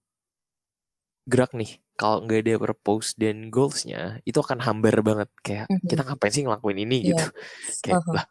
gerak 1.29 1.53
nih 1.53 1.77
kalau 1.97 2.23
nggak 2.23 2.39
ada 2.45 2.53
purpose 2.61 3.17
dan 3.17 3.49
goalsnya 3.49 4.21
itu 4.23 4.37
akan 4.37 4.61
hambar 4.61 5.01
banget 5.01 5.29
kayak 5.41 5.65
mm 5.69 5.77
-hmm. 5.77 5.89
kita 5.89 6.01
ngapain 6.05 6.33
sih 6.33 6.43
ngelakuin 6.45 6.79
ini 6.81 6.97
yeah. 6.97 7.07
gitu 7.09 7.25
kayak 7.83 7.97
uh 7.99 8.01
-huh. 8.01 8.13
lah 8.15 8.25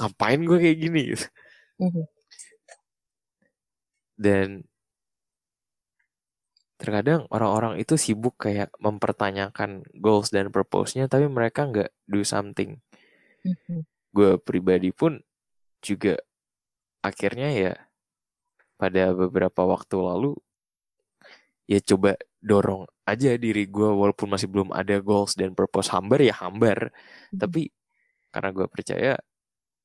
ngapain 0.00 0.40
gue 0.42 0.58
kayak 0.58 0.78
gini 0.80 1.00
gitu 1.14 1.26
mm 1.80 1.88
-hmm. 1.88 2.04
dan 4.20 4.46
terkadang 6.80 7.28
orang-orang 7.28 7.76
itu 7.76 8.00
sibuk 8.00 8.40
kayak 8.40 8.72
mempertanyakan 8.80 9.84
goals 10.00 10.32
dan 10.32 10.48
purpose-nya 10.48 11.06
tapi 11.12 11.28
mereka 11.28 11.68
nggak 11.68 11.92
do 12.08 12.24
something 12.24 12.80
mm 13.44 13.56
-hmm 13.68 13.84
gue 14.10 14.36
pribadi 14.42 14.90
pun 14.90 15.22
juga 15.80 16.18
akhirnya 17.00 17.48
ya 17.54 17.72
pada 18.76 19.14
beberapa 19.14 19.64
waktu 19.64 19.96
lalu 19.96 20.32
ya 21.70 21.78
coba 21.80 22.18
dorong 22.42 22.90
aja 23.06 23.38
diri 23.38 23.70
gue 23.70 23.86
walaupun 23.86 24.34
masih 24.34 24.50
belum 24.50 24.74
ada 24.74 24.98
goals 24.98 25.38
dan 25.38 25.54
purpose 25.54 25.92
hambar 25.94 26.20
ya 26.20 26.34
hambar 26.36 26.90
hmm. 26.90 27.38
tapi 27.38 27.70
karena 28.34 28.50
gue 28.54 28.66
percaya 28.66 29.12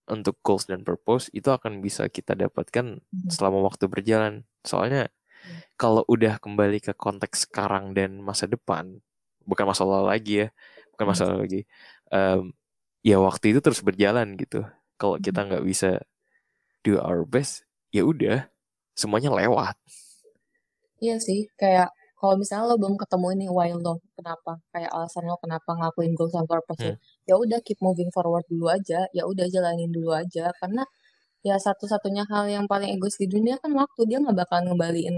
untuk 0.05 0.37
goals 0.45 0.69
dan 0.69 0.85
purpose 0.85 1.33
itu 1.33 1.49
akan 1.49 1.81
bisa 1.81 2.05
kita 2.09 2.37
dapatkan 2.37 3.01
hmm. 3.01 3.29
selama 3.33 3.65
waktu 3.65 3.89
berjalan 3.89 4.45
soalnya. 4.61 5.09
Kalau 5.75 6.03
udah 6.07 6.39
kembali 6.39 6.79
ke 6.79 6.93
konteks 6.95 7.49
sekarang 7.49 7.91
dan 7.91 8.21
masa 8.23 8.47
depan 8.47 9.01
bukan 9.45 9.65
masalah 9.67 10.01
lagi 10.01 10.45
ya 10.45 10.47
bukan 10.95 11.05
masalah 11.11 11.35
lagi 11.37 11.67
um, 12.09 12.53
ya 13.05 13.21
waktu 13.21 13.53
itu 13.53 13.59
terus 13.61 13.85
berjalan 13.85 14.33
gitu. 14.33 14.65
Kalau 14.97 15.21
kita 15.21 15.45
nggak 15.45 15.61
bisa 15.61 16.01
do 16.81 16.97
our 16.97 17.21
best 17.21 17.61
ya 17.93 18.01
udah 18.01 18.49
semuanya 18.97 19.29
lewat. 19.29 19.77
Iya 20.97 21.21
sih, 21.21 21.45
kayak 21.59 21.93
kalau 22.17 22.39
misalnya 22.39 22.73
lo 22.73 22.75
belum 22.81 22.97
ketemu 22.97 23.27
ini 23.37 23.45
why 23.51 23.69
lo 23.75 24.01
kenapa, 24.17 24.57
kayak 24.73 24.89
alasan 24.89 25.27
lo 25.29 25.37
kenapa 25.37 25.77
ngakuin 25.77 26.17
goals 26.17 26.33
and 26.33 26.47
purpose 26.49 26.81
hmm. 26.81 26.97
ya 27.27 27.35
udah 27.35 27.59
keep 27.61 27.77
moving 27.83 28.09
forward 28.09 28.47
dulu 28.49 28.71
aja, 28.71 29.05
ya 29.11 29.23
udah 29.27 29.45
jalanin 29.51 29.91
dulu 29.93 30.15
aja 30.15 30.49
karena 30.57 30.87
ya 31.47 31.55
satu-satunya 31.65 32.23
hal 32.31 32.45
yang 32.55 32.65
paling 32.71 32.89
egois 32.95 33.17
di 33.21 33.27
dunia 33.29 33.55
kan 33.63 33.71
waktu. 33.81 34.01
Dia 34.09 34.17
nggak 34.23 34.37
bakal 34.41 34.59
ngembaliin 34.65 35.17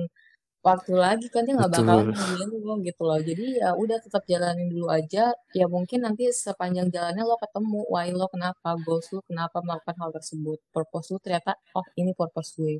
waktu 0.67 0.93
lagi 1.05 1.27
kan 1.33 1.41
dia 1.47 1.55
nggak 1.59 1.71
bakal 1.77 1.97
ngembaliin 2.03 2.49
lo 2.67 2.75
gitu 2.87 3.01
loh. 3.07 3.19
Jadi 3.29 3.45
ya 3.63 3.69
udah 3.83 3.97
tetap 4.05 4.23
jalanin 4.31 4.67
dulu 4.73 4.87
aja. 4.91 5.23
Ya 5.59 5.65
mungkin 5.75 5.99
nanti 6.05 6.23
sepanjang 6.45 6.87
jalannya 6.95 7.23
lo 7.29 7.35
ketemu 7.43 7.79
why 7.93 8.07
lo 8.11 8.27
kenapa? 8.33 8.75
Goals 8.85 9.07
lo 9.15 9.21
kenapa 9.29 9.57
melakukan 9.65 9.95
hal 10.01 10.11
tersebut? 10.17 10.59
Purpose 10.75 11.07
lo 11.15 11.17
ternyata 11.23 11.51
oh 11.77 11.85
ini 11.99 12.11
purpose 12.19 12.49
gue. 12.59 12.75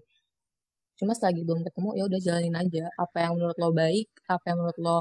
Cuma 0.99 1.13
selagi 1.17 1.41
belum 1.47 1.61
ketemu 1.67 1.89
ya 1.99 2.03
udah 2.09 2.19
jalanin 2.25 2.55
aja. 2.63 2.83
Apa 2.99 3.17
yang 3.23 3.33
menurut 3.39 3.57
lo 3.63 3.69
baik 3.71 4.07
apa 4.27 4.43
yang 4.51 4.57
menurut 4.59 4.79
lo 4.83 4.97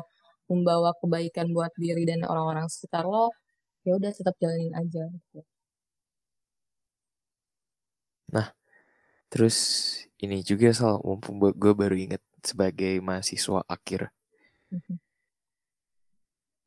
membawa 0.50 0.90
kebaikan 1.02 1.50
buat 1.56 1.72
diri 1.74 2.02
dan 2.06 2.22
orang-orang 2.22 2.66
sekitar 2.70 3.04
lo 3.08 3.34
ya 3.86 3.92
udah 3.98 4.10
tetap 4.14 4.34
jalanin 4.42 4.72
aja 4.78 5.02
gitu. 5.10 5.40
Nah 8.30 8.52
terus 9.30 9.56
ini 10.22 10.40
juga 10.42 10.72
soal 10.72 11.02
mumpung 11.02 11.38
gue 11.38 11.72
baru 11.76 11.94
inget 11.94 12.22
sebagai 12.40 13.02
mahasiswa 13.02 13.62
akhir 13.66 14.10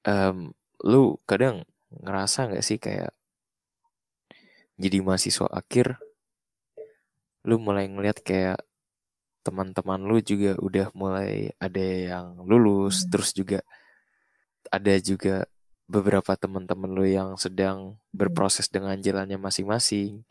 um, 0.06 0.52
lu 0.84 1.18
kadang 1.28 1.64
ngerasa 1.90 2.52
nggak 2.52 2.66
sih 2.66 2.78
kayak 2.78 3.12
jadi 4.80 5.04
mahasiswa 5.04 5.48
akhir 5.52 6.00
lu 7.44 7.60
mulai 7.60 7.88
ngeliat 7.88 8.24
kayak 8.24 8.60
teman-teman 9.44 10.00
lu 10.04 10.20
juga 10.20 10.56
udah 10.60 10.88
mulai 10.96 11.52
ada 11.58 11.84
yang 11.84 12.28
lulus 12.44 13.04
hmm. 13.04 13.10
terus 13.12 13.32
juga 13.32 13.60
ada 14.70 14.94
juga 15.00 15.48
beberapa 15.90 16.38
teman-teman 16.38 16.92
lu 16.92 17.08
yang 17.08 17.34
sedang 17.40 17.96
hmm. 17.96 18.00
berproses 18.14 18.68
dengan 18.70 19.00
jalannya 19.00 19.40
masing-masing 19.40 20.24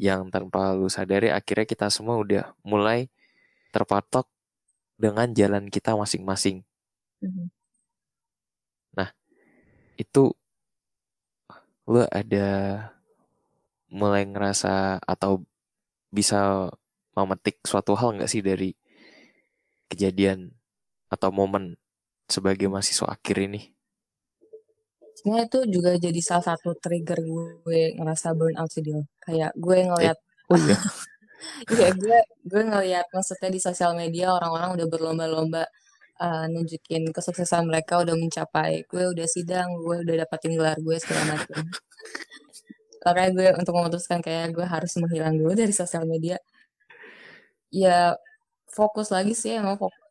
yang 0.00 0.32
tanpa 0.32 0.72
lu 0.72 0.88
sadari 0.88 1.28
akhirnya 1.28 1.68
kita 1.68 1.92
semua 1.92 2.16
udah 2.16 2.56
mulai 2.64 3.12
terpatok 3.68 4.24
dengan 4.96 5.28
jalan 5.36 5.68
kita 5.68 5.92
masing-masing. 5.92 6.64
Hmm. 7.20 7.52
Nah, 8.96 9.12
itu 10.00 10.32
lu 11.84 12.00
ada 12.08 12.48
mulai 13.92 14.24
ngerasa 14.24 15.04
atau 15.04 15.44
bisa 16.08 16.72
memetik 17.12 17.60
suatu 17.68 17.92
hal 17.92 18.16
nggak 18.16 18.30
sih 18.32 18.40
dari 18.40 18.72
kejadian 19.92 20.56
atau 21.12 21.28
momen 21.28 21.76
sebagai 22.24 22.72
mahasiswa 22.72 23.12
akhir 23.12 23.36
ini? 23.36 23.76
Sebenarnya 25.20 25.46
itu 25.52 25.60
juga 25.68 25.90
jadi 26.00 26.20
salah 26.24 26.56
satu 26.56 26.72
trigger 26.80 27.20
gue 27.20 27.82
ngerasa 28.00 28.32
burnout 28.32 28.70
sih 28.72 28.80
dia. 28.80 29.04
Kayak 29.20 29.52
gue 29.52 29.76
ngeliat, 29.84 30.16
eh, 30.16 30.50
oh 30.52 30.56
iya, 30.56 30.78
iya 31.76 31.88
gue 31.92 32.18
gue 32.48 32.62
ngeliat 32.64 33.06
maksudnya 33.12 33.50
di 33.52 33.60
sosial 33.60 33.92
media 34.00 34.32
orang-orang 34.32 34.80
udah 34.80 34.86
berlomba-lomba 34.88 35.62
uh, 36.24 36.44
nunjukin 36.48 37.12
kesuksesan 37.12 37.68
mereka 37.68 38.00
udah 38.00 38.16
mencapai. 38.16 38.88
Gue 38.88 39.12
udah 39.12 39.26
sidang, 39.28 39.68
gue 39.76 39.96
udah 40.08 40.14
dapatin 40.24 40.56
gelar 40.56 40.78
gue 40.80 40.96
segala 40.96 41.36
macam. 41.36 41.64
Makanya 43.04 43.30
gue 43.36 43.48
untuk 43.60 43.74
memutuskan 43.76 44.18
kayak 44.24 44.56
gue 44.56 44.64
harus 44.64 44.92
menghilang 44.96 45.36
dulu 45.36 45.52
dari 45.52 45.72
sosial 45.76 46.04
media 46.08 46.40
ya 47.70 48.18
fokus 48.66 49.08
lagi 49.14 49.32
sih 49.34 49.54
emang 49.58 49.78
fokus 49.78 50.02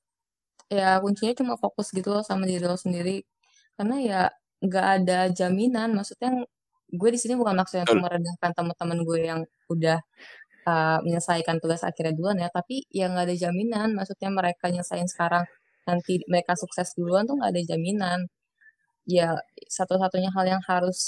ya 0.69 1.01
kuncinya 1.03 1.33
cuma 1.39 1.53
fokus 1.57 1.87
gitu 1.97 2.09
loh 2.13 2.23
sama 2.23 2.45
diri 2.45 2.63
lo 2.63 2.77
sendiri 2.77 3.25
karena 3.77 3.95
ya 4.09 4.21
nggak 4.63 4.87
ada 5.01 5.19
jaminan. 5.31 5.95
Maksudnya 5.95 6.43
gue 6.89 7.09
di 7.13 7.19
sini 7.19 7.33
bukan 7.39 7.55
maksudnya 7.55 7.85
untuk 7.87 8.01
merendahkan 8.03 8.51
teman-teman 8.55 8.99
gue 9.07 9.19
yang 9.23 9.41
udah 9.71 9.99
uh, 10.67 10.97
menyelesaikan 11.05 11.61
tugas 11.63 11.81
akhirnya 11.85 12.13
duluan 12.15 12.37
ya. 12.39 12.49
Tapi 12.51 12.85
ya 12.91 13.07
nggak 13.11 13.25
ada 13.31 13.35
jaminan. 13.35 13.95
Maksudnya 13.95 14.29
mereka 14.33 14.71
nyelesain 14.71 15.07
sekarang 15.07 15.45
nanti 15.87 16.21
mereka 16.29 16.53
sukses 16.59 16.93
duluan 16.97 17.25
tuh 17.25 17.39
nggak 17.39 17.51
ada 17.55 17.61
jaminan. 17.75 18.19
Ya 19.07 19.39
satu-satunya 19.69 20.29
hal 20.35 20.45
yang 20.59 20.63
harus 20.67 20.99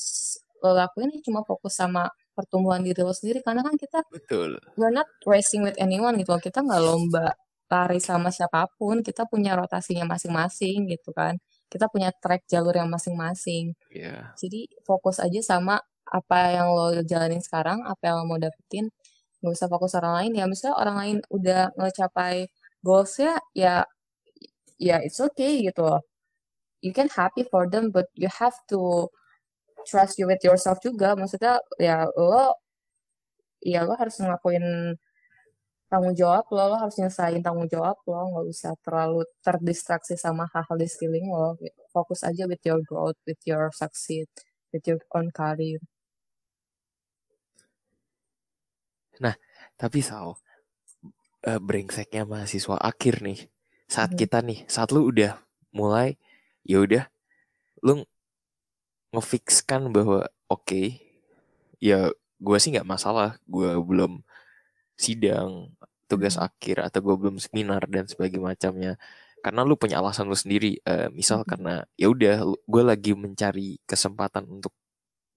lo 0.61 0.77
lakuin 0.77 1.09
cuma 1.25 1.41
fokus 1.45 1.73
sama 1.77 2.09
pertumbuhan 2.37 2.81
diri 2.85 3.01
lo 3.03 3.13
sendiri. 3.13 3.43
Karena 3.43 3.61
kan 3.65 3.75
kita 3.75 4.05
betul. 4.09 4.57
we're 4.79 4.93
not 4.93 5.09
racing 5.27 5.61
with 5.65 5.75
anyone 5.81 6.15
gitu 6.17 6.31
kita 6.39 6.63
nggak 6.63 6.81
lomba 6.81 7.35
lari 7.71 7.99
sama 7.99 8.29
siapa 8.33 8.67
pun. 8.79 9.03
Kita 9.03 9.27
punya 9.27 9.55
rotasinya 9.59 10.05
masing-masing 10.07 10.87
gitu 10.89 11.11
kan 11.13 11.37
kita 11.71 11.87
punya 11.87 12.11
track 12.11 12.43
jalur 12.51 12.75
yang 12.75 12.91
masing-masing. 12.91 13.71
Yeah. 13.87 14.35
jadi 14.35 14.67
fokus 14.83 15.23
aja 15.23 15.39
sama 15.39 15.79
apa 16.11 16.39
yang 16.51 16.67
lo 16.75 16.91
jalanin 17.07 17.39
sekarang 17.39 17.79
apa 17.87 18.11
yang 18.11 18.15
lo 18.21 18.35
mau 18.35 18.39
dapetin. 18.41 18.91
Nggak 19.39 19.53
usah 19.55 19.69
fokus 19.71 19.95
orang 19.95 20.13
lain. 20.19 20.31
Ya 20.35 20.45
misalnya 20.51 20.75
orang 20.77 20.97
lain 20.99 21.17
udah 21.31 21.71
ngecapai 21.79 22.51
goalsnya 22.83 23.39
ya 23.55 23.87
ya 24.75 24.99
it's 24.99 25.17
okay 25.23 25.63
gitu 25.63 25.87
loh. 25.87 26.03
You 26.83 26.91
can 26.91 27.07
happy 27.07 27.47
for 27.47 27.69
them 27.71 27.95
but 27.95 28.11
you 28.19 28.27
have 28.27 28.57
to 28.73 29.07
trust 29.87 30.19
you 30.19 30.27
with 30.27 30.43
yourself 30.43 30.83
juga. 30.83 31.15
Maksudnya 31.15 31.63
ya 31.79 32.03
lo 32.19 32.59
ya 33.63 33.87
lo 33.87 33.95
harus 33.95 34.19
ngelakuin 34.19 34.97
tanggung 35.91 36.15
jawab 36.15 36.47
lo 36.55 36.71
lo 36.71 36.75
harus 36.79 36.95
nyelesain 36.95 37.43
tanggung 37.43 37.67
jawab 37.67 37.99
lo 38.07 38.31
nggak 38.31 38.47
usah 38.47 38.71
terlalu 38.79 39.27
terdistraksi 39.43 40.15
sama 40.15 40.47
hal-hal 40.55 40.79
di 40.79 40.87
sekeliling 40.87 41.27
lo 41.27 41.59
fokus 41.91 42.23
aja 42.23 42.47
with 42.47 42.63
your 42.63 42.79
growth 42.87 43.19
with 43.27 43.43
your 43.43 43.67
succeed 43.75 44.31
with 44.71 44.87
your 44.87 45.03
own 45.11 45.27
career. 45.35 45.83
Nah 49.19 49.35
tapi 49.75 49.99
sao 49.99 50.39
uh, 51.43 51.59
brengseknya 51.59 52.23
mahasiswa 52.23 52.79
akhir 52.79 53.19
nih. 53.19 53.51
Saat 53.91 54.15
hmm. 54.15 54.19
kita 54.23 54.39
nih 54.47 54.63
saat 54.71 54.95
lu 54.95 55.11
udah 55.11 55.43
mulai 55.75 56.15
ya 56.63 56.79
udah 56.79 57.03
lu 57.83 58.07
ngefixkan 59.11 59.91
bahwa 59.91 60.23
oke 60.47 60.63
okay, 60.63 61.03
ya 61.83 62.15
gue 62.39 62.57
sih 62.63 62.71
nggak 62.71 62.87
masalah 62.87 63.35
gue 63.43 63.75
belum 63.83 64.23
sidang 65.01 65.73
tugas 66.05 66.37
hmm. 66.37 66.45
akhir 66.45 66.77
atau 66.85 66.99
gue 67.01 67.15
belum 67.17 67.37
seminar 67.41 67.81
dan 67.89 68.05
sebagainya 68.05 68.45
macamnya 68.45 68.93
karena 69.41 69.65
lu 69.65 69.73
punya 69.73 69.97
alasan 69.97 70.29
lu 70.29 70.37
sendiri 70.37 70.77
uh, 70.85 71.09
misal 71.09 71.41
hmm. 71.41 71.49
karena 71.49 71.73
ya 71.97 72.07
udah 72.13 72.35
gue 72.45 72.83
lagi 72.85 73.11
mencari 73.17 73.81
kesempatan 73.89 74.45
untuk 74.45 74.77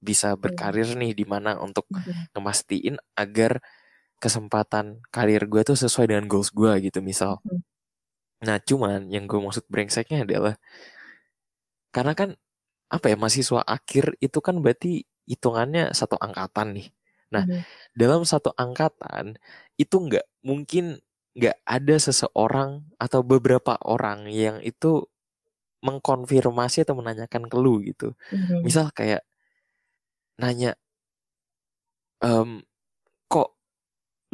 bisa 0.04 0.36
berkarir 0.36 0.92
nih 1.00 1.16
di 1.16 1.24
mana 1.24 1.56
untuk 1.56 1.88
ngemastiin 2.36 3.00
agar 3.16 3.64
kesempatan 4.20 5.00
karir 5.08 5.48
gue 5.48 5.64
tuh 5.64 5.80
sesuai 5.80 6.12
dengan 6.12 6.28
goals 6.28 6.52
gue 6.52 6.72
gitu 6.84 7.00
misal 7.00 7.40
hmm. 7.40 7.64
nah 8.44 8.60
cuman 8.60 9.08
yang 9.08 9.24
gue 9.24 9.40
maksud 9.40 9.64
brengseknya 9.72 10.28
adalah 10.28 10.60
karena 11.94 12.12
kan 12.12 12.30
apa 12.90 13.06
ya 13.10 13.16
mahasiswa 13.16 13.62
akhir 13.64 14.18
itu 14.20 14.38
kan 14.38 14.60
berarti 14.60 15.06
hitungannya 15.26 15.92
satu 15.96 16.14
angkatan 16.20 16.76
nih. 16.76 16.88
Nah, 17.34 17.44
hmm. 17.44 17.62
dalam 17.98 18.22
satu 18.22 18.54
angkatan 18.54 19.36
itu 19.76 19.96
nggak 19.98 20.24
mungkin 20.46 21.02
nggak 21.34 21.58
ada 21.66 21.96
seseorang 21.98 22.86
atau 23.02 23.20
beberapa 23.26 23.74
orang 23.82 24.30
yang 24.30 24.62
itu 24.62 25.02
mengkonfirmasi 25.84 26.86
atau 26.86 26.96
menanyakan 26.96 27.44
ke 27.50 27.56
lu 27.60 27.82
gitu. 27.84 28.14
Hmm. 28.32 28.62
Misal 28.64 28.88
kayak 28.94 29.26
nanya, 30.40 30.74
ehm, 32.22 32.62
kok 33.30 33.58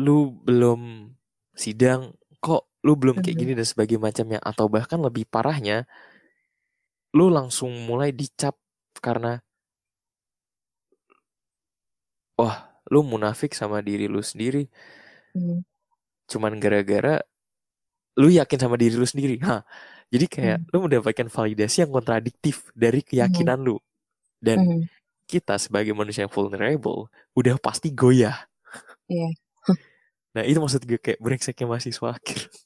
lu 0.00 0.32
belum 0.46 1.12
sidang, 1.56 2.16
kok 2.40 2.70
lu 2.86 2.96
belum 2.96 3.20
kayak 3.24 3.36
gini 3.36 3.52
dan 3.58 3.66
sebagainya 3.68 4.02
macamnya, 4.08 4.40
atau 4.40 4.66
bahkan 4.72 5.00
lebih 5.02 5.28
parahnya 5.28 5.84
lu 7.10 7.26
langsung 7.26 7.70
mulai 7.90 8.14
dicap 8.14 8.54
karena 9.02 9.42
wah 12.38 12.69
lu 12.90 13.00
munafik 13.06 13.54
sama 13.54 13.80
diri 13.80 14.10
lu 14.10 14.20
sendiri 14.20 14.66
hmm. 15.34 15.62
cuman 16.26 16.58
gara-gara 16.58 17.22
lu 18.18 18.28
yakin 18.28 18.58
sama 18.60 18.74
diri 18.76 18.94
lu 18.98 19.06
sendiri 19.06 19.38
ha 19.46 19.62
jadi 20.10 20.26
kayak 20.26 20.56
Hmm. 20.60 20.68
lu 20.74 20.78
mendapatkan 20.90 21.28
validasi 21.30 21.86
yang 21.86 21.92
kontradiktif 21.94 22.68
dari 22.74 23.00
keyakinan 23.00 23.62
lu 23.62 23.78
dan 24.42 24.58
Mhm. 24.60 24.82
kita 25.30 25.54
sebagai 25.62 25.94
manusia 25.94 26.26
yang 26.26 26.32
vulnerable 26.34 27.06
udah 27.38 27.54
pasti 27.62 27.94
goyah 27.94 28.34
Iya. 29.06 29.30
nah 30.34 30.42
itu 30.46 30.58
maksud 30.58 30.82
gue 30.86 30.98
kayak 30.98 31.18
brengseknya 31.22 31.66
mahasiswa 31.70 32.14
akhir 32.14 32.50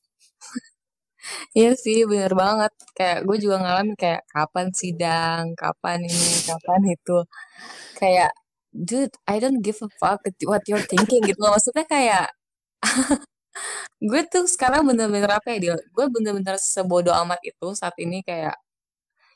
Iya 1.56 1.72
sih, 1.78 2.04
bener 2.04 2.36
banget. 2.36 2.72
Kayak 2.92 3.24
gue 3.24 3.36
juga 3.40 3.56
ngalamin 3.62 3.96
kayak 3.96 4.28
kapan 4.28 4.68
sidang, 4.76 5.56
kapan 5.56 6.04
ini, 6.04 6.28
kapan 6.44 6.82
itu. 6.92 7.16
Kayak, 7.96 8.30
dude, 8.74 9.14
I 9.30 9.38
don't 9.38 9.62
give 9.62 9.78
a 9.82 9.88
fuck 10.02 10.26
what 10.50 10.66
you're 10.66 10.82
thinking 10.82 11.22
gitu. 11.24 11.40
Maksudnya 11.40 11.86
kayak, 11.86 12.26
gue 14.10 14.20
tuh 14.32 14.44
sekarang 14.50 14.82
bener-bener 14.88 15.30
apa 15.30 15.54
ya, 15.56 15.58
Dil? 15.62 15.78
Gue 15.94 16.06
bener-bener 16.10 16.56
sebodoh 16.60 17.14
amat 17.24 17.40
itu 17.46 17.72
saat 17.78 17.94
ini 18.02 18.20
kayak, 18.26 18.56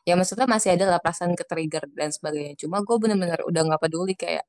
ya 0.08 0.14
maksudnya 0.18 0.46
masih 0.50 0.74
ada 0.76 0.86
lah 0.90 1.00
perasaan 1.02 1.34
ke-trigger 1.38 1.86
dan 1.94 2.10
sebagainya. 2.14 2.54
Cuma 2.60 2.82
gue 2.86 2.96
bener-bener 3.02 3.40
udah 3.46 3.62
gak 3.76 3.82
peduli 3.88 4.14
kayak, 4.18 4.44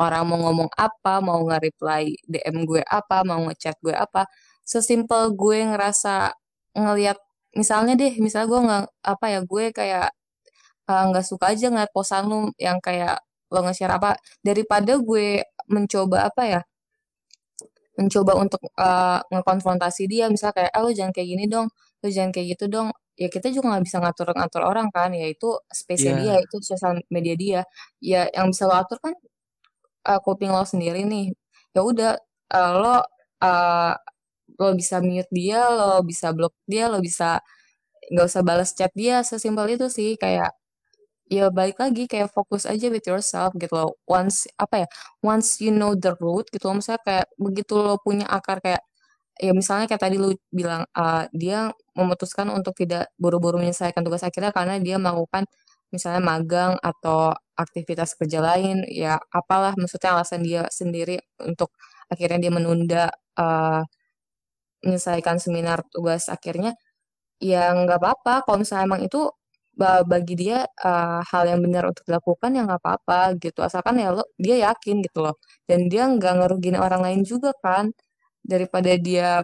orang 0.00 0.24
mau 0.28 0.38
ngomong 0.50 0.70
apa, 0.78 1.20
mau 1.24 1.40
nge-reply 1.46 2.04
DM 2.26 2.64
gue 2.68 2.82
apa, 2.86 3.22
mau 3.28 3.40
ngechat 3.50 3.76
gue 3.84 3.94
apa. 3.94 4.26
Sesimpel 4.66 5.34
gue 5.36 5.58
ngerasa 5.70 6.32
ngelihat 6.76 7.18
misalnya 7.56 7.94
deh 8.00 8.12
misalnya 8.24 8.48
gue 8.52 8.60
nggak 8.66 8.84
apa 9.12 9.26
ya 9.28 9.40
gue 9.44 9.64
kayak 9.76 10.08
eh, 10.90 11.04
nggak 11.10 11.26
suka 11.30 11.44
aja 11.52 11.66
ngeliat 11.72 11.92
posan 11.96 12.22
lu 12.30 12.38
yang 12.60 12.78
kayak 12.80 13.20
lo 13.52 13.58
nge-share 13.64 13.94
apa 13.98 14.10
daripada 14.42 14.92
gue 14.98 15.44
mencoba 15.70 16.18
apa 16.30 16.42
ya 16.48 16.60
mencoba 17.98 18.32
untuk 18.40 18.60
eh, 18.80 19.20
ngekonfrontasi 19.32 20.08
dia 20.08 20.24
misalnya 20.32 20.54
kayak 20.64 20.70
ah 20.76 20.80
lo 20.84 20.90
jangan 20.96 21.12
kayak 21.12 21.28
gini 21.28 21.44
dong 21.50 21.68
lo 22.02 22.06
jangan 22.10 22.30
kayak 22.34 22.46
gitu 22.58 22.64
dong. 22.72 22.88
Ya 23.20 23.28
kita 23.30 23.52
juga 23.54 23.76
nggak 23.76 23.84
bisa 23.86 23.96
ngatur-ngatur 24.02 24.62
orang 24.64 24.88
kan 24.90 25.12
ya 25.14 25.26
itu 25.28 25.46
space 25.70 26.08
Iya. 26.08 26.16
dia 26.18 26.34
itu 26.44 26.56
sosial 26.64 26.92
media 27.12 27.34
dia. 27.38 27.60
Ya 28.02 28.26
yang 28.34 28.48
bisa 28.52 28.64
lo 28.70 28.74
atur 28.80 28.98
kan 29.04 29.14
eh, 30.08 30.20
kuping 30.24 30.50
lo 30.54 30.64
sendiri 30.66 31.02
nih. 31.08 31.32
Ya 31.76 31.80
udah 31.84 32.12
eh, 32.54 32.72
lo 32.82 32.96
eh, 33.44 33.94
lo 34.60 34.68
bisa 34.78 34.96
mute 35.04 35.30
dia 35.32 35.60
lo 35.72 36.02
bisa 36.06 36.28
block 36.36 36.54
dia 36.68 36.86
lo 36.92 36.98
bisa 37.02 37.40
nggak 38.12 38.26
usah 38.30 38.42
balas 38.46 38.70
chat 38.78 38.92
dia 38.96 39.22
sesimpel 39.26 39.66
itu 39.76 39.86
sih 39.92 40.14
kayak 40.20 40.52
ya 41.32 41.44
balik 41.58 41.76
lagi 41.82 42.04
kayak 42.12 42.28
fokus 42.36 42.62
aja 42.72 42.86
with 42.92 43.06
yourself 43.08 43.50
gitu 43.56 43.72
loh. 43.72 43.90
Once 44.04 44.44
apa 44.60 44.84
ya 44.84 44.88
once 45.24 45.48
you 45.64 45.72
know 45.72 45.92
the 45.96 46.12
root 46.20 46.46
gitu 46.52 46.64
loh 46.68 46.76
misalnya 46.80 47.02
kayak 47.08 47.26
begitu 47.40 47.72
lo 47.80 47.96
punya 48.04 48.26
akar 48.28 48.58
kayak 48.64 48.82
ya 49.40 49.52
misalnya 49.56 49.86
kayak 49.90 50.02
tadi 50.04 50.16
lu 50.20 50.36
bilang 50.52 50.84
uh, 50.96 51.24
dia 51.32 51.72
memutuskan 51.98 52.48
untuk 52.52 52.74
tidak 52.80 53.08
buru-buru 53.16 53.56
menyelesaikan 53.60 54.04
tugas 54.04 54.22
akhirnya 54.28 54.52
karena 54.54 54.76
dia 54.80 54.96
melakukan 55.00 55.44
misalnya 55.94 56.22
magang 56.24 56.72
atau 56.80 57.32
aktivitas 57.56 58.16
kerja 58.18 58.40
lain 58.44 58.84
ya 58.88 59.20
apalah 59.32 59.72
maksudnya 59.80 60.10
alasan 60.16 60.40
dia 60.44 60.68
sendiri 60.72 61.20
untuk 61.40 61.72
akhirnya 62.12 62.38
dia 62.48 62.52
menunda 62.52 63.04
uh, 63.40 63.82
menyelesaikan 64.84 65.38
seminar 65.42 65.86
tugas 65.94 66.26
akhirnya 66.28 66.74
ya 67.42 67.74
nggak 67.74 67.98
apa-apa. 68.00 68.34
Kalau 68.46 68.58
misalnya 68.62 68.84
emang 68.90 69.02
itu 69.06 69.20
bagi 69.80 70.34
dia 70.36 70.68
uh, 70.84 71.20
hal 71.24 71.44
yang 71.48 71.60
benar 71.64 71.88
untuk 71.90 72.04
dilakukan 72.08 72.50
ya 72.52 72.60
nggak 72.68 72.80
apa-apa 72.82 73.20
gitu. 73.40 73.60
Asalkan 73.64 73.96
ya 74.02 74.12
lo 74.12 74.24
dia 74.36 74.56
yakin 74.70 75.00
gitu 75.04 75.18
loh. 75.24 75.36
Dan 75.68 75.88
dia 75.88 76.04
nggak 76.08 76.32
ngerugiin 76.38 76.78
orang 76.78 77.00
lain 77.06 77.20
juga 77.24 77.50
kan. 77.64 77.90
Daripada 78.44 78.90
dia 79.00 79.42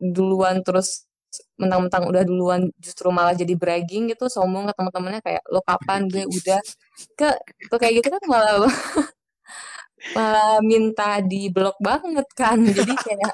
duluan 0.00 0.60
terus 0.66 1.08
mentang-mentang 1.60 2.04
udah 2.08 2.22
duluan 2.24 2.72
justru 2.80 3.08
malah 3.12 3.36
jadi 3.36 3.52
bragging 3.56 4.12
gitu 4.12 4.28
sombong 4.32 4.68
ke 4.68 4.72
teman-temannya 4.78 5.20
kayak 5.24 5.42
lo 5.52 5.60
kapan 5.64 6.08
gue 6.08 6.24
udah. 6.24 6.60
Ke 7.18 7.28
tuh 7.70 7.78
kayak 7.80 7.94
gitu 8.02 8.08
kan 8.14 8.22
malah 8.28 8.54
malah 10.16 10.58
minta 10.64 11.20
di 11.24 11.48
blok 11.52 11.76
banget 11.82 12.26
kan. 12.36 12.58
Jadi 12.64 12.92
kayak 12.96 13.32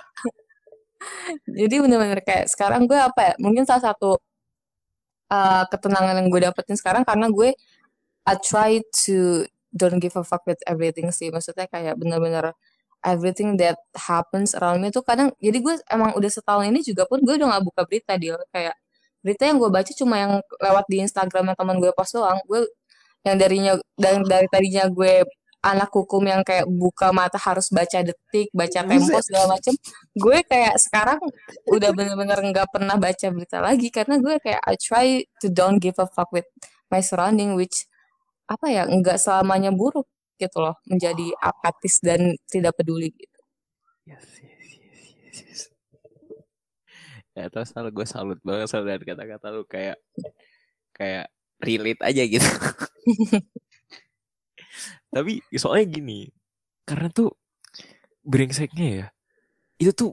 jadi 1.58 1.74
bener-bener 1.82 2.20
kayak 2.26 2.46
sekarang 2.50 2.86
gue 2.90 2.98
apa 2.98 3.20
ya 3.32 3.34
mungkin 3.42 3.64
salah 3.66 3.92
satu 3.92 4.18
uh, 5.32 5.64
ketenangan 5.72 6.20
yang 6.20 6.28
gue 6.28 6.40
dapetin 6.44 6.76
sekarang 6.76 7.02
karena 7.08 7.32
gue 7.32 7.56
I 8.28 8.34
try 8.38 8.84
to 9.08 9.48
don't 9.72 9.98
give 9.98 10.14
a 10.20 10.22
fuck 10.22 10.44
with 10.44 10.60
everything 10.68 11.08
sih. 11.10 11.32
Maksudnya 11.32 11.66
kayak 11.72 11.96
bener-bener 11.96 12.52
everything 13.02 13.58
that 13.58 13.80
happens 13.96 14.54
around 14.54 14.78
me 14.78 14.94
tuh 14.94 15.02
kadang 15.02 15.34
jadi 15.42 15.58
gue 15.58 15.74
emang 15.90 16.14
udah 16.14 16.30
setahun 16.30 16.70
ini 16.70 16.86
juga 16.86 17.02
pun 17.10 17.18
gue 17.18 17.34
udah 17.34 17.58
gak 17.58 17.64
buka 17.66 17.82
berita 17.82 18.14
dia 18.14 18.38
kayak 18.54 18.78
berita 19.26 19.42
yang 19.50 19.58
gue 19.58 19.70
baca 19.70 19.92
cuma 19.94 20.14
yang 20.22 20.32
lewat 20.62 20.84
di 20.86 21.02
Instagramnya 21.02 21.54
teman 21.58 21.78
gue 21.82 21.90
post 21.96 22.14
doang. 22.14 22.38
Gue 22.46 22.66
yang 23.26 23.38
darinya 23.38 23.72
dan 23.98 24.22
dari 24.26 24.46
tadinya 24.50 24.86
gue 24.90 25.22
anak 25.62 25.94
hukum 25.94 26.26
yang 26.26 26.42
kayak 26.42 26.66
buka 26.66 27.14
mata 27.14 27.38
harus 27.38 27.70
baca 27.70 28.02
detik, 28.02 28.50
baca 28.50 28.82
tempo 28.82 29.16
segala 29.22 29.54
macem. 29.54 29.74
Gue 30.18 30.42
kayak 30.42 30.74
sekarang 30.82 31.22
udah 31.70 31.90
bener-bener 31.94 32.38
nggak 32.50 32.68
pernah 32.74 32.98
baca 32.98 33.26
berita 33.30 33.62
lagi 33.62 33.88
karena 33.94 34.18
gue 34.18 34.42
kayak 34.42 34.60
I 34.66 34.74
try 34.74 35.06
to 35.38 35.46
don't 35.48 35.78
give 35.78 35.96
a 36.02 36.10
fuck 36.10 36.34
with 36.34 36.50
my 36.90 36.98
surrounding 36.98 37.54
which 37.54 37.86
apa 38.50 38.66
ya 38.68 38.82
nggak 38.90 39.22
selamanya 39.22 39.70
buruk 39.70 40.10
gitu 40.34 40.58
loh 40.58 40.74
menjadi 40.90 41.30
apatis 41.38 42.02
dan 42.02 42.34
tidak 42.50 42.74
peduli 42.74 43.14
gitu. 43.14 43.40
Yes, 44.02 44.26
yes, 44.42 44.70
yes, 44.82 45.02
yes, 45.30 45.38
yes. 45.46 45.62
Ya 47.32 47.46
terus 47.48 47.70
selalu 47.70 48.02
gue 48.02 48.06
salut 48.10 48.38
banget 48.42 48.66
sama 48.66 48.92
dari 48.92 49.06
kata-kata 49.06 49.54
lu 49.54 49.62
kayak 49.64 49.96
kayak 50.90 51.30
relate 51.62 52.02
aja 52.02 52.22
gitu. 52.26 52.50
Tapi 55.12 55.44
soalnya 55.60 55.86
gini, 56.00 56.26
karena 56.88 57.12
tuh 57.12 57.36
brengseknya 58.24 58.88
ya, 58.88 59.06
itu 59.78 59.92
tuh 59.92 60.10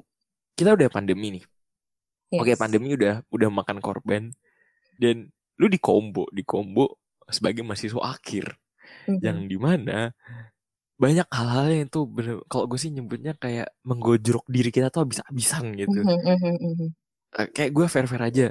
kita 0.59 0.75
udah 0.75 0.91
pandemi 0.91 1.39
nih. 1.39 1.45
Yes. 2.29 2.39
Oke 2.45 2.53
pandemi 2.59 2.93
udah 2.93 3.25
udah 3.33 3.49
makan 3.49 3.81
korban 3.81 4.29
dan 5.01 5.33
lu 5.57 5.65
di 5.65 5.81
combo 5.81 6.29
di 6.29 6.45
combo 6.45 7.01
sebagai 7.25 7.65
mahasiswa 7.65 8.01
akhir 8.05 8.53
Mhm. 9.09 9.19
yang 9.21 9.37
di 9.49 9.57
mana 9.57 10.13
banyak 10.99 11.25
hal-hal 11.31 11.67
yang 11.71 11.87
tuh 11.89 12.05
bener 12.05 12.43
kalau 12.51 12.67
gue 12.67 12.77
sih 12.77 12.91
nyebutnya 12.91 13.33
kayak 13.39 13.71
menggojrok 13.87 14.45
diri 14.51 14.69
kita 14.69 14.91
tuh 14.91 15.07
habis-habisan 15.07 15.73
gitu. 15.79 16.03
Mhm, 16.03 16.19
mhm, 16.21 16.55
mhm. 16.59 16.87
Eh, 17.39 17.47
kayak 17.53 17.71
gue 17.71 17.85
fair-fair 17.87 18.23
aja. 18.25 18.47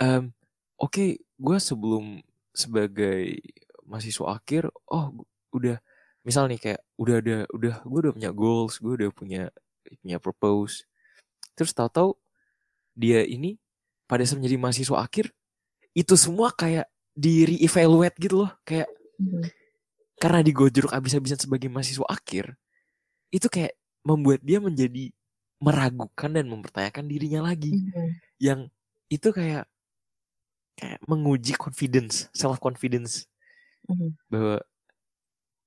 Em, 0.00 0.30
Oke, 0.74 1.22
gue 1.38 1.56
sebelum 1.62 2.18
sebagai 2.50 3.38
mahasiswa 3.86 4.36
akhir, 4.36 4.68
oh 4.90 5.14
udah 5.54 5.78
misal 6.26 6.46
nih 6.50 6.58
kayak 6.60 6.80
udah 7.00 7.16
ada 7.22 7.36
udah 7.54 7.74
gue 7.86 7.98
udah 8.08 8.12
punya 8.16 8.30
goals, 8.34 8.74
gue 8.82 8.92
udah 9.04 9.10
punya 9.14 9.42
punya 10.02 10.18
purpose. 10.22 10.84
Terus 11.58 11.72
tahu-tahu 11.76 12.16
dia 12.98 13.22
ini 13.26 13.58
pada 14.10 14.22
saat 14.26 14.40
menjadi 14.42 14.58
mahasiswa 14.60 14.98
akhir 15.00 15.32
itu 15.96 16.14
semua 16.18 16.50
kayak 16.54 16.88
di 17.16 17.46
re-evaluate 17.48 18.16
gitu 18.22 18.46
loh, 18.46 18.52
kayak 18.66 18.88
Mhm. 19.18 19.50
karena 20.22 20.40
digojrok 20.46 20.94
habis-habisan 20.94 21.38
sebagai 21.40 21.66
mahasiswa 21.70 22.06
akhir, 22.06 22.54
itu 23.34 23.46
kayak 23.50 23.74
membuat 24.06 24.40
dia 24.44 24.58
menjadi 24.62 25.10
meragukan 25.62 26.30
dan 26.34 26.46
mempertanyakan 26.50 27.06
dirinya 27.08 27.42
lagi 27.46 27.72
Mhm. 27.72 28.20
yang 28.42 28.68
itu 29.12 29.30
kayak 29.34 29.68
kayak 30.78 30.98
menguji 31.06 31.54
confidence, 31.54 32.26
self 32.34 32.58
confidence 32.58 33.26
Mhm. 33.88 34.16
bahwa 34.32 34.60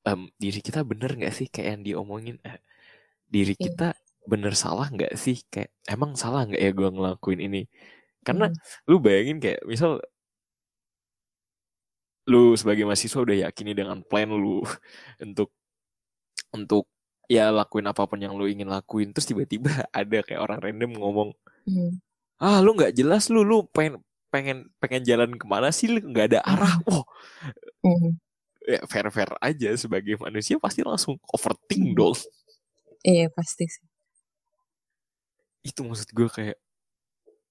em, 0.07 0.21
diri 0.39 0.59
kita 0.63 0.81
bener 0.87 1.11
nggak 1.13 1.33
sih 1.35 1.47
kayak 1.51 1.67
yang 1.77 1.83
diomongin 1.83 2.37
eh, 2.41 2.57
diri 3.27 3.53
Iya. 3.53 3.63
kita 3.67 3.87
bener 4.23 4.53
salah 4.55 4.87
nggak 4.87 5.13
sih 5.15 5.43
kayak 5.47 5.71
emang 5.87 6.15
salah 6.15 6.47
nggak 6.47 6.59
ya 6.59 6.71
gue 6.71 6.89
ngelakuin 6.91 7.39
ini 7.41 7.61
karena 8.23 8.47
Mhm. 8.51 8.57
lu 8.87 8.97
bayangin 8.99 9.37
kayak 9.39 9.61
misal 9.63 9.99
lu 12.27 12.59
sebagai 12.59 12.83
mahasiswa 12.83 13.23
udah 13.23 13.37
yakini 13.47 13.71
dengan 13.71 14.03
plan 14.03 14.27
lu 14.27 14.59
untuk 15.25 15.49
untuk 16.51 16.87
ya 17.27 17.51
lakuin 17.51 17.87
apa 17.87 18.03
pun 18.03 18.19
yang 18.19 18.35
lu 18.35 18.47
ingin 18.47 18.67
lakuin 18.67 19.11
terus 19.15 19.27
tiba-tiba 19.27 19.67
ada 19.95 20.17
kayak 20.23 20.41
orang 20.43 20.59
random 20.63 20.91
ngomong 20.95 21.29
Mhm. 21.67 21.99
ah 22.39 22.59
lu 22.63 22.75
nggak 22.75 22.95
jelas 22.95 23.27
lu 23.27 23.43
lu 23.43 23.67
pengen 23.71 23.99
pengen 24.27 24.67
pengen 24.79 25.03
jalan 25.03 25.35
ke 25.35 25.43
mana 25.47 25.67
sih 25.71 25.87
lu 25.91 25.99
nggak 26.03 26.35
ada 26.35 26.39
arah 26.43 26.75
wah 26.87 27.03
Mhm. 27.83 28.11
Ya 28.67 28.81
fair 28.91 29.07
fair 29.15 29.31
aja 29.39 29.69
sebagai 29.79 30.19
manusia 30.19 30.59
pasti 30.59 30.83
langsung 30.83 31.15
overthink 31.31 31.95
dong 31.95 32.17
Iya 33.11 33.25
pasti 33.35 33.65
sih. 33.73 33.85
itu 35.65 35.79
maksud 35.85 36.09
gue 36.17 36.27
kayak 36.31 36.57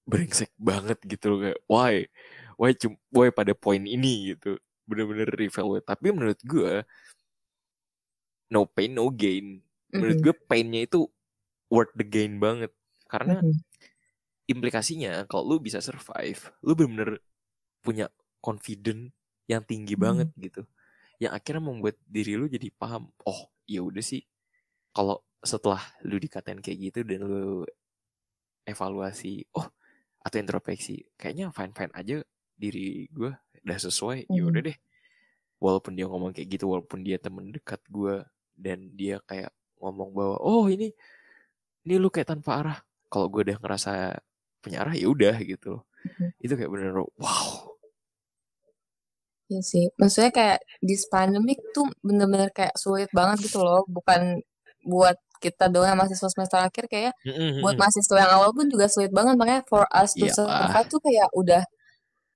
brengsek 0.07 0.51
banget 0.55 0.97
gitu 1.03 1.25
loh 1.35 1.39
kayak 1.43 1.59
why 1.67 1.95
why 2.55 2.71
cum 2.73 2.95
why 3.11 3.27
pada 3.29 3.51
poin 3.51 3.83
ini 3.83 4.33
gitu 4.35 4.55
bener-bener 4.87 5.27
reevaluate 5.35 5.83
tapi 5.83 6.15
menurut 6.15 6.39
gue 6.47 6.87
no 8.53 8.63
pain 8.67 8.91
no 8.95 9.07
gain 9.11 9.59
menurut 9.91 10.17
Mhm. 10.17 10.23
gue 10.23 10.33
painnya 10.47 10.81
itu 10.87 11.07
worth 11.73 11.93
the 11.99 12.05
gain 12.07 12.39
banget 12.39 12.71
karena 13.11 13.43
Mhm. 13.43 13.63
implikasinya 14.47 15.27
kalau 15.27 15.55
lu 15.55 15.57
bisa 15.59 15.83
survive 15.83 16.51
lu 16.63 16.71
bener-bener 16.77 17.19
punya 17.83 18.07
confident 18.43 19.11
yang 19.51 19.63
tinggi 19.65 19.95
hmm. 19.97 20.03
banget 20.05 20.29
gitu 20.39 20.63
yang 21.17 21.33
akhirnya 21.33 21.63
membuat 21.63 21.97
diri 22.05 22.37
lu 22.37 22.45
jadi 22.45 22.69
paham 22.73 23.09
oh 23.25 23.49
ya 23.65 23.81
udah 23.81 24.03
sih 24.03 24.21
kalau 24.93 25.21
setelah 25.41 25.81
lu 26.05 26.17
dikatain 26.17 26.61
kayak 26.61 26.91
gitu 26.91 26.99
dan 27.05 27.25
lu 27.25 27.65
evaluasi 28.65 29.45
oh 29.57 29.67
atau 30.21 30.37
introspeksi 30.37 31.07
kayaknya 31.15 31.49
fine 31.53 31.73
fine 31.73 31.93
aja 31.95 32.17
diri 32.57 33.07
gue 33.09 33.31
udah 33.63 33.77
sesuai 33.79 34.27
ya 34.27 34.43
udah 34.43 34.61
hmm. 34.61 34.69
deh 34.73 34.77
walaupun 35.57 35.93
dia 35.97 36.05
ngomong 36.05 36.33
kayak 36.33 36.57
gitu 36.57 36.69
walaupun 36.69 37.01
dia 37.01 37.17
temen 37.17 37.49
dekat 37.49 37.81
gue 37.89 38.21
dan 38.57 38.91
dia 38.93 39.21
kayak 39.25 39.53
ngomong 39.77 40.13
bahwa 40.13 40.37
oh 40.41 40.65
ini 40.69 40.93
ini 41.85 41.95
lu 41.97 42.09
kayak 42.09 42.33
tanpa 42.33 42.61
arah 42.61 42.79
kalau 43.07 43.29
gue 43.29 43.45
udah 43.45 43.57
ngerasa 43.61 44.17
punya 44.59 44.83
arah 44.83 44.93
ya 44.97 45.07
udah 45.07 45.37
gitu 45.41 45.81
mm. 46.03 46.43
itu 46.43 46.53
kayak 46.57 46.69
bener 46.69 46.97
wow 46.97 47.76
Iya 49.47 49.61
sih, 49.63 49.85
maksudnya 49.95 50.31
kayak 50.35 50.59
di 50.83 50.95
pandemic 51.07 51.59
tuh 51.71 51.87
bener-bener 52.03 52.51
kayak 52.51 52.75
sulit 52.75 53.07
banget 53.15 53.47
gitu 53.47 53.63
loh, 53.63 53.87
bukan 53.87 54.43
buat 54.83 55.15
kita 55.37 55.69
doang 55.69 55.93
yang 55.93 55.99
mahasiswa 55.99 56.29
semester 56.33 56.57
akhir 56.57 56.89
kayak 56.89 57.13
mm-hmm. 57.21 57.61
buat 57.61 57.77
mahasiswa 57.77 58.17
yang 58.17 58.31
awal 58.33 58.49
pun 58.53 58.67
juga 58.67 58.89
sulit 58.89 59.13
banget 59.13 59.37
makanya 59.37 59.61
for 59.69 59.85
us 59.93 60.17
to 60.17 60.25
yeah. 60.25 60.33
survive 60.33 60.89
tuh 60.89 61.01
kayak 61.01 61.29
udah 61.37 61.63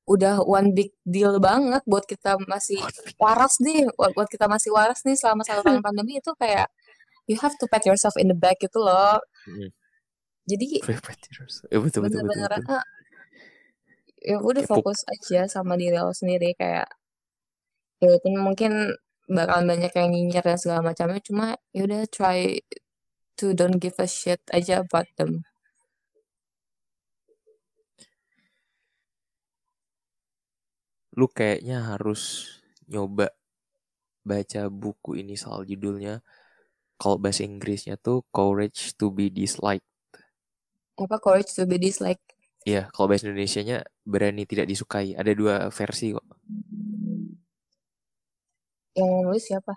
udah 0.10 0.42
one 0.46 0.74
big 0.74 0.94
deal 1.06 1.38
banget 1.38 1.82
buat 1.86 2.06
kita 2.06 2.38
masih 2.50 2.78
waras 3.22 3.62
nih 3.62 3.86
buat, 3.98 4.14
buat 4.18 4.30
kita 4.30 4.50
masih 4.50 4.74
waras 4.74 5.02
nih 5.06 5.18
selama 5.18 5.46
satu 5.46 5.62
tahun 5.66 5.82
pandemi 5.86 6.18
itu 6.22 6.32
kayak 6.38 6.70
you 7.30 7.38
have 7.38 7.54
to 7.58 7.66
pat 7.70 7.86
yourself 7.86 8.14
in 8.18 8.30
the 8.30 8.38
back 8.38 8.58
gitu 8.62 8.82
loh 8.82 9.18
mm. 9.50 9.70
jadi 10.50 10.68
betul, 11.86 12.02
bener-bener 12.06 12.52
betul. 12.60 12.82
ya 14.22 14.38
udah 14.38 14.64
fokus 14.66 15.02
aja 15.10 15.50
sama 15.50 15.78
diri 15.78 15.98
lo 15.98 16.14
sendiri 16.14 16.54
kayak 16.58 16.90
itu 18.02 18.28
mungkin 18.34 18.98
bakalan 19.30 19.66
banyak 19.70 19.92
yang 19.94 20.10
nyinyir 20.10 20.44
dan 20.44 20.58
segala 20.58 20.82
macamnya 20.92 21.22
cuma 21.22 21.56
ya 21.72 21.86
udah 21.86 22.02
try 22.10 22.58
to 23.38 23.54
don't 23.54 23.78
give 23.78 23.96
a 24.02 24.08
shit 24.10 24.42
aja 24.50 24.82
about 24.82 25.08
them 25.16 25.46
lu 31.14 31.28
kayaknya 31.28 31.84
harus 31.84 32.48
nyoba 32.88 33.30
baca 34.24 34.70
buku 34.72 35.22
ini 35.22 35.36
soal 35.36 35.68
judulnya 35.68 36.24
kalau 37.02 37.18
bahasa 37.18 37.42
Inggrisnya 37.42 37.98
tuh 37.98 38.22
Courage 38.30 38.94
to 38.94 39.10
be 39.10 39.34
Disliked. 39.34 39.82
Apa 41.02 41.18
Courage 41.18 41.50
to 41.58 41.66
be 41.66 41.82
Disliked? 41.82 42.22
Iya, 42.62 42.94
kalau 42.94 43.10
bahasa 43.10 43.26
Indonesia-nya 43.26 43.82
berani 44.06 44.46
tidak 44.46 44.70
disukai. 44.70 45.18
Ada 45.18 45.34
dua 45.34 45.74
versi 45.74 46.14
kok. 46.14 46.22
Yang 48.98 49.10
nulis 49.24 49.44
siapa? 49.48 49.74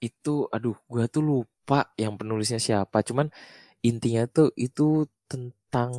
Itu, 0.00 0.50
aduh, 0.52 0.76
gue 0.88 1.04
tuh 1.08 1.24
lupa 1.24 1.92
yang 1.96 2.20
penulisnya 2.20 2.60
siapa. 2.60 3.00
Cuman 3.00 3.32
intinya 3.80 4.28
tuh 4.28 4.52
itu 4.56 5.08
tentang 5.26 5.92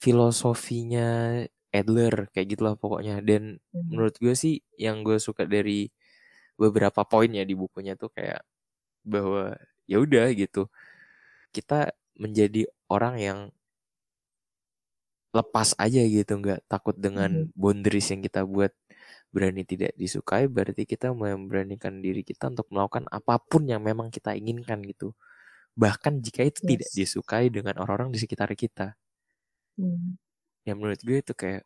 filosofinya 0.00 1.40
Adler 1.70 2.32
kayak 2.34 2.48
gitulah 2.56 2.74
pokoknya 2.74 3.22
dan 3.22 3.62
hmm. 3.70 3.86
menurut 3.92 4.16
gue 4.18 4.34
sih 4.34 4.58
yang 4.74 5.06
gue 5.06 5.22
suka 5.22 5.46
dari 5.46 5.86
beberapa 6.58 7.06
poinnya 7.06 7.46
di 7.46 7.54
bukunya 7.54 7.94
tuh 7.94 8.10
kayak 8.10 8.42
bahwa 9.06 9.54
ya 9.86 10.02
udah 10.02 10.34
gitu 10.34 10.66
kita 11.54 11.94
menjadi 12.18 12.66
orang 12.90 13.16
yang 13.22 13.38
lepas 15.30 15.78
aja 15.78 16.02
gitu 16.02 16.42
nggak 16.42 16.66
takut 16.66 16.98
dengan 16.98 17.46
hmm. 17.46 17.54
boundaries 17.54 18.10
yang 18.10 18.20
kita 18.20 18.42
buat 18.42 18.74
berani 19.30 19.62
tidak 19.62 19.94
disukai 19.94 20.50
berarti 20.50 20.84
kita 20.86 21.14
memberanikan 21.14 22.02
diri 22.02 22.26
kita 22.26 22.50
untuk 22.50 22.66
melakukan 22.74 23.06
apa 23.10 23.38
pun 23.38 23.66
yang 23.66 23.82
memang 23.82 24.10
kita 24.10 24.34
inginkan 24.34 24.82
gitu 24.82 25.14
bahkan 25.78 26.18
jika 26.18 26.42
itu 26.42 26.66
yes. 26.66 26.68
tidak 26.70 26.90
disukai 26.98 27.46
dengan 27.46 27.78
orang-orang 27.78 28.10
di 28.10 28.18
sekitar 28.18 28.50
kita 28.58 28.98
hmm 29.78 30.18
yang 30.64 30.76
menurut 30.80 31.00
gue 31.00 31.18
itu 31.20 31.32
kayak 31.32 31.64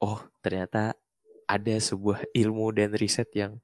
oh 0.00 0.20
ternyata 0.40 0.96
ada 1.44 1.74
sebuah 1.76 2.24
ilmu 2.32 2.72
dan 2.72 2.94
riset 2.96 3.28
yang 3.36 3.58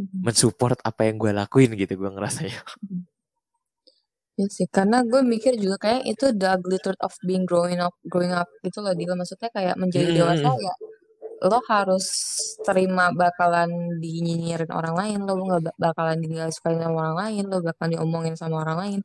mm-hmm. 0.00 0.20
mensupport 0.26 0.78
apa 0.82 1.06
yang 1.06 1.16
gue 1.20 1.30
lakuin 1.30 1.70
gitu 1.76 1.96
gue 2.00 2.10
ngerasanya. 2.10 2.60
Mm-hmm. 2.60 3.02
Ya 4.40 4.48
sih, 4.48 4.64
karena 4.64 5.04
gue 5.04 5.20
mikir 5.20 5.60
juga 5.60 5.76
kayak 5.76 6.08
itu 6.08 6.32
the 6.32 6.48
ugly 6.48 6.80
truth 6.80 6.96
of 7.04 7.12
being 7.20 7.44
growing 7.44 7.84
up, 7.84 7.92
growing 8.08 8.32
up 8.32 8.48
gitu 8.64 8.80
loh. 8.80 8.96
Dia 8.96 9.12
maksudnya 9.12 9.52
kayak 9.52 9.76
menjadi 9.76 10.08
hmm. 10.08 10.16
dewasa 10.16 10.50
ya 10.56 10.74
lo 11.42 11.58
harus 11.66 12.06
terima 12.66 13.10
bakalan 13.14 13.70
dinyinyirin 14.02 14.70
orang 14.70 14.94
lain, 15.00 15.18
lo 15.26 15.32
nggak 15.38 15.74
bakalan 15.78 16.18
nggak 16.22 16.50
sukain 16.54 16.78
sama 16.82 16.96
orang 17.10 17.16
lain, 17.22 17.44
lo 17.50 17.58
bakalan 17.60 17.90
diomongin 17.98 18.34
sama 18.38 18.62
orang 18.64 18.78
lain. 18.82 19.00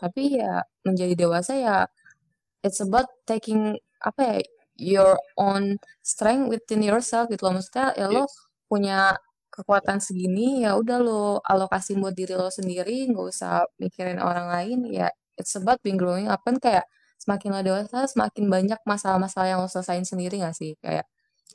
Tapi 0.00 0.38
ya 0.40 0.62
menjadi 0.86 1.14
dewasa 1.18 1.52
ya 1.58 1.76
it's 2.62 2.80
about 2.84 3.08
taking 3.24 3.76
apa 4.04 4.20
ya 4.20 4.36
your 4.78 5.12
own 5.40 5.80
strength 6.04 6.46
within 6.52 6.84
yourself 6.84 7.26
gitu 7.32 7.48
loh. 7.48 7.58
Maksudnya 7.58 7.96
ya 7.98 8.06
lo 8.12 8.24
punya 8.70 9.16
kekuatan 9.52 9.98
segini 9.98 10.62
ya 10.64 10.78
udah 10.78 10.98
lo 11.02 11.22
alokasi 11.42 11.98
buat 11.98 12.14
diri 12.14 12.36
lo 12.38 12.52
sendiri 12.52 13.10
nggak 13.10 13.26
usah 13.32 13.66
mikirin 13.82 14.20
orang 14.22 14.46
lain 14.54 14.86
ya 14.92 15.08
it's 15.40 15.56
about 15.58 15.80
being 15.82 15.98
growing 15.98 16.30
up 16.30 16.38
kan 16.46 16.60
kayak 16.62 16.84
semakin 17.18 17.50
lo 17.58 17.60
dewasa 17.66 18.06
semakin 18.06 18.46
banyak 18.46 18.80
masalah-masalah 18.86 19.48
yang 19.50 19.60
lo 19.62 19.68
selesain 19.70 20.06
sendiri 20.06 20.38
gak 20.40 20.54
sih? 20.54 20.78
Kayak 20.78 21.04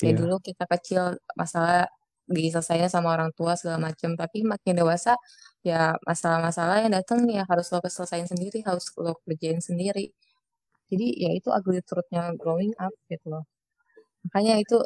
kayak 0.03 0.15
yeah. 0.15 0.19
dulu 0.19 0.35
kita 0.43 0.65
kecil 0.67 1.03
masalah 1.39 1.87
diselesaikan 2.27 2.91
sama 2.91 3.15
orang 3.15 3.31
tua 3.35 3.55
segala 3.59 3.79
macam 3.91 4.15
tapi 4.19 4.43
makin 4.43 4.75
dewasa 4.79 5.15
ya 5.63 5.95
masalah-masalah 6.07 6.83
yang 6.83 6.93
datang 6.95 7.23
ya 7.27 7.43
harus 7.47 7.67
lo 7.71 7.79
selesaiin 7.83 8.27
sendiri 8.27 8.59
harus 8.67 8.91
lo 8.99 9.15
kerjain 9.23 9.59
sendiri 9.63 10.11
jadi 10.93 11.07
ya 11.25 11.29
itu 11.33 11.49
ugly 11.49 11.81
truth-nya 11.81 12.37
growing 12.37 12.73
up 12.77 12.93
gitu 13.09 13.25
loh. 13.33 13.43
Makanya 14.29 14.53
itu 14.63 14.77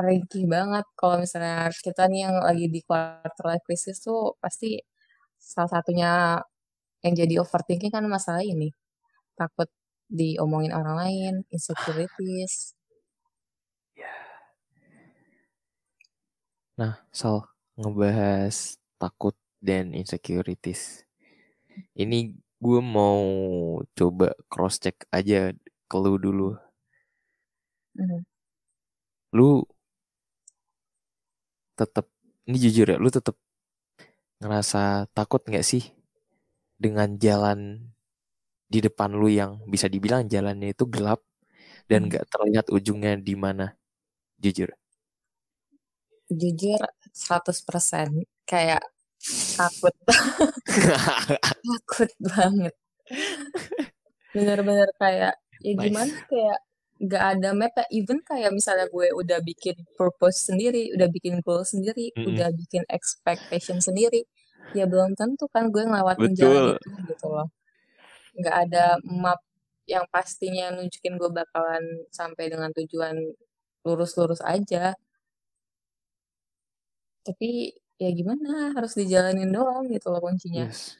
ringkih 0.00 0.44
banget 0.48 0.84
kalau 0.98 1.16
misalnya 1.22 1.68
kita 1.84 2.02
nih 2.10 2.20
yang 2.26 2.36
lagi 2.48 2.66
di 2.74 2.80
quarter 2.88 3.44
life 3.50 3.64
crisis 3.68 3.98
tuh 4.06 4.34
pasti 4.42 4.80
salah 5.36 5.70
satunya 5.74 6.10
yang 7.04 7.14
jadi 7.20 7.34
overthinking 7.44 7.92
kan 7.92 8.04
masalah 8.08 8.42
ini. 8.44 8.72
Takut 9.36 9.68
diomongin 10.08 10.72
orang 10.72 10.96
lain, 11.02 11.34
insecurities. 11.54 12.76
Nah, 16.82 16.98
Sal, 17.14 17.46
ngebahas 17.78 18.74
takut 18.98 19.38
dan 19.62 19.94
insecurities. 19.94 21.06
Ini 21.94 22.34
gue 22.58 22.80
mau 22.82 23.22
coba 23.94 24.34
cross 24.50 24.82
check 24.82 25.06
aja 25.14 25.54
ke 25.86 25.96
lu 26.02 26.18
dulu. 26.18 26.58
Mm. 27.94 28.24
Lu 29.32 29.62
tetap 31.78 32.06
ini 32.48 32.56
jujur 32.58 32.86
ya, 32.90 32.96
lu 33.00 33.08
tetap 33.08 33.36
ngerasa 34.42 35.06
takut 35.14 35.38
nggak 35.46 35.62
sih 35.62 35.94
dengan 36.80 37.14
jalan 37.24 37.90
di 38.66 38.78
depan 38.82 39.14
lu 39.14 39.28
yang 39.30 39.62
bisa 39.70 39.86
dibilang 39.86 40.26
jalannya 40.26 40.74
itu 40.74 40.84
gelap 40.90 41.20
dan 41.90 42.10
nggak 42.10 42.24
terlihat 42.32 42.66
ujungnya 42.74 43.14
di 43.20 43.34
mana? 43.38 43.76
Jujur. 44.42 44.81
Jujur 46.32 46.80
100% 47.12 48.24
kayak 48.48 48.82
takut. 49.56 49.94
Takut 51.62 52.10
banget. 52.18 52.74
Bener-bener 54.32 54.90
kayak 54.98 55.34
ya 55.62 55.72
gimana 55.78 56.10
nice. 56.10 56.26
kayak 56.26 56.58
gak 57.02 57.24
ada 57.38 57.50
meta 57.54 57.82
even 57.94 58.18
kayak 58.22 58.50
misalnya 58.50 58.86
gue 58.90 59.10
udah 59.14 59.38
bikin 59.42 59.74
purpose 59.94 60.50
sendiri 60.50 60.90
udah 60.94 61.06
bikin 61.10 61.38
goal 61.42 61.62
sendiri 61.62 62.10
mm 62.14 62.18
-hmm. 62.18 62.30
udah 62.34 62.48
bikin 62.54 62.82
expectation 62.90 63.78
sendiri 63.78 64.26
ya 64.74 64.86
belum 64.86 65.18
tentu 65.18 65.50
kan 65.50 65.70
gue 65.70 65.82
ngelewatin 65.82 66.32
jalan 66.34 66.78
itu 66.78 66.90
gitu 67.10 67.26
loh. 67.30 67.48
Nggak 68.38 68.56
ada 68.68 68.84
map 69.02 69.42
yang 69.86 70.06
pastinya 70.08 70.70
nunjukin 70.72 71.18
gue 71.18 71.30
bakalan 71.30 71.82
sampai 72.14 72.48
dengan 72.48 72.70
tujuan 72.70 73.18
lurus-lurus 73.82 74.38
aja 74.46 74.94
tapi 77.26 77.74
ya 78.02 78.10
gimana 78.10 78.74
harus 78.76 78.92
dijalanin 78.98 79.50
doang 79.50 79.86
gitu 79.90 80.10
loh 80.12 80.20
kuncinya. 80.22 80.66
Yes. 80.68 80.98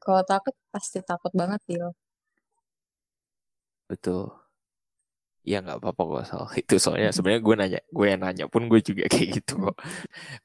kalau 0.00 0.24
takut 0.24 0.56
pasti 0.72 0.98
takut 1.04 1.32
banget 1.36 1.60
Dil 1.68 1.92
betul. 3.90 4.30
Ya 5.42 5.58
nggak 5.58 5.82
apa-apa 5.82 6.22
kok 6.22 6.26
soal 6.30 6.48
itu. 6.62 6.74
Soalnya 6.78 7.10
sebenarnya 7.10 7.42
gue 7.42 7.54
nanya 7.58 7.80
gue 7.90 8.06
yang 8.06 8.22
nanya 8.22 8.44
pun 8.46 8.70
gue 8.70 8.78
juga 8.78 9.04
kayak 9.12 9.42
gitu 9.42 9.52
kok. 9.66 9.76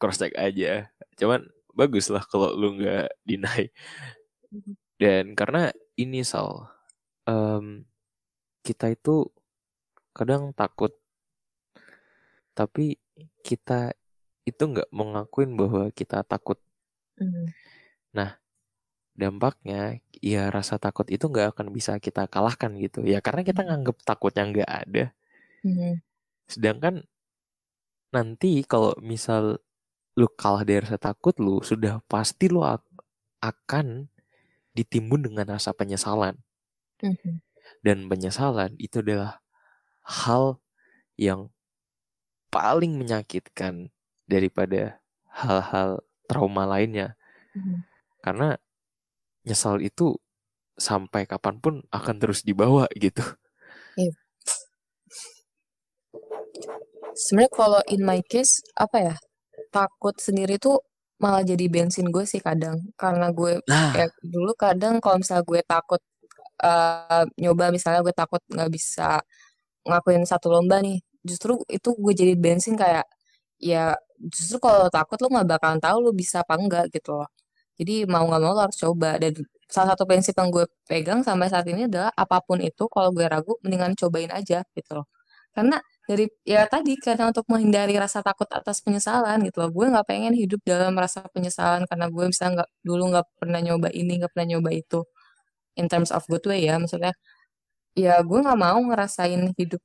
Cross 0.01 0.25
check 0.25 0.33
aja. 0.33 0.89
Cuman 1.21 1.45
bagus 1.77 2.09
lah 2.09 2.25
kalau 2.25 2.57
lu 2.57 2.81
nggak 2.81 3.13
deny. 3.21 3.69
Dan 4.97 5.35
karena 5.35 5.69
ini 5.99 6.23
Sal, 6.23 6.71
um, 7.27 7.83
kita 8.63 8.95
itu 8.95 9.27
kadang 10.15 10.55
takut, 10.55 10.95
tapi 12.55 12.95
kita 13.43 13.91
itu 14.45 14.63
nggak 14.71 14.89
mengakuin 14.93 15.51
bahwa 15.59 15.89
kita 15.93 16.21
takut. 16.25 16.57
Mhm. 17.21 17.45
Nah, 18.17 18.39
dampaknya 19.15 19.99
ya 20.19 20.51
rasa 20.51 20.75
takut 20.79 21.07
itu 21.07 21.25
nggak 21.31 21.55
akan 21.55 21.67
bisa 21.71 21.97
kita 22.03 22.27
kalahkan 22.27 22.75
gitu 22.83 22.99
ya 23.07 23.19
karena 23.23 23.41
kita 23.47 23.61
nganggep 23.63 23.97
takutnya 24.03 24.43
nggak 24.51 24.71
ada 24.87 25.05
Mhm. 25.63 26.01
sedangkan 26.51 26.95
nanti 28.15 28.63
kalau 28.65 28.95
misal 29.01 29.59
lu 30.19 30.27
kalah 30.41 30.63
dari 30.67 30.79
rasa 30.83 30.99
takut 30.99 31.35
lu 31.39 31.59
sudah 31.63 31.99
pasti 32.07 32.47
lu 32.47 32.63
ak- 32.63 32.87
akan 33.43 34.07
ditimbun 34.77 35.27
dengan 35.27 35.47
rasa 35.55 35.71
penyesalan 35.75 36.35
Mhm. 37.03 37.39
dan 37.83 37.97
penyesalan 38.11 38.75
itu 38.79 38.99
adalah 39.03 39.39
hal 40.05 40.59
yang 41.19 41.51
paling 42.53 42.95
menyakitkan 42.95 43.91
daripada 44.29 44.99
hal-hal 45.31 46.01
trauma 46.29 46.63
lainnya 46.65 47.15
Mhm. 47.55 47.83
karena 48.23 48.57
nyesal 49.47 49.79
itu 49.83 50.17
sampai 50.77 51.23
kapan 51.29 51.55
pun 51.63 51.75
akan 51.93 52.15
terus 52.21 52.41
dibawa 52.47 52.85
gitu. 52.97 53.23
Sebenarnya 57.15 57.51
kalau 57.53 57.81
in 57.91 58.01
my 58.03 58.19
case 58.27 58.59
apa 58.75 58.97
ya 59.13 59.15
takut 59.71 60.15
sendiri 60.19 60.59
tuh 60.59 60.79
malah 61.23 61.43
jadi 61.47 61.65
bensin 61.71 62.11
gue 62.11 62.25
sih 62.27 62.43
kadang 62.43 62.77
karena 62.99 63.31
gue 63.31 63.59
Nah, 63.71 63.91
ya 63.95 64.05
dulu 64.23 64.51
kadang 64.57 64.99
kalau 64.99 65.21
misalnya 65.23 65.45
gue 65.47 65.61
takut 65.63 66.01
eh, 66.63 67.23
nyoba 67.39 67.71
misalnya 67.71 68.01
gue 68.03 68.15
takut 68.15 68.41
nggak 68.51 68.71
bisa 68.71 69.19
ngakuin 69.87 70.23
satu 70.27 70.51
lomba 70.53 70.79
nih 70.83 70.99
justru 71.23 71.59
itu 71.71 71.89
gue 71.95 72.13
jadi 72.15 72.33
bensin 72.35 72.75
kayak 72.79 73.05
ya 73.59 73.95
justru 74.33 74.57
kalau 74.63 74.87
takut 74.91 75.17
lu 75.23 75.27
nggak 75.33 75.47
bakalan 75.57 75.79
tahu 75.83 75.97
lu 76.05 76.11
bisa 76.15 76.41
apa 76.43 76.55
enggak 76.59 76.85
gitu 76.95 77.11
loh. 77.19 77.29
Jadi 77.79 78.07
mau 78.07 78.23
nggak 78.27 78.41
mau 78.43 78.53
lo 78.55 78.61
harus 78.65 78.77
coba. 78.79 79.17
Dan 79.21 79.33
salah 79.67 79.95
satu 79.95 80.03
prinsip 80.09 80.33
yang 80.39 80.49
gue 80.53 80.65
pegang 80.89 81.21
sampai 81.27 81.47
saat 81.51 81.67
ini 81.67 81.87
adalah 81.89 82.11
apa 82.15 82.37
pun 82.45 82.59
itu 82.63 82.83
kalau 82.93 83.09
gue 83.15 83.25
ragu 83.27 83.53
mendingan 83.63 83.93
cobain 83.99 84.31
aja 84.31 84.63
gitu 84.77 84.91
loh. 85.01 85.05
Karena 85.55 85.79
dari 86.09 86.25
ya 86.45 86.67
tadi 86.69 86.95
karena 86.99 87.31
untuk 87.31 87.45
menghindari 87.51 87.95
rasa 87.97 88.19
takut 88.25 88.47
atas 88.51 88.79
penyesalan 88.85 89.37
gitu 89.47 89.57
loh. 89.63 89.69
Gue 89.75 89.85
nggak 89.91 90.05
pengen 90.09 90.33
hidup 90.37 90.61
dalam 90.67 90.93
rasa 90.97 91.25
penyesalan 91.35 91.83
karena 91.89 92.07
gue 92.13 92.25
misalnya 92.31 92.53
nggak 92.63 92.69
dulu 92.87 93.03
nggak 93.13 93.27
pernah 93.39 93.59
nyoba 93.65 93.89
ini 93.93 94.11
nggak 94.21 94.31
pernah 94.35 94.47
nyoba 94.57 94.69
itu. 94.75 94.99
In 95.79 95.87
terms 95.91 96.11
of 96.15 96.23
good 96.31 96.43
way 96.47 96.67
ya 96.67 96.75
maksudnya 96.81 97.13
ya 97.97 98.19
gue 98.23 98.39
nggak 98.43 98.59
mau 98.59 98.79
ngerasain 98.87 99.41
hidup 99.59 99.81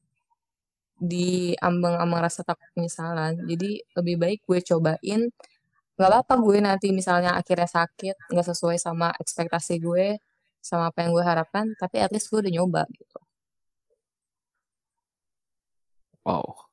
di 1.01 1.57
ambang-ambang 1.59 2.21
rasa 2.29 2.45
takut 2.45 2.69
penyesalan 2.77 3.41
jadi 3.49 3.71
lebih 3.99 4.17
baik 4.23 4.41
gue 4.49 4.61
cobain 4.69 5.23
nggak 5.97 6.11
apa-apa 6.11 6.35
gue 6.45 6.59
nanti 6.65 6.89
misalnya 6.97 7.37
akhirnya 7.41 7.69
sakit 7.69 8.17
nggak 8.33 8.47
sesuai 8.53 8.77
sama 8.81 9.09
ekspektasi 9.23 9.75
gue 9.81 10.21
sama 10.61 10.93
apa 10.93 10.99
yang 11.05 11.13
gue 11.17 11.25
harapkan 11.25 11.67
tapi 11.81 11.97
at 12.05 12.13
least 12.13 12.29
gue 12.33 12.41
udah 12.45 12.53
nyoba 12.53 12.83
gitu 12.93 13.19
wow. 16.25 16.71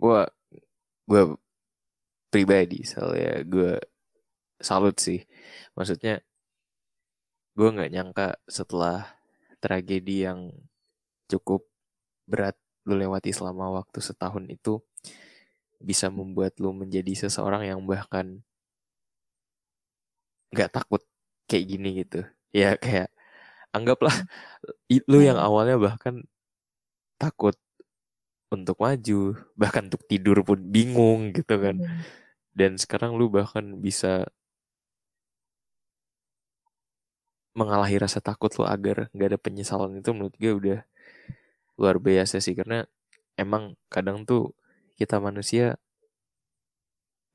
Gua 0.00 0.26
gua 1.08 1.22
pribadi 2.32 2.82
soalnya 2.90 3.44
gue 3.52 3.72
salut 4.68 4.96
sih. 5.06 5.20
Maksudnya 5.76 6.22
gue 7.56 7.68
nggak 7.74 7.92
nyangka 7.94 8.28
setelah 8.48 8.98
tragedi 9.62 10.24
yang 10.26 10.40
cukup 11.32 11.64
berat 12.30 12.56
lu 12.88 12.94
lewati 12.98 13.30
selama 13.34 13.70
waktu 13.78 13.98
setahun 14.02 14.44
itu 14.50 14.82
bisa 15.82 16.06
membuat 16.08 16.56
lu 16.62 16.70
menjadi 16.72 17.12
seseorang 17.26 17.62
yang 17.66 17.80
bahkan 17.84 18.40
nggak 20.54 20.70
takut 20.76 21.02
kayak 21.48 21.64
gini 21.70 21.88
gitu. 22.04 22.20
Ya 22.54 22.76
kayak 22.82 23.08
anggaplah 23.76 24.14
lu 25.10 25.18
yang 25.24 25.38
Hmm. 25.38 25.46
awalnya 25.48 25.76
bahkan 25.80 26.24
takut 27.20 27.56
untuk 28.52 28.76
maju, 28.84 29.20
bahkan 29.56 29.88
untuk 29.88 30.04
tidur 30.10 30.38
pun 30.44 30.60
bingung 30.74 31.32
gitu 31.36 31.54
kan. 31.64 31.76
Hmm. 31.80 32.02
Dan 32.52 32.76
sekarang 32.82 33.16
lu 33.18 33.32
bahkan 33.32 33.64
bisa 33.80 34.28
mengalahi 37.52 37.96
rasa 38.00 38.18
takut 38.24 38.48
lu 38.56 38.64
agar 38.64 39.12
nggak 39.12 39.28
ada 39.36 39.38
penyesalan 39.40 40.00
itu 40.00 40.10
menurut 40.16 40.34
gue 40.40 40.52
udah 40.60 40.78
luar 41.82 41.98
biasa 41.98 42.36
sih 42.44 42.54
karena 42.58 42.86
emang 43.42 43.64
kadang 43.94 44.18
tuh 44.30 44.54
kita 45.00 45.16
manusia 45.26 45.76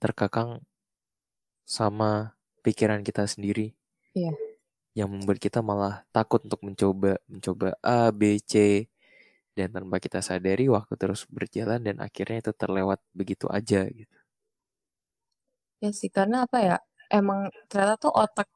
terkekang 0.02 0.62
sama 1.76 2.34
pikiran 2.66 3.02
kita 3.08 3.24
sendiri 3.30 3.68
Iya. 4.16 4.32
yang 4.98 5.10
membuat 5.14 5.40
kita 5.46 5.60
malah 5.62 6.04
takut 6.16 6.42
untuk 6.48 6.62
mencoba 6.66 7.20
mencoba 7.30 7.68
A 7.86 8.10
B 8.12 8.40
C 8.42 8.54
dan 9.58 9.70
tanpa 9.76 9.98
kita 10.06 10.20
sadari 10.26 10.66
waktu 10.72 10.94
terus 11.02 11.26
berjalan 11.30 11.82
dan 11.88 11.98
akhirnya 12.02 12.40
itu 12.46 12.54
terlewat 12.56 13.00
begitu 13.14 13.48
aja 13.52 13.86
gitu 13.90 14.18
Ya 15.84 15.90
sih, 16.00 16.10
karena 16.18 16.38
apa 16.46 16.58
ya? 16.68 16.76
Emang 17.14 17.40
ternyata 17.70 17.96
tuh 18.04 18.14
otak 18.24 18.50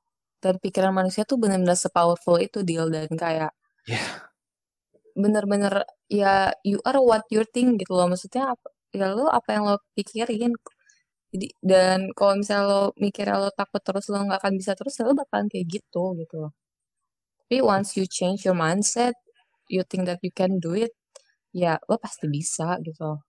dan 0.43 0.55
pikiran 0.63 0.93
manusia 0.99 1.21
tuh 1.29 1.37
benar-benar 1.41 1.77
sepowerful 1.77 2.37
itu 2.41 2.59
deal 2.65 2.89
dan 2.89 3.09
kayak 3.13 3.51
Ya. 3.87 4.30
Bener-bener 5.15 5.85
ya 6.11 6.51
you 6.65 6.79
are 6.87 6.99
what 7.01 7.25
you 7.33 7.43
think 7.49 7.79
gitu 7.81 7.93
loh. 7.97 8.07
Maksudnya 8.11 8.53
apa, 8.55 8.67
ya 8.95 9.11
lo 9.11 9.27
apa 9.31 9.49
yang 9.55 9.63
lo 9.69 9.77
pikirin. 9.95 10.53
Jadi 11.31 11.47
dan 11.63 12.11
kalau 12.17 12.35
misalnya 12.39 12.65
lo 12.67 12.81
mikir 12.99 13.27
lo 13.31 13.49
takut 13.55 13.81
terus 13.83 14.11
lo 14.11 14.19
nggak 14.23 14.39
akan 14.43 14.53
bisa 14.59 14.75
terus 14.75 14.93
ya 14.99 15.07
lo 15.07 15.15
bakalan 15.15 15.47
kayak 15.51 15.67
gitu 15.69 16.03
gitu 16.19 16.35
loh. 16.47 16.53
Tapi 17.47 17.59
once 17.63 17.95
you 17.99 18.05
change 18.07 18.47
your 18.47 18.55
mindset, 18.55 19.15
you 19.67 19.83
think 19.87 20.07
that 20.07 20.19
you 20.23 20.31
can 20.31 20.59
do 20.59 20.71
it, 20.75 20.95
ya 21.51 21.79
lo 21.87 21.95
pasti 21.99 22.27
bisa 22.27 22.79
gitu 22.83 22.99
loh. 23.03 23.19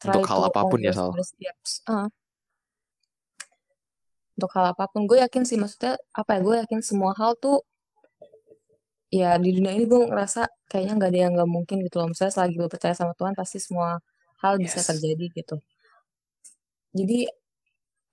Try 0.00 0.18
Untuk 0.18 0.28
hal 0.28 0.42
apa 0.50 0.60
pun 0.66 0.80
ya, 0.82 0.92
Sal. 0.92 1.14
Ah. 1.88 2.08
untuk 4.36 4.50
hal 4.58 4.74
apa 4.74 4.90
pun 4.90 5.06
gue 5.06 5.22
yakin 5.22 5.46
sih 5.46 5.54
maksudnya 5.60 5.94
apa 6.10 6.34
ya 6.34 6.40
gue 6.42 6.56
yakin 6.66 6.80
semua 6.82 7.14
hal 7.14 7.36
tuh 7.38 7.62
ya 9.12 9.36
di 9.42 9.50
dunia 9.56 9.72
ini 9.76 9.84
gue 9.90 10.00
ngerasa 10.10 10.42
kayaknya 10.70 10.92
nggak 10.98 11.10
ada 11.12 11.20
yang 11.24 11.32
nggak 11.36 11.50
mungkin 11.56 11.76
gitu 11.86 11.96
loh. 12.00 12.08
Misalnya 12.12 12.32
selagi 12.36 12.54
lo 12.60 12.66
percaya 12.72 12.94
sama 12.96 13.12
Tuhan 13.18 13.34
pasti 13.40 13.58
semua 13.60 14.00
hal 14.42 14.54
bisa 14.64 14.80
Yes. 14.80 14.88
terjadi 14.88 15.24
gitu. 15.38 15.56
Jadi 16.98 17.20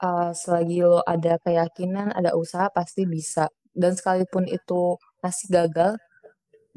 uh, 0.04 0.32
selagi 0.36 0.78
lo 0.84 1.00
ada 1.04 1.34
keyakinan 1.46 2.08
ada 2.16 2.32
usaha 2.36 2.68
pasti 2.72 3.04
bisa. 3.08 3.48
Dan 3.76 3.96
sekalipun 3.96 4.46
itu 4.50 4.98
masih 5.24 5.48
gagal 5.52 5.96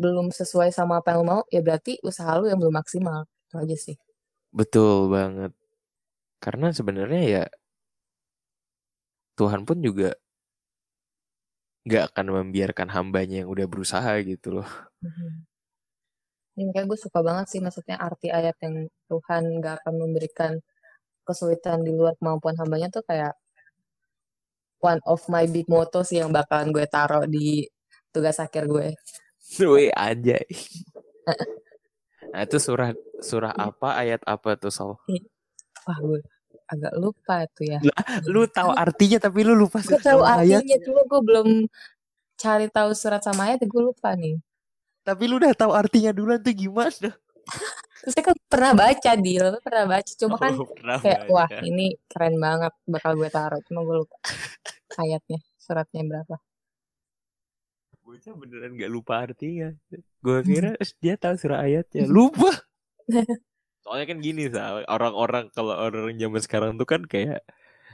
belum 0.00 0.30
sesuai 0.34 0.70
sama 0.74 1.00
apa 1.00 1.14
yang 1.14 1.20
lo 1.22 1.26
mau 1.26 1.42
ya 1.54 1.60
berarti 1.66 1.98
usaha 2.06 2.32
lo 2.38 2.46
yang 2.50 2.58
belum 2.62 2.74
maksimal. 2.80 3.26
Itu 3.50 3.56
aja 3.62 3.76
sih. 3.78 3.96
Betul 4.58 5.12
banget. 5.14 5.52
Karena 6.44 6.68
sebenarnya 6.78 7.22
ya 7.34 7.44
Tuhan 9.38 9.62
pun 9.68 9.80
juga 9.80 10.12
nggak 11.82 12.14
akan 12.14 12.26
membiarkan 12.42 12.88
hambanya 12.94 13.42
yang 13.42 13.50
udah 13.50 13.66
berusaha 13.66 14.12
gitu 14.22 14.62
loh. 14.62 14.68
Mhm. 15.02 15.46
Ini 16.52 16.68
makanya 16.68 16.86
gue 16.92 16.98
suka 17.00 17.20
banget 17.24 17.46
sih 17.48 17.60
maksudnya 17.64 17.96
arti 17.96 18.28
ayat 18.28 18.52
yang 18.60 18.84
Tuhan 19.08 19.42
gak 19.64 19.80
akan 19.82 19.94
memberikan 20.04 20.52
kesulitan 21.24 21.80
di 21.80 21.96
luar 21.96 22.12
kemampuan 22.20 22.60
hambanya 22.60 22.92
tuh 22.92 23.00
kayak 23.08 23.32
one 24.84 25.00
of 25.08 25.24
my 25.32 25.48
big 25.48 25.64
motto 25.64 26.04
sih 26.04 26.20
yang 26.20 26.28
bakalan 26.28 26.68
gue 26.74 26.84
taruh 26.84 27.24
di 27.24 27.64
tugas 28.12 28.36
akhir 28.36 28.68
gue. 28.68 28.92
Wih 29.64 29.90
anjay. 29.96 30.44
Nah 32.32 32.48
itu 32.48 32.56
surah 32.56 32.96
surah 33.20 33.52
apa 33.52 33.92
ayat 33.92 34.24
apa 34.24 34.56
tuh 34.56 34.72
Sal? 34.72 34.96
Wah 35.84 35.98
gue 36.00 36.24
agak 36.72 36.94
lupa 36.96 37.44
itu 37.44 37.62
ya. 37.68 37.78
Lu 38.24 38.48
tahu 38.48 38.72
artinya 38.72 39.18
tapi 39.20 39.44
lu 39.44 39.52
lupa 39.52 39.84
Gue 39.84 40.00
surah 40.00 40.00
tahu 40.00 40.20
sama 40.24 40.40
ayat. 40.40 40.60
artinya 40.64 40.76
cuma 40.88 41.00
gue 41.04 41.20
belum 41.20 41.48
cari 42.40 42.66
tahu 42.72 42.90
surat 42.96 43.20
sama 43.20 43.42
ayat 43.52 43.60
gue 43.68 43.82
lupa 43.84 44.16
nih. 44.16 44.40
Tapi 45.04 45.22
lu 45.28 45.36
udah 45.36 45.52
tahu 45.52 45.72
artinya 45.76 46.10
duluan 46.16 46.40
tuh 46.40 46.54
gimana? 46.56 47.10
Terus 48.02 48.12
saya 48.14 48.24
kan 48.32 48.36
pernah 48.50 48.72
baca 48.74 49.10
di 49.14 49.34
lo 49.38 49.54
pernah 49.62 49.84
baca 49.86 50.12
cuma 50.18 50.34
kan 50.38 50.52
Oh, 50.58 50.66
kayak 51.02 51.20
wah 51.30 51.46
baca. 51.46 51.62
ini 51.62 51.94
keren 52.10 52.34
banget 52.38 52.72
bakal 52.88 53.12
gue 53.14 53.30
taruh 53.30 53.60
cuma 53.66 53.82
gue 53.84 53.96
lupa 54.02 54.16
ayatnya 54.98 55.38
suratnya 55.58 56.02
berapa. 56.06 56.34
Bocah 58.02 58.34
beneran 58.34 58.74
gak 58.74 58.90
lupa 58.90 59.14
artinya. 59.22 59.70
Gue 60.22 60.38
kira 60.48 60.74
dia 60.98 61.14
tahu 61.14 61.34
surah 61.38 61.62
ayatnya. 61.62 62.06
Lupa. 62.10 62.50
Soalnya 63.82 64.06
kan 64.14 64.18
gini 64.22 64.46
Sal, 64.48 64.86
orang-orang 64.86 65.50
kalau 65.50 65.74
orang 65.74 66.14
zaman 66.14 66.40
sekarang 66.42 66.70
tuh 66.78 66.86
kan 66.86 67.02
kayak 67.02 67.42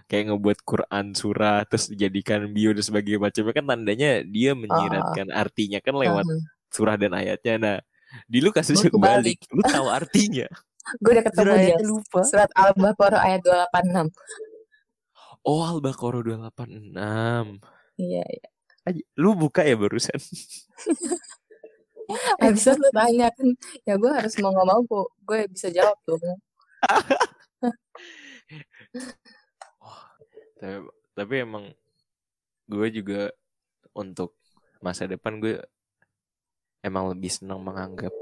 kayak 0.09 0.33
ngebuat 0.33 0.65
Quran 0.65 1.13
surah 1.13 1.69
terus 1.69 1.93
dijadikan 1.93 2.49
bio 2.53 2.73
dan 2.73 2.85
sebagainya 2.85 3.21
macamnya 3.21 3.53
kan 3.53 3.65
tandanya 3.69 4.11
dia 4.25 4.57
menyiratkan 4.57 5.27
oh. 5.29 5.37
artinya 5.37 5.79
kan 5.85 5.95
lewat 5.97 6.25
uh 6.25 6.41
surah 6.69 7.01
dan 7.01 7.17
ayatnya. 7.17 7.57
Nah 7.57 7.77
di 8.29 8.45
lu 8.45 8.53
kasusnya 8.53 8.93
kebalik. 8.93 9.41
lu 9.57 9.65
tahu 9.73 9.89
artinya. 9.89 10.45
Gue 11.01 11.17
udah 11.17 11.25
ketemu 11.25 11.53
dia. 11.57 11.77
lupa. 11.81 12.21
Surat 12.29 12.53
al-baqarah 12.53 13.25
ayat 13.25 13.41
286 13.41 14.13
oh 15.49 15.63
al-baqarah 15.65 16.21
286 16.21 16.93
iya 17.97 18.25
iya. 18.29 18.49
Lu 19.21 19.37
buka 19.37 19.65
ya 19.69 19.77
barusan 19.77 20.17
Habis 22.43 22.67
lu 22.77 22.89
tanya 22.93 23.29
kan. 23.33 23.49
Ya 23.85 23.95
gue 24.01 24.13
harus 24.13 24.35
mau 24.41 24.53
gak 24.53 24.69
mau 24.69 24.81
gue, 24.85 25.05
gue 25.29 25.41
bisa 25.53 25.69
jawab 25.69 25.97
tuh 26.05 26.17
tapi, 30.63 30.79
tapi 31.19 31.35
emang 31.43 31.75
gue 32.71 32.87
juga 32.95 33.35
untuk 33.91 34.39
masa 34.79 35.11
depan 35.11 35.43
gue 35.43 35.59
emang 36.87 37.11
lebih 37.11 37.35
senang 37.35 37.59
menganggap 37.59 38.15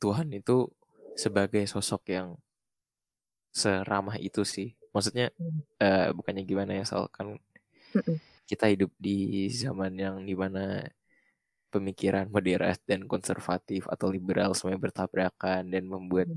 Tuhan 0.00 0.32
itu 0.32 0.72
sebagai 1.12 1.60
sosok 1.68 2.08
yang 2.08 2.40
seramah 3.52 4.16
itu 4.16 4.48
sih. 4.48 4.72
Maksudnya 4.96 5.28
uh, 5.78 6.10
bukannya 6.16 6.42
gimana 6.48 6.80
ya 6.80 6.88
soal 6.88 7.12
kan 7.12 7.36
kita 8.48 8.72
hidup 8.72 8.90
di 8.96 9.46
zaman 9.52 9.92
yang 9.94 10.24
di 10.24 10.34
mana 10.34 10.88
pemikiran 11.70 12.26
moderat 12.28 12.82
dan 12.84 13.06
konservatif 13.06 13.86
atau 13.86 14.10
liberal 14.10 14.52
semuanya 14.52 14.82
bertabrakan 14.82 15.70
dan 15.70 15.86
membuat 15.86 16.28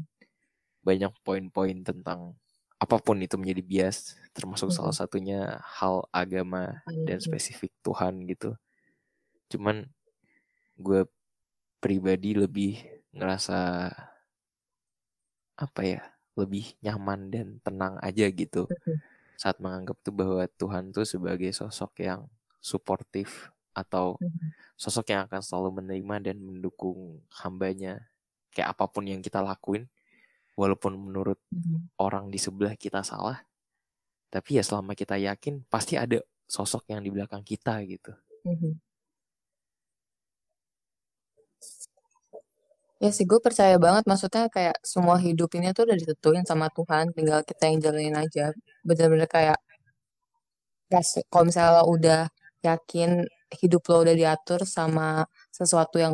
banyak 0.85 1.11
poin-poin 1.25 1.81
tentang 1.81 2.37
apa 2.77 2.99
pun 2.99 3.15
itu 3.23 3.39
menjadi 3.39 3.63
bias 3.63 4.19
termasuk 4.35 4.69
hmm. 4.69 4.75
salah 4.75 4.95
satunya 4.95 5.63
hal 5.79 6.03
agama 6.11 6.83
dan 7.07 7.17
spesifik 7.23 7.71
Tuhan 7.79 8.27
gitu. 8.27 8.59
Cuman 9.47 9.87
gue 10.75 11.07
pribadi 11.79 12.35
lebih 12.35 12.81
ngerasa 13.13 13.89
apa 15.53 15.81
ya 15.85 16.01
lebih 16.33 16.73
nyaman 16.81 17.29
dan 17.29 17.47
tenang 17.61 18.01
aja 18.01 18.25
gitu 18.25 18.65
saat 19.37 19.61
menganggap 19.61 20.01
tuh 20.01 20.13
bahwa 20.13 20.43
Tuhan 20.57 20.89
tuh 20.89 21.05
sebagai 21.05 21.53
sosok 21.53 22.01
yang 22.01 22.25
suportif 22.57 23.52
atau 23.73 24.17
sosok 24.77 25.13
yang 25.13 25.25
akan 25.25 25.41
selalu 25.41 25.81
menerima 25.81 26.31
dan 26.31 26.37
mendukung 26.41 27.21
hambanya 27.41 28.05
kayak 28.53 28.77
apa 28.77 28.85
pun 28.89 29.03
yang 29.09 29.21
kita 29.21 29.41
lakuin 29.41 29.89
walaupun 30.53 30.93
menurut 30.93 31.41
orang 31.97 32.29
di 32.29 32.37
sebelah 32.37 32.77
kita 32.77 33.01
salah 33.01 33.41
tapi 34.33 34.57
ya 34.57 34.63
selama 34.65 34.97
kita 34.97 35.17
yakin 35.17 35.65
pasti 35.69 35.93
ada 35.97 36.17
sosok 36.49 36.89
yang 36.89 37.01
di 37.05 37.09
belakang 37.13 37.41
kita 37.45 37.81
gitu. 37.85 38.13
Ya 43.03 43.09
sih 43.11 43.25
gue 43.29 43.37
percaya 43.43 43.75
banget 43.77 44.03
maksudnya 44.09 44.47
kayak 44.47 44.79
semua 44.81 45.19
hidup 45.19 45.49
ini 45.57 45.69
tuh 45.75 45.83
udah 45.85 45.97
ditentuin 46.01 46.45
sama 46.47 46.71
Tuhan 46.71 47.11
tinggal 47.13 47.43
kita 47.45 47.63
yang 47.69 47.77
jalanin 47.83 48.15
aja. 48.15 48.55
Bener-bener 48.81 49.27
kayak 49.29 49.59
kalau 51.29 51.45
misalnya 51.49 51.83
udah 51.85 52.21
yakin 52.63 53.25
hidup 53.61 53.83
lo 53.89 54.03
udah 54.05 54.15
diatur 54.17 54.65
sama 54.67 55.25
sesuatu 55.53 55.97
yang 56.01 56.13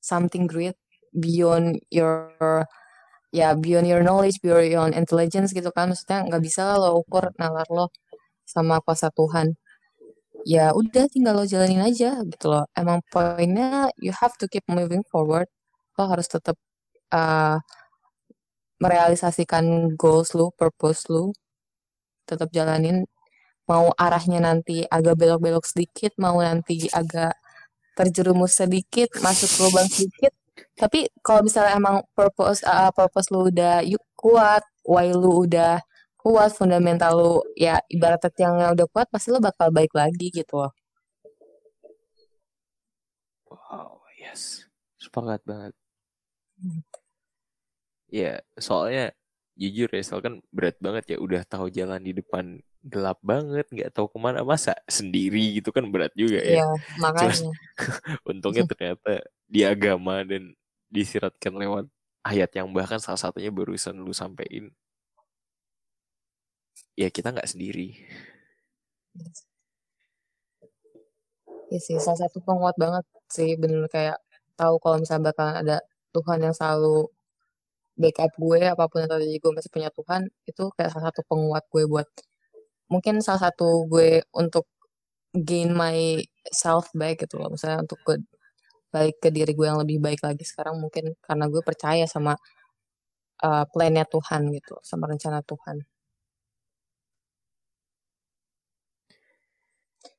something 0.00 0.48
great 0.48 0.76
beyond 1.14 1.78
your 1.92 2.32
ya 3.30 3.54
beyond 3.54 3.86
your 3.86 4.02
knowledge 4.02 4.38
beyond 4.42 4.66
your 4.70 4.88
intelligence 4.94 5.50
gitu 5.54 5.70
kan. 5.74 5.92
Maksudnya 5.92 6.26
nggak 6.26 6.42
bisa 6.42 6.62
lo 6.80 6.98
ukur 7.02 7.30
nalar 7.38 7.66
lo 7.70 7.92
sama 8.46 8.82
kuasa 8.84 9.08
Tuhan. 9.14 9.54
Ya 10.48 10.72
udah 10.72 11.04
tinggal 11.12 11.36
lo 11.38 11.44
jalanin 11.46 11.82
aja 11.84 12.22
gitu 12.24 12.46
loh. 12.52 12.64
Emang 12.74 13.04
poinnya 13.12 13.92
you 14.00 14.12
have 14.14 14.34
to 14.40 14.46
keep 14.48 14.64
moving 14.70 15.04
forward. 15.06 15.46
Lo 15.98 16.08
harus 16.08 16.26
tetap 16.30 16.56
uh, 17.12 17.60
merealisasikan 18.80 19.94
goals 20.00 20.32
lu, 20.32 20.48
purpose 20.56 21.06
lu, 21.12 21.30
tetap 22.24 22.48
jalanin. 22.56 23.04
Mau 23.70 23.94
arahnya 23.94 24.42
nanti 24.42 24.82
agak 24.82 25.14
belok-belok 25.14 25.62
sedikit, 25.62 26.10
mau 26.18 26.42
nanti 26.42 26.90
agak 26.90 27.38
terjerumus 27.94 28.58
sedikit, 28.58 29.14
masuk 29.22 29.70
lubang 29.70 29.86
sedikit. 29.86 30.34
Tapi 30.74 31.06
kalau 31.22 31.46
misalnya 31.46 31.78
emang 31.78 32.02
purpose 32.18 32.66
uh, 32.66 32.90
purpose 32.90 33.30
lu 33.30 33.46
udah 33.46 33.86
yuk, 33.86 34.02
kuat, 34.18 34.66
why 34.82 35.06
lu 35.14 35.46
udah 35.46 35.78
kuat, 36.18 36.50
fundamental 36.50 37.14
lu 37.14 37.32
ya 37.54 37.78
ibarat 37.86 38.20
yang 38.42 38.58
udah 38.74 38.86
kuat, 38.90 39.06
pasti 39.06 39.30
lu 39.30 39.38
bakal 39.38 39.70
baik 39.70 39.94
lagi 39.94 40.34
gitu 40.34 40.66
loh. 40.66 40.72
Wow, 43.46 44.02
yes. 44.18 44.66
Sepakat 44.98 45.46
banget. 45.46 45.72
Ya, 48.10 48.42
soalnya 48.58 49.14
jujur 49.54 49.88
ya, 49.94 50.02
soal 50.02 50.20
kan 50.26 50.34
berat 50.50 50.76
banget 50.82 51.14
ya 51.14 51.16
udah 51.22 51.46
tahu 51.46 51.70
jalan 51.70 52.02
di 52.02 52.12
depan 52.18 52.58
gelap 52.80 53.20
banget, 53.20 53.68
nggak 53.68 53.92
tahu 53.92 54.08
ke 54.08 54.18
mana 54.18 54.40
masa 54.40 54.72
sendiri 54.88 55.60
gitu 55.60 55.68
kan 55.70 55.84
berat 55.92 56.12
juga 56.16 56.40
ya. 56.40 56.64
Iya, 56.64 56.68
makanya. 57.04 57.32
Cuman, 57.36 57.52
untungnya 58.30 58.64
ternyata 58.64 59.12
di 59.44 59.60
agama 59.64 60.24
dan 60.24 60.56
disiratkan 60.88 61.54
lewat 61.54 61.84
ayat 62.24 62.50
yang 62.56 62.72
bahkan 62.72 63.00
salah 63.00 63.20
satunya 63.20 63.52
barusan 63.52 63.96
lu 64.00 64.12
sampein. 64.16 64.72
Ya 66.96 67.08
kita 67.12 67.32
nggak 67.32 67.48
sendiri. 67.48 68.00
Ya 71.70 71.78
sih, 71.78 71.96
salah 72.02 72.26
satu 72.26 72.42
penguat 72.42 72.74
banget 72.80 73.04
sih 73.30 73.54
bener 73.54 73.86
kayak 73.86 74.18
tahu 74.58 74.76
kalau 74.82 74.98
misalnya 74.98 75.30
bakal 75.30 75.48
ada 75.54 75.78
Tuhan 76.10 76.42
yang 76.42 76.54
selalu 76.56 77.06
backup 78.00 78.32
gue 78.34 78.60
apa 78.64 78.84
pun 78.88 79.04
yang 79.04 79.10
terjadi 79.12 79.36
gue 79.38 79.52
masih 79.54 79.70
punya 79.70 79.90
Tuhan 79.92 80.22
itu 80.48 80.64
kayak 80.74 80.90
salah 80.90 81.12
satu 81.12 81.20
penguat 81.28 81.64
gue 81.68 81.84
buat 81.84 82.08
mungkin 82.92 83.22
salah 83.24 83.50
satu 83.50 83.86
gue 83.92 84.22
untuk 84.34 84.66
gain 85.34 85.70
my 85.74 86.20
self 86.50 86.90
back 86.94 87.22
gitu 87.24 87.38
loh. 87.40 87.48
Misalnya 87.54 87.86
untuk 87.86 87.98
ke 88.06 88.14
balik 88.94 89.16
ke 89.22 89.28
diri 89.30 89.52
gue 89.54 89.66
yang 89.70 89.80
lebih 89.82 89.98
baik 90.02 90.20
lagi 90.26 90.42
sekarang 90.42 90.76
mungkin 90.82 91.14
karena 91.22 91.46
gue 91.52 91.62
percaya 91.62 92.04
sama 92.10 92.34
uh, 93.46 93.64
plannya 93.72 94.04
Tuhan 94.08 94.50
gitu 94.56 94.74
sama 94.82 95.06
rencana 95.10 95.40
Tuhan. 95.46 95.76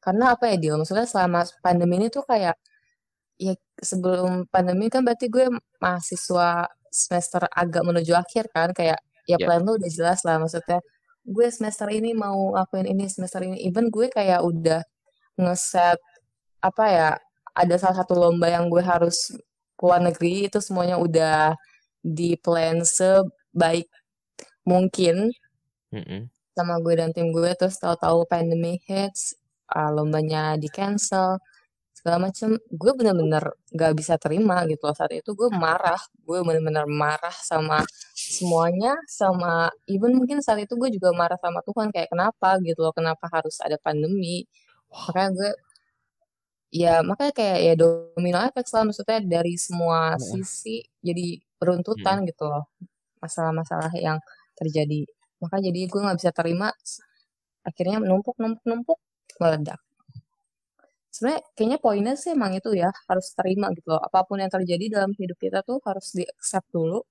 Karena 0.03 0.33
apa 0.33 0.49
ya 0.51 0.55
dia 0.61 0.73
maksudnya 0.79 1.05
selama 1.05 1.45
pandemi 1.61 1.95
ini 2.01 2.07
tuh 2.09 2.23
kayak 2.25 2.55
ya 3.41 3.53
sebelum 3.81 4.45
pandemi 4.53 4.85
kan 4.93 5.01
berarti 5.05 5.25
gue 5.29 5.45
mahasiswa 5.81 6.69
semester 6.91 7.41
agak 7.49 7.83
menuju 7.87 8.13
akhir 8.13 8.45
kan 8.53 8.69
kayak 8.77 8.99
ya 9.25 9.37
yeah. 9.37 9.47
plan 9.47 9.61
lu 9.65 9.77
udah 9.79 9.89
jelas 9.89 10.19
lah 10.27 10.37
maksudnya 10.41 10.79
gue 11.25 11.47
semester 11.53 11.87
ini 11.93 12.11
mau 12.17 12.55
ngakuin 12.57 12.87
ini 12.89 13.05
semester 13.07 13.41
ini. 13.45 13.61
Even 13.65 13.93
gue 13.93 14.09
kayak 14.09 14.41
udah 14.41 14.81
ngeset 15.37 15.99
apa 16.61 16.85
ya 16.89 17.09
ada 17.57 17.75
salah 17.81 17.97
satu 18.03 18.13
lomba 18.15 18.47
yang 18.47 18.69
gue 18.69 18.81
harus 18.83 19.33
keluar 19.75 19.99
negeri 20.01 20.47
itu 20.47 20.61
semuanya 20.61 21.01
udah 21.01 21.57
di 22.01 22.37
plan 22.37 22.81
sebaik 22.85 23.89
mungkin 24.65 25.33
mm 25.89 26.03
-hmm. 26.05 26.21
sama 26.57 26.77
gue 26.81 26.93
dan 26.97 27.09
tim 27.13 27.29
gue. 27.33 27.51
Terus 27.57 27.77
tahu-tahu 27.81 28.25
pandemi 28.29 28.77
hits 28.85 29.37
uh, 29.73 29.89
lombanya 29.93 30.57
di 30.57 30.69
cancel 30.69 31.41
segala 31.91 32.29
macam 32.31 32.57
gue 32.57 32.91
bener-bener 32.97 33.53
gak 33.77 33.93
bisa 33.93 34.17
terima 34.17 34.65
gitu 34.65 34.89
loh 34.89 34.97
saat 34.97 35.13
itu. 35.13 35.33
Gue 35.37 35.49
marah. 35.53 35.99
Gue 36.25 36.41
bener-bener 36.41 36.85
marah 36.89 37.33
sama 37.33 37.85
semuanya 38.31 38.95
sama 39.05 39.67
even 39.91 40.15
mungkin 40.15 40.39
saat 40.39 40.63
itu 40.63 40.73
gue 40.79 40.89
juga 40.95 41.11
marah 41.11 41.35
sama 41.35 41.59
Tuhan 41.67 41.91
kayak 41.91 42.09
kenapa? 42.13 42.49
gitu 42.63 42.79
loh 42.85 42.93
kenapa 42.95 43.27
harus 43.27 43.59
ada 43.59 43.75
pandemi? 43.75 44.47
Makanya 44.87 45.29
gue 45.35 45.51
ya 46.71 47.03
makanya 47.03 47.33
kayak 47.35 47.59
ya 47.67 47.73
domino 47.75 48.39
efek 48.47 48.63
lah 48.71 48.83
maksudnya 48.87 49.19
dari 49.19 49.59
semua 49.59 50.15
sisi 50.15 50.79
jadi 51.03 51.35
peruntutan 51.59 52.23
hmm. 52.23 52.27
gitu 52.31 52.47
loh 52.47 52.71
masalah-masalah 53.19 53.91
yang 53.99 54.17
terjadi. 54.55 55.03
Makanya 55.43 55.63
jadi 55.69 55.79
gue 55.91 55.99
nggak 55.99 56.17
bisa 56.17 56.31
terima 56.31 56.71
akhirnya 57.67 57.97
menumpuk 58.01 58.35
numpuk 58.41 58.63
numpuk 58.65 58.99
meledak. 59.37 59.79
Sebenarnya 61.11 61.43
kayaknya 61.53 61.77
poinnya 61.83 62.13
sih 62.15 62.31
emang 62.31 62.55
itu 62.55 62.71
ya 62.71 62.89
harus 63.11 63.27
terima 63.35 63.67
gitu 63.75 63.91
loh. 63.91 64.01
Apa 64.01 64.23
pun 64.23 64.39
yang 64.39 64.49
terjadi 64.49 64.85
dalam 64.95 65.11
hidup 65.19 65.37
kita 65.37 65.59
tuh 65.67 65.83
harus 65.83 66.07
di 66.15 66.23
accept 66.23 66.71
dulu 66.71 67.03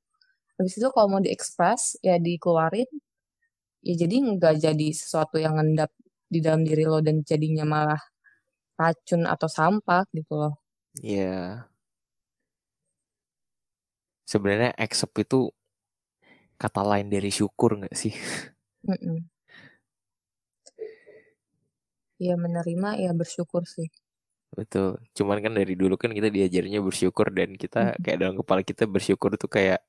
habis 0.61 0.77
itu 0.77 0.89
kalau 0.93 1.09
mau 1.09 1.23
diekspres 1.25 1.97
ya 2.05 2.21
dikeluarin. 2.21 2.89
Ya 3.81 3.95
jadi 3.97 4.17
nggak 4.21 4.61
jadi 4.61 4.89
sesuatu 4.93 5.41
yang 5.41 5.57
ngendap 5.57 5.89
di 6.29 6.45
dalam 6.45 6.61
diri 6.69 6.85
lo 6.85 7.01
dan 7.01 7.25
jadinya 7.25 7.65
malah 7.65 8.03
racun 8.77 9.25
atau 9.25 9.49
sampah 9.49 10.05
gitu 10.13 10.37
loh. 10.37 10.55
Iya. 11.01 11.17
Yeah. 11.17 11.71
sebenarnya 14.31 14.71
accept 14.79 15.19
itu 15.19 15.51
kata 16.55 16.87
lain 16.87 17.11
dari 17.11 17.35
syukur 17.35 17.83
nggak 17.83 17.97
sih? 17.99 18.15
Mm 18.87 18.95
-mm. 18.95 19.19
ya 22.21 22.37
menerima 22.37 23.01
ya 23.01 23.11
bersyukur 23.17 23.65
sih. 23.65 23.89
Betul. 24.53 25.01
Cuman 25.17 25.41
kan 25.41 25.53
dari 25.57 25.73
dulu 25.73 25.97
kan 25.97 26.13
kita 26.13 26.29
diajarnya 26.29 26.85
bersyukur 26.85 27.33
dan 27.33 27.57
kita 27.57 27.97
kayak 28.05 28.19
dalam 28.21 28.37
kepala 28.37 28.61
kita 28.61 28.85
bersyukur 28.85 29.35
tuh 29.41 29.49
kayak 29.49 29.81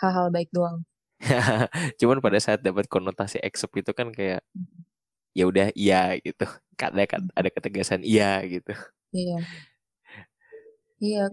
hal-hal 0.00 0.32
baik 0.32 0.48
doang. 0.50 0.82
Cuman 2.00 2.18
pada 2.24 2.38
saat 2.40 2.64
dapat 2.64 2.88
konotasi 2.88 3.38
accept 3.44 3.76
itu 3.76 3.92
kan 3.92 4.08
kayak 4.10 4.40
ya 5.36 5.44
udah 5.46 5.68
iya 5.76 6.16
gitu. 6.18 6.48
Ada 6.80 7.04
ada 7.36 7.48
ketegasan 7.52 8.00
iya 8.02 8.40
gitu. 8.48 8.72
Iya. 9.12 9.38
Iya. 11.00 11.24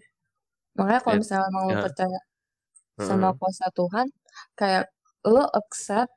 Makanya 0.75 1.01
kalau 1.01 1.17
misalnya 1.23 1.49
mau 1.55 1.69
ya. 1.71 1.81
percaya 1.87 2.19
sama 2.97 3.29
kuasa 3.37 3.69
Tuhan 3.71 4.07
kayak 4.57 4.89
lo 5.29 5.45
accept 5.53 6.09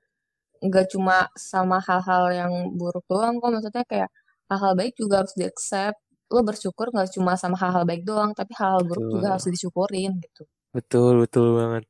nggak 0.61 0.87
cuma 0.93 1.29
sama 1.37 1.77
hal-hal 1.81 2.25
yang 2.33 2.53
buruk 2.77 3.05
doang 3.09 3.41
kok 3.41 3.49
maksudnya 3.53 3.85
kayak 3.89 4.11
hal-hal 4.49 4.73
baik 4.77 4.93
juga 4.99 5.23
harus 5.25 5.35
di 5.39 5.47
accept. 5.47 5.99
Lo 6.31 6.43
bersyukur 6.47 6.91
nggak 6.91 7.11
cuma 7.15 7.35
sama 7.39 7.57
hal-hal 7.59 7.87
baik 7.87 8.03
doang 8.03 8.35
tapi 8.35 8.53
hal-hal 8.59 8.83
buruk 8.83 9.07
betul. 9.07 9.15
juga 9.19 9.27
harus 9.39 9.47
disyukurin 9.47 10.13
gitu. 10.21 10.43
Betul 10.75 11.27
betul 11.27 11.47
banget 11.59 11.90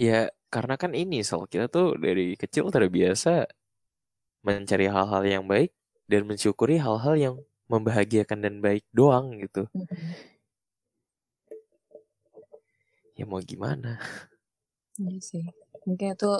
ya 0.00 0.32
karena 0.48 0.80
kan 0.80 0.96
ini 0.96 1.20
soal 1.20 1.44
kita 1.44 1.68
tuh 1.68 2.00
dari 2.00 2.32
kecil 2.40 2.72
terbiasa 2.72 3.44
mencari 4.40 4.88
hal-hal 4.88 5.22
yang 5.28 5.44
baik 5.44 5.76
dan 6.08 6.24
mensyukuri 6.24 6.80
hal-hal 6.80 7.14
yang 7.20 7.34
membahagiakan 7.68 8.40
dan 8.40 8.54
baik 8.64 8.82
doang 8.90 9.36
gitu. 9.44 9.68
Ya 13.14 13.28
mau 13.28 13.38
gimana? 13.44 14.00
Iya 14.96 15.20
sih. 15.20 15.44
Mungkin 15.84 16.16
itu 16.16 16.30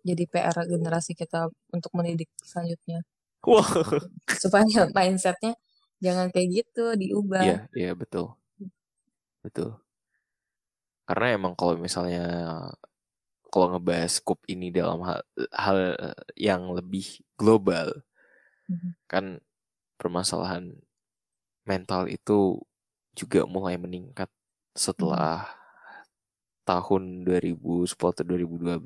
jadi 0.00 0.24
PR 0.24 0.56
generasi 0.64 1.12
kita 1.12 1.52
untuk 1.70 1.92
mendidik 1.92 2.32
selanjutnya. 2.40 3.04
Wow. 3.44 4.00
Supaya 4.40 4.88
mindsetnya 4.96 5.52
jangan 6.00 6.32
kayak 6.32 6.48
gitu, 6.64 6.96
diubah. 6.96 7.44
Iya, 7.44 7.58
iya 7.76 7.92
betul. 7.92 8.32
Betul. 9.44 9.76
Karena 11.04 11.36
emang 11.36 11.52
kalau 11.54 11.76
misalnya 11.76 12.24
kalau 13.50 13.76
ngebahas 13.76 14.22
scoop 14.22 14.38
ini 14.46 14.70
dalam 14.70 15.02
hal, 15.02 15.20
hal 15.50 15.78
yang 16.38 16.70
lebih 16.70 17.18
global, 17.34 17.90
mm-hmm. 18.70 18.92
kan 19.10 19.42
permasalahan 19.98 20.78
mental 21.66 22.06
itu 22.06 22.62
juga 23.18 23.44
mulai 23.44 23.74
meningkat 23.76 24.30
setelah 24.72 25.44
mm-hmm 25.44 25.58
tahun 26.70 27.26
2010 27.26 27.90
atau 27.98 28.22
2012 28.22 28.78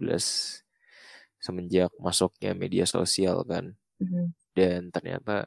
semenjak 1.37 1.93
masuknya 2.01 2.57
media 2.57 2.89
sosial 2.89 3.45
kan 3.45 3.77
mm-hmm. 4.01 4.33
dan 4.57 4.89
ternyata 4.89 5.45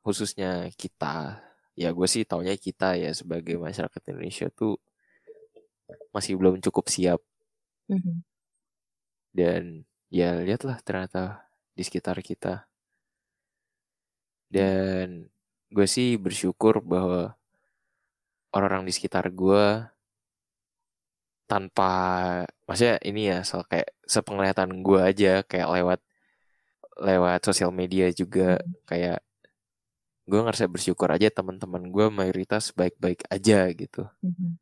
khususnya 0.00 0.72
kita 0.72 1.44
ya 1.76 1.92
gue 1.92 2.08
sih 2.08 2.24
taunya 2.24 2.56
kita 2.56 2.96
ya 2.96 3.12
sebagai 3.12 3.60
masyarakat 3.60 4.00
Indonesia 4.08 4.48
tuh 4.48 4.80
masih 6.16 6.40
belum 6.40 6.64
cukup 6.64 6.88
siap 6.88 7.20
mm-hmm. 7.90 8.16
dan 9.34 9.62
ya 10.10 10.38
lihatlah 10.38 10.78
ternyata 10.86 11.44
di 11.74 11.82
sekitar 11.82 12.18
kita 12.22 12.70
dan 14.50 15.30
gue 15.70 15.86
sih 15.86 16.18
bersyukur 16.18 16.82
bahwa 16.82 17.38
orang-orang 18.50 18.90
di 18.90 18.92
sekitar 18.94 19.30
gue 19.30 19.86
tanpa 21.50 21.90
maksudnya 22.66 23.02
ini 23.02 23.30
ya 23.30 23.42
soal 23.42 23.66
kayak 23.66 23.90
sepenglihatan 24.06 24.86
gue 24.86 25.00
aja 25.02 25.42
kayak 25.42 25.66
lewat 25.66 26.00
lewat 27.00 27.40
sosial 27.42 27.74
media 27.74 28.06
juga 28.14 28.58
hmm. 28.58 28.86
kayak 28.86 29.18
gue 30.30 30.38
ngerasa 30.38 30.70
bersyukur 30.70 31.10
aja 31.10 31.26
teman-teman 31.26 31.90
gue 31.90 32.06
mayoritas 32.06 32.70
baik-baik 32.70 33.26
aja 33.26 33.66
gitu. 33.74 34.06
Hmm. 34.22 34.54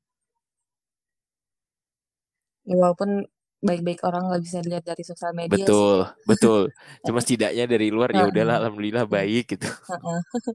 Ya, 2.68 2.76
walaupun 2.76 3.24
baik-baik 3.58 4.04
orang 4.06 4.30
nggak 4.30 4.42
bisa 4.44 4.58
dilihat 4.62 4.84
dari 4.84 5.02
sosial 5.02 5.32
media. 5.34 5.64
Betul, 5.64 6.06
sih. 6.06 6.26
betul. 6.28 6.62
Cuma 7.06 7.18
setidaknya 7.18 7.64
dari 7.66 7.88
luar 7.90 8.12
ya 8.14 8.30
udahlah, 8.30 8.62
alhamdulillah 8.62 9.08
iya. 9.08 9.10
baik 9.10 9.44
gitu. 9.56 9.66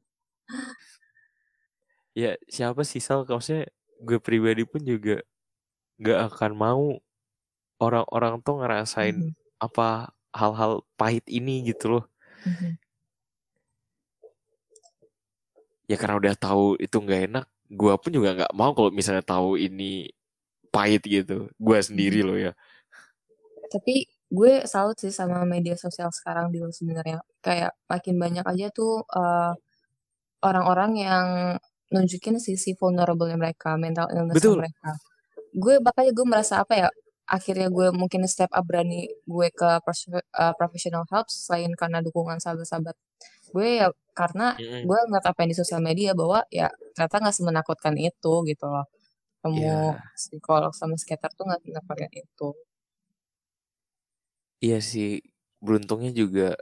ya 2.22 2.32
siapa 2.48 2.86
sih 2.88 3.04
Sal? 3.04 3.28
Maksudnya 3.28 3.68
gue 4.04 4.20
pribadi 4.22 4.64
pun 4.64 4.80
juga 4.86 5.26
gak 6.00 6.20
akan 6.36 6.52
mau 6.56 6.86
orang-orang 7.82 8.40
tuh 8.40 8.64
ngerasain 8.64 9.16
mm 9.18 9.26
-hmm. 9.32 9.66
apa 9.66 10.14
hal-hal 10.32 10.88
pahit 10.96 11.26
ini 11.28 11.68
gitu 11.68 12.00
loh. 12.00 12.06
Mm 12.48 12.54
-hmm. 12.56 12.72
Ya 15.92 16.00
karena 16.00 16.16
udah 16.16 16.34
tahu 16.40 16.80
itu 16.80 16.96
nggak 16.96 17.22
enak, 17.28 17.46
gue 17.68 17.94
pun 18.00 18.12
juga 18.16 18.30
nggak 18.32 18.54
mau 18.56 18.72
kalau 18.72 18.88
misalnya 18.96 19.20
tahu 19.20 19.60
ini 19.60 20.08
pahit 20.74 21.06
gitu. 21.06 21.54
Gue 21.62 21.78
sendiri 21.86 22.20
mm 22.20 22.24
-hmm. 22.26 22.30
loh 22.34 22.38
ya. 22.50 22.52
Tapi 23.70 24.10
gue 24.34 24.54
salut 24.66 24.98
sih 24.98 25.14
sama 25.14 25.46
media 25.46 25.78
sosial 25.78 26.10
sekarang 26.10 26.50
di 26.50 26.58
sebenarnya. 26.74 27.22
Kayak 27.46 27.78
makin 27.86 28.16
banyak 28.18 28.46
aja 28.50 28.68
tuh 28.74 29.06
uh, 29.06 29.54
orang-orang 30.42 30.92
yang 30.98 31.28
nunjukin 31.94 32.42
sisi 32.42 32.74
vulnerable 32.74 33.30
mereka, 33.38 33.78
mental 33.78 34.10
illness 34.10 34.42
Betul. 34.42 34.66
mereka 34.66 34.98
gue 35.54 35.76
makanya 35.80 36.12
gue 36.12 36.26
merasa 36.26 36.54
apa 36.66 36.74
ya 36.74 36.88
akhirnya 37.30 37.72
gue 37.72 37.88
mungkin 37.96 38.26
step 38.28 38.52
up 38.52 38.66
berani 38.68 39.08
gue 39.24 39.48
ke 39.54 39.70
uh, 39.80 40.54
professional 40.60 41.08
help 41.08 41.30
selain 41.32 41.72
karena 41.78 42.04
dukungan 42.04 42.42
sahabat-sahabat 42.42 42.98
gue 43.54 43.68
ya 43.80 43.88
karena 44.18 44.58
mm. 44.58 44.84
gue 44.84 45.00
ngeliat 45.08 45.26
apa 45.30 45.38
yang 45.46 45.50
di 45.54 45.58
sosial 45.58 45.80
media 45.80 46.12
bahwa 46.18 46.44
ya 46.50 46.68
ternyata 46.98 47.16
nggak 47.24 47.36
semenakutkan 47.38 47.96
itu 47.96 48.34
gitu 48.50 48.66
loh 48.68 48.86
kamu 49.44 49.60
yeah. 49.60 50.00
psikolog 50.16 50.72
sama 50.72 50.96
skater 50.96 51.28
tuh 51.36 51.44
nggak 51.44 51.62
semenakutkan 51.68 52.12
itu. 52.16 52.50
Iya 54.64 54.80
sih 54.80 55.20
beruntungnya 55.60 56.16
juga 56.16 56.56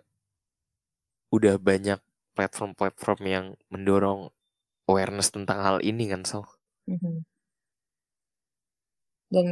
udah 1.29 1.61
banyak 1.61 2.01
platform-platform 2.33 3.21
yang 3.29 3.45
mendorong 3.69 4.33
awareness 4.89 5.29
tentang 5.29 5.61
hal 5.61 5.77
ini 5.85 6.09
kan 6.09 6.25
so 6.25 6.43
mm 6.89 6.97
-hmm 6.97 7.21
dan 9.31 9.47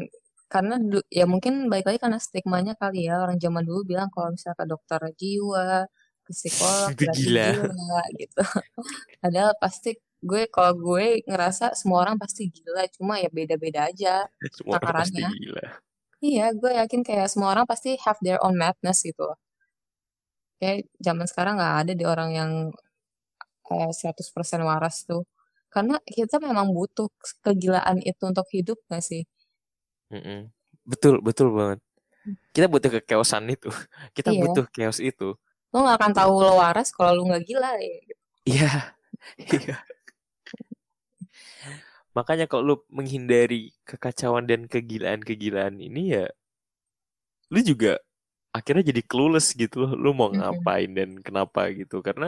karena 0.51 0.76
ya 1.07 1.26
mungkin 1.34 1.72
baik 1.72 1.88
lagi 1.88 1.99
karena 2.03 2.19
stigmanya 2.19 2.73
kali 2.76 3.07
ya. 3.07 3.23
Orang 3.23 3.39
zaman 3.39 3.64
dulu 3.64 3.81
bilang 3.95 4.11
kalau 4.11 4.35
misalnya 4.35 4.57
ke 4.60 4.65
dokter 4.68 5.01
jiwa 5.15 5.88
ke 6.27 6.31
psikolog 6.35 6.91
gila. 6.99 7.47
gila 7.56 8.03
gitu. 8.19 8.43
Padahal 9.23 9.51
pasti 9.57 9.95
gue 10.20 10.52
kalau 10.52 10.76
gue 10.76 11.24
ngerasa 11.24 11.76
semua 11.80 12.04
orang 12.04 12.20
pasti 12.20 12.52
gila 12.52 12.84
cuma 12.91 13.20
ya 13.20 13.32
beda-beda 13.32 13.88
aja 13.88 14.28
semua 14.52 14.80
orang 14.84 15.08
pasti 15.08 15.22
gila 15.24 15.66
iya 16.20 16.52
gue 16.52 16.72
yakin 16.76 17.02
kayak 17.04 17.32
semua 17.32 17.56
orang 17.56 17.64
pasti 17.64 17.96
have 18.04 18.20
their 18.20 18.40
own 18.44 18.60
madness 18.60 19.04
gitu 19.08 19.32
kayak 20.60 20.91
zaman 21.00 21.24
sekarang 21.24 21.56
nggak 21.56 21.76
ada 21.88 21.94
di 21.96 22.04
orang 22.04 22.30
yang 22.36 22.52
kayak 23.64 23.96
100% 23.96 24.60
waras 24.66 25.08
tuh 25.08 25.24
karena 25.72 26.02
kita 26.04 26.41
memang 26.41 26.74
butuh 26.74 27.08
kegilaan 27.46 28.02
itu 28.02 28.24
untuk 28.26 28.50
hidup 28.52 28.82
gak 28.90 29.06
sih 29.06 29.24
Mm-mm. 30.10 30.50
Betul, 30.90 31.22
betul 31.22 31.54
banget. 31.54 31.80
Kita 32.50 32.66
butuh 32.66 32.90
kekeosan 33.00 33.46
itu. 33.50 33.70
Kita 34.18 34.34
iya. 34.34 34.41
butuh 34.41 34.66
chaos 34.74 34.98
itu. 34.98 35.38
Lo 35.70 35.86
gak 35.86 36.02
akan 36.02 36.12
tahu 36.18 36.34
lo 36.41 36.58
waras 36.58 36.90
kalau 36.90 37.22
lo 37.22 37.30
gak 37.30 37.46
gila 37.46 37.72
ya. 37.78 37.98
Iya. 38.46 38.72
Iya. 39.36 39.76
Makanya 42.20 42.52
kalau 42.52 42.64
lu 42.68 42.76
menghindari 42.91 43.72
kekacauan 43.88 44.44
dan 44.44 44.68
kegilaan-kegilaan 44.68 45.80
ini 45.80 46.20
ya 46.20 46.28
lu 47.48 47.64
juga 47.64 47.96
akhirnya 48.52 48.91
jadi 48.91 49.02
clueless 49.08 49.56
gitu 49.56 49.88
loh. 49.88 49.91
Lu 49.96 50.12
mau 50.12 50.28
ngapain 50.28 50.91
dan 50.91 51.24
kenapa 51.24 51.72
gitu. 51.72 52.04
Karena 52.04 52.28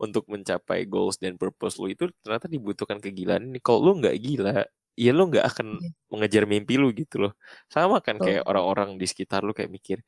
untuk 0.00 0.24
mencapai 0.32 0.88
goals 0.88 1.20
dan 1.20 1.36
purpose 1.36 1.76
lu 1.76 1.92
itu 1.92 2.08
ternyata 2.24 2.48
dibutuhkan 2.48 2.96
kegilaan 2.96 3.52
ini. 3.52 3.60
Kalau 3.60 3.92
lu 3.92 4.00
nggak 4.00 4.16
gila, 4.16 4.64
ya 4.96 5.12
lo 5.12 5.28
nggak 5.28 5.44
akan 5.44 5.68
yeah. 5.78 5.92
mengejar 6.08 6.48
mimpi 6.48 6.80
lu 6.80 6.88
gitu 6.96 7.28
loh 7.28 7.32
sama 7.68 8.00
kan 8.00 8.16
kayak 8.16 8.48
orang-orang 8.48 8.96
di 8.96 9.04
sekitar 9.04 9.44
lu 9.44 9.52
kayak 9.52 9.68
mikir 9.68 10.00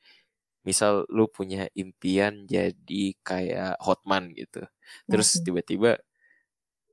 misal 0.65 1.05
lu 1.13 1.29
punya 1.29 1.69
impian 1.77 2.49
jadi 2.49 3.05
kayak 3.21 3.77
hotman 3.85 4.33
gitu 4.33 4.65
terus 5.05 5.37
tiba-tiba 5.45 6.01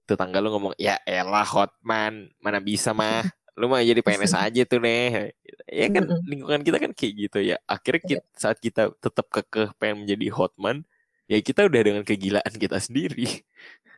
tetangga 0.05 0.37
lu 0.39 0.53
ngomong 0.53 0.73
ya 0.77 1.01
elah 1.05 1.45
hotman 1.45 2.29
mana 2.39 2.59
bisa 2.61 2.93
mah? 2.93 3.25
Lu 3.55 3.71
mah 3.71 3.79
jadi 3.79 4.03
PNS 4.03 4.35
aja 4.35 4.67
tuh 4.67 4.83
nih 4.83 5.31
ya 5.71 5.87
kan 5.87 6.03
lingkungan 6.27 6.59
kita 6.59 6.75
kan 6.75 6.91
kayak 6.91 7.13
gitu 7.15 7.39
ya. 7.39 7.55
Akhirnya 7.63 8.01
iya. 8.03 8.09
kita, 8.11 8.23
saat 8.35 8.57
kita 8.59 8.91
tetap 8.99 9.31
kekeh 9.31 9.71
pengen 9.79 10.03
menjadi 10.03 10.27
hotman 10.35 10.83
ya 11.31 11.39
kita 11.39 11.63
udah 11.63 11.81
dengan 11.87 12.03
kegilaan 12.03 12.53
kita 12.59 12.83
sendiri. 12.83 13.47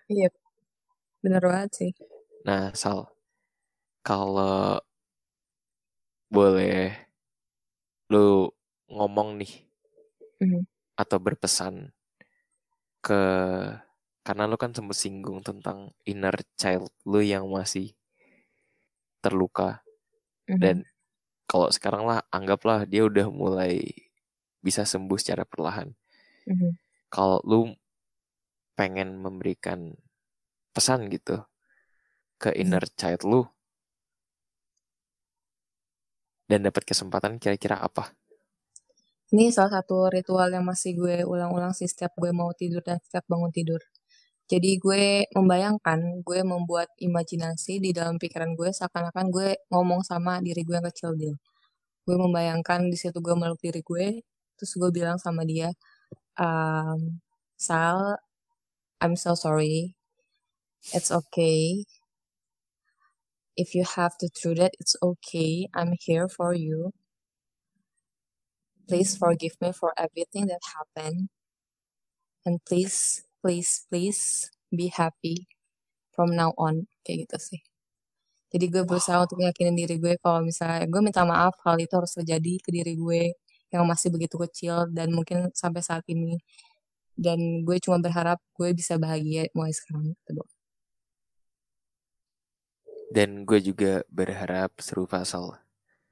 Iya. 0.06 0.30
Bener 1.26 1.42
banget 1.42 1.72
sih. 1.74 1.92
Nah 2.46 2.70
Sal 2.78 3.10
kalau 4.06 4.78
boleh 6.30 6.96
lu 8.14 8.48
ngomong 8.88 9.42
nih 9.42 9.54
mm. 10.40 10.64
atau 10.96 11.18
berpesan 11.20 11.92
ke 13.04 13.22
karena 14.28 14.44
lu 14.52 14.58
kan 14.64 14.72
sempat 14.78 14.98
singgung 15.04 15.40
tentang 15.48 15.80
inner 16.12 16.36
child 16.60 16.91
lu 17.12 17.20
yang 17.34 17.45
masih 17.58 17.88
terluka 19.24 19.70
Mhm. 20.48 20.60
dan 20.64 20.78
kalau 21.52 21.68
sekarang 21.76 22.04
lah 22.10 22.20
anggaplah 22.38 22.80
dia 22.91 23.04
udah 23.12 23.28
mulai 23.41 23.74
bisa 24.66 24.84
sembuh 24.91 25.20
secara 25.22 25.44
perlahan. 25.52 25.90
Mhm. 26.48 26.78
Kalau 27.14 27.40
lu 27.48 27.62
pengen 28.78 29.10
memberikan 29.24 29.80
pesan 30.76 31.10
gitu 31.16 31.36
ke 32.41 32.49
inner 32.62 32.86
child 32.99 33.22
lu 33.32 33.41
dan 36.48 36.60
dapat 36.68 36.84
kesempatan 36.88 37.34
kira-kira 37.44 37.76
apa? 37.88 38.16
Ini 39.36 39.52
salah 39.52 39.84
satu 39.84 40.08
ritual 40.08 40.49
yang 40.56 40.64
masih 40.72 40.91
gue 40.95 41.16
ulang-ulang 41.28 41.76
sih 41.76 41.88
setiap 41.91 42.16
gue 42.16 42.32
mau 42.32 42.52
tidur 42.56 42.80
dan 42.88 42.98
setiap 43.04 43.28
bangun 43.28 43.52
tidur. 43.52 43.82
Jadi 44.48 44.80
gue 44.80 45.28
membayangkan, 45.36 46.24
gue 46.24 46.40
membuat 46.48 46.88
imajinasi 47.03 47.84
di 47.84 47.91
dalam 47.91 48.15
pikiran 48.15 48.56
gue 48.56 48.72
seakan-akan 48.72 49.28
gue 49.28 49.49
ngomong 49.72 50.02
sama 50.07 50.40
diri 50.40 50.64
gue 50.64 50.76
yang 50.80 50.88
kecil 50.88 51.11
dia. 51.19 51.36
Gue 52.07 52.15
membayangkan 52.15 52.88
di 52.88 52.95
situ 52.95 53.19
gue 53.19 53.36
meluk 53.36 53.60
diri 53.60 53.84
gue, 53.84 54.24
terus 54.56 54.72
gue 54.80 54.90
bilang 54.95 55.19
sama 55.19 55.44
dia, 55.44 55.76
um, 56.40 57.19
Sal, 57.60 58.15
I'm 59.03 59.15
so 59.19 59.36
sorry. 59.36 59.95
It's 60.95 61.11
okay. 61.11 61.84
If 63.57 63.76
you 63.76 63.84
have 63.84 64.15
to 64.24 64.30
do 64.32 64.56
that, 64.56 64.72
it's 64.80 64.95
okay. 65.03 65.68
I'm 65.76 65.98
here 65.99 66.30
for 66.30 66.53
you. 66.53 66.94
Please 68.88 69.18
forgive 69.18 69.60
me 69.60 69.74
for 69.74 69.91
everything 69.98 70.48
that 70.48 70.64
happened. 70.64 71.28
And 72.45 72.64
please, 72.64 73.27
please, 73.48 73.88
please 73.88 74.52
be 74.68 74.91
happy 74.91 75.48
from 76.11 76.36
now 76.36 76.52
on. 76.60 76.91
Kayak 77.07 77.32
gitu 77.32 77.56
sih. 77.56 77.61
Jadi 78.52 78.68
gue 78.68 78.84
berusaha 78.84 79.24
untuk 79.24 79.40
yakinin 79.40 79.72
diri 79.72 79.95
gue 79.95 80.19
kalau 80.19 80.44
misalnya 80.44 80.84
gue 80.84 80.99
minta 80.99 81.24
maaf 81.24 81.56
hal 81.64 81.80
itu 81.80 81.95
harus 81.95 82.11
terjadi 82.11 82.60
ke 82.60 82.76
diri 82.76 82.99
gue 82.99 83.32
yang 83.72 83.88
masih 83.88 84.11
begitu 84.11 84.36
kecil 84.36 84.91
dan 84.91 85.15
mungkin 85.15 85.48
sampai 85.56 85.80
saat 85.80 86.03
ini. 86.11 86.36
Dan 87.15 87.64
gue 87.64 87.80
cuma 87.80 88.03
berharap 88.03 88.44
gue 88.60 88.76
bisa 88.76 88.99
bahagia 88.99 89.48
mulai 89.56 89.72
sekarang. 89.72 90.11
Gitu. 90.11 90.44
Dan 93.07 93.48
gue 93.48 93.64
juga 93.64 94.03
berharap 94.11 94.76
serupa 94.84 95.24
Sal. 95.24 95.56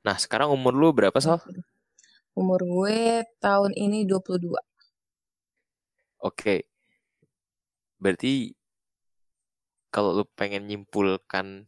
Nah 0.08 0.16
sekarang 0.16 0.56
umur 0.56 0.72
lu 0.72 0.96
berapa 0.96 1.20
Sal? 1.20 1.44
Umur 2.32 2.64
gue 2.64 3.28
tahun 3.44 3.76
ini 3.76 4.08
22. 4.08 4.56
Oke. 6.24 6.75
Berarti 8.06 8.54
kalau 9.90 10.14
lu 10.14 10.30
pengen 10.38 10.70
nyimpulkan 10.70 11.66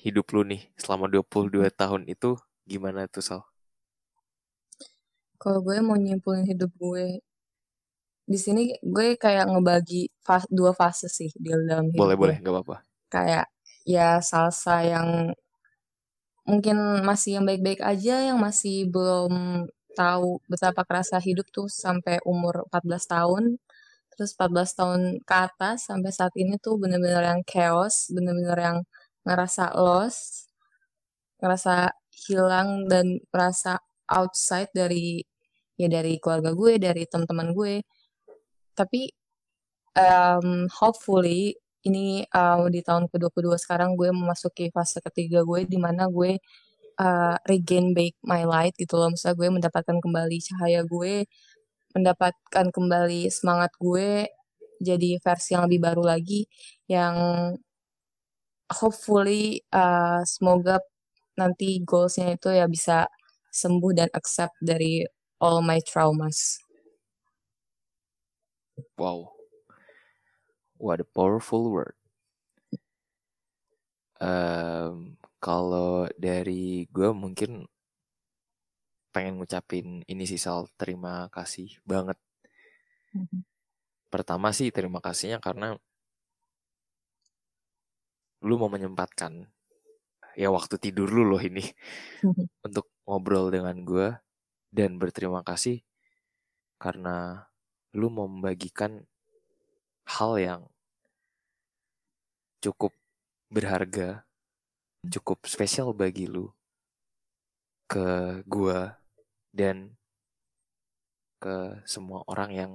hidup 0.00 0.32
lu 0.32 0.40
nih 0.48 0.64
selama 0.80 1.12
22 1.12 1.68
tahun 1.68 2.08
itu 2.08 2.40
gimana 2.64 3.04
tuh 3.04 3.20
Sal? 3.20 3.42
Kalau 5.36 5.60
gue 5.60 5.76
mau 5.84 5.92
nyimpulin 6.00 6.48
hidup 6.48 6.72
gue 6.80 7.20
di 8.24 8.38
sini 8.40 8.72
gue 8.80 9.20
kayak 9.20 9.52
ngebagi 9.52 10.08
fas 10.24 10.48
dua 10.48 10.72
fase 10.72 11.12
sih 11.12 11.28
di 11.36 11.52
dalam 11.52 11.92
hidup 11.92 12.00
Boleh 12.00 12.16
gue. 12.16 12.20
boleh 12.24 12.36
nggak 12.40 12.54
apa-apa. 12.56 12.76
Kayak 13.12 13.46
ya 13.84 14.24
salsa 14.24 14.80
yang 14.80 15.36
mungkin 16.48 17.04
masih 17.04 17.36
yang 17.36 17.44
baik-baik 17.44 17.84
aja 17.84 18.24
yang 18.32 18.40
masih 18.40 18.88
belum 18.88 19.68
tahu 19.92 20.40
betapa 20.48 20.88
kerasa 20.88 21.20
hidup 21.20 21.44
tuh 21.52 21.68
sampai 21.68 22.24
umur 22.24 22.64
14 22.72 23.04
tahun. 23.04 23.44
Terus 24.16 24.32
14 24.38 24.78
tahun 24.78 25.00
ke 25.26 25.34
atas 25.34 25.90
sampai 25.90 26.10
saat 26.14 26.34
ini 26.38 26.56
tuh 26.62 26.78
bener-bener 26.78 27.22
yang 27.22 27.42
chaos, 27.46 28.10
bener-bener 28.14 28.58
yang 28.58 28.78
ngerasa 29.26 29.74
lost, 29.78 30.50
ngerasa 31.42 31.92
hilang 32.28 32.86
dan 32.90 33.20
merasa 33.32 33.80
outside 34.08 34.70
dari 34.72 35.24
ya 35.80 35.88
dari 35.90 36.18
keluarga 36.22 36.54
gue, 36.54 36.78
dari 36.78 37.02
teman-teman 37.10 37.50
gue. 37.56 37.74
Tapi 38.78 39.10
um, 39.98 40.66
hopefully 40.70 41.58
ini 41.84 42.24
uh, 42.32 42.64
di 42.72 42.80
tahun 42.80 43.12
ke-22 43.12 43.60
sekarang 43.60 43.94
gue 43.98 44.08
memasuki 44.08 44.72
fase 44.72 44.98
ketiga 45.04 45.44
gue 45.44 45.68
di 45.68 45.76
mana 45.76 46.08
gue 46.08 46.40
uh, 46.98 47.36
regain 47.44 47.92
back 47.92 48.14
my 48.24 48.42
light 48.46 48.74
gitu 48.78 48.96
loh. 48.96 49.10
Misalnya 49.12 49.36
gue 49.38 49.48
mendapatkan 49.60 49.96
kembali 50.00 50.38
cahaya 50.52 50.80
gue, 50.86 51.28
mendapatkan 51.94 52.66
kembali 52.74 53.30
semangat 53.30 53.70
gue 53.78 54.28
jadi 54.82 55.16
versi 55.22 55.54
yang 55.54 55.64
lebih 55.70 55.80
baru 55.80 56.02
lagi 56.04 56.44
yang 56.90 57.14
hopefully 58.68 59.62
uh, 59.70 60.20
semoga 60.26 60.82
nanti 61.38 61.82
goalsnya 61.82 62.34
itu 62.34 62.50
ya 62.50 62.66
bisa 62.66 63.06
sembuh 63.54 63.92
dan 63.94 64.08
accept 64.10 64.54
dari 64.58 65.06
all 65.38 65.62
my 65.62 65.78
traumas. 65.82 66.58
Wow. 68.98 69.34
What 70.78 70.98
a 70.98 71.06
powerful 71.06 71.70
word. 71.70 71.94
Um, 74.18 75.18
kalau 75.38 76.08
dari 76.18 76.88
gue 76.90 77.10
mungkin 77.14 77.68
pengen 79.14 79.38
ngucapin 79.38 80.02
ini 80.10 80.24
sih 80.26 80.40
Sal, 80.44 80.66
terima 80.80 81.30
kasih 81.30 81.68
banget. 81.86 82.18
Mhm. 83.14 83.40
Pertama 84.12 84.48
sih 84.58 84.68
terima 84.74 84.98
kasihnya 85.06 85.38
karena 85.46 85.78
lu 88.44 88.54
mau 88.60 88.68
menyempatkan 88.68 89.46
ya 90.34 90.50
waktu 90.50 90.76
tidur 90.82 91.08
lu 91.14 91.22
loh 91.30 91.40
ini 91.40 91.64
Mhm. 92.26 92.44
untuk 92.66 92.86
ngobrol 93.06 93.54
dengan 93.54 93.76
gue 93.86 94.08
dan 94.74 94.98
berterima 94.98 95.40
kasih 95.46 95.80
karena 96.82 97.46
lu 97.94 98.10
mau 98.10 98.26
membagikan 98.26 99.06
hal 100.04 100.36
yang 100.36 100.62
cukup 102.60 102.92
berharga, 103.52 104.24
cukup 105.06 105.44
spesial 105.46 105.92
bagi 105.94 106.26
lu 106.26 106.50
ke 107.86 108.40
gua 108.48 109.03
dan 109.54 109.94
ke 111.38 111.78
semua 111.86 112.26
orang 112.26 112.50
yang 112.50 112.72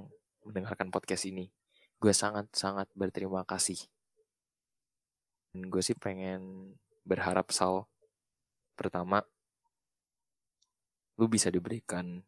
mendengarkan 0.48 0.88
podcast 0.88 1.28
ini. 1.28 1.52
Gue 2.00 2.16
sangat-sangat 2.16 2.88
berterima 2.96 3.44
kasih. 3.44 3.76
Dan 5.52 5.68
gue 5.68 5.84
sih 5.84 5.92
pengen 5.92 6.72
berharap 7.04 7.52
Sal, 7.52 7.84
pertama, 8.72 9.20
lu 11.20 11.28
bisa 11.28 11.52
diberikan 11.52 12.24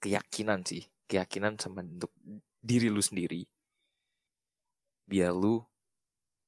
keyakinan 0.00 0.64
sih, 0.64 0.88
keyakinan 1.04 1.60
sama 1.60 1.84
untuk 1.84 2.16
diri 2.64 2.88
lu 2.88 3.04
sendiri. 3.04 3.44
Biar 5.04 5.36
lu 5.36 5.60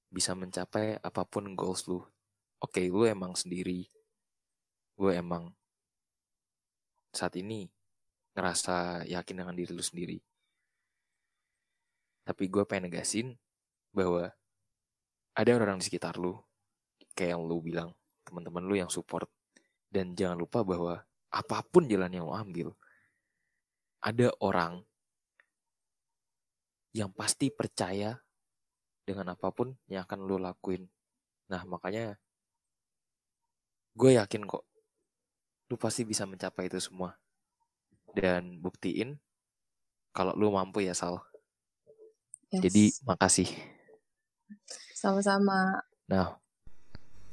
bisa 0.09 0.33
mencapai 0.33 0.97
apa 1.05 1.29
pun 1.29 1.53
goals 1.53 1.85
lu. 1.85 2.01
Oke, 2.63 2.89
lu 2.89 3.05
emang 3.05 3.37
sendiri. 3.37 3.93
Gue 4.97 5.19
emang 5.21 5.53
saat 7.15 7.35
ini 7.39 7.71
ngerasa 8.35 9.07
yakin 9.07 9.47
dengan 9.47 9.55
diri 9.55 9.71
lu 9.71 9.81
sendiri. 9.83 10.19
Tapi 12.27 12.45
gue 12.51 12.65
pengen 12.67 12.91
negasin 12.91 13.39
bahwa 13.95 14.33
ada 15.35 15.51
orang 15.55 15.79
di 15.79 15.87
sekitar 15.87 16.19
lu, 16.19 16.35
kayak 17.15 17.39
yang 17.39 17.43
lu 17.47 17.63
bilang, 17.63 17.91
teman-teman 18.27 18.65
lu 18.65 18.75
yang 18.75 18.91
support. 18.91 19.31
Dan 19.87 20.19
jangan 20.19 20.35
lupa 20.35 20.67
bahwa 20.67 20.99
apa 21.31 21.59
pun 21.63 21.87
jalan 21.87 22.11
yang 22.11 22.27
lu 22.27 22.35
ambil, 22.35 22.69
ada 24.03 24.35
orang 24.43 24.83
yang 26.95 27.11
pasti 27.15 27.51
percaya 27.51 28.19
dengan 29.05 29.35
apa 29.35 29.51
pun 29.55 29.75
yang 29.87 30.07
akan 30.09 30.21
lu 30.25 30.41
lakuin. 30.41 30.87
Nah, 31.51 31.63
makanya 31.69 32.17
gue 33.95 34.11
yakin 34.19 34.43
kok 34.49 34.65
lu 35.75 35.83
pasti 35.83 36.07
bisa 36.07 36.23
mencapai 36.23 36.71
itu 36.71 36.79
semua. 36.79 37.19
Dan 38.15 38.63
buktiin 38.63 39.19
kalau 40.15 40.31
lu 40.39 40.55
mampu 40.55 40.87
ya 40.87 40.95
Sal. 40.95 41.19
Yes. 42.55 42.71
Jadi 42.71 42.85
makasih. 43.03 43.51
sama-sama. 44.95 45.83
Nah, 46.07 46.39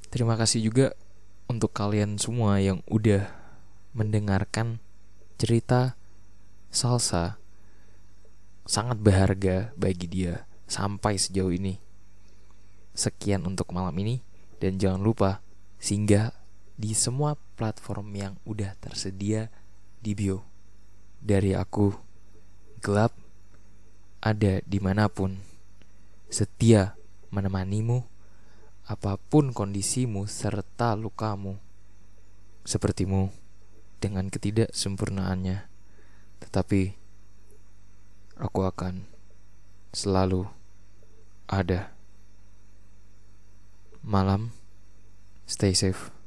terima 0.10 0.36
kasih 0.36 0.60
juga 0.60 0.98
untuk 1.46 1.72
kalian 1.72 2.18
semua 2.18 2.58
yang 2.58 2.82
udah 2.90 3.30
mendengarkan 3.94 4.82
cerita 5.38 5.96
salsa 6.68 7.40
sangat 8.68 9.00
berharga 9.00 9.72
bagi 9.80 10.10
dia 10.10 10.50
sampai 10.66 11.16
sejauh 11.16 11.54
ini. 11.54 11.80
Sekian 12.92 13.48
untuk 13.48 13.72
malam 13.72 13.96
ini 14.04 14.20
dan 14.60 14.76
jangan 14.76 15.00
lupa 15.00 15.40
singgah 15.80 16.36
di 16.76 16.92
semua 16.92 17.40
platform 17.62 18.10
yang 18.18 18.34
udah 18.42 18.74
tersedia 18.82 19.54
di 20.02 20.18
bio. 20.18 20.42
Dari 21.22 21.54
aku, 21.54 21.94
gelap, 22.82 23.14
ada 24.18 24.66
di 24.66 24.82
mana 24.82 25.06
pun, 25.06 25.38
setia 26.26 26.98
menemanimu, 27.30 28.02
apa 28.90 29.22
pun 29.30 29.54
kondisimu 29.54 30.26
serta 30.26 30.98
lukamu, 30.98 31.62
sepertimu 32.66 33.30
dengan 34.02 34.34
ketidaksempurnaannya, 34.34 35.70
tetapi 36.42 36.98
aku 38.42 38.62
akan 38.66 39.06
selalu 39.94 40.50
ada. 41.46 41.94
Malam, 44.02 44.50
stay 45.46 45.78
safe. 45.78 46.21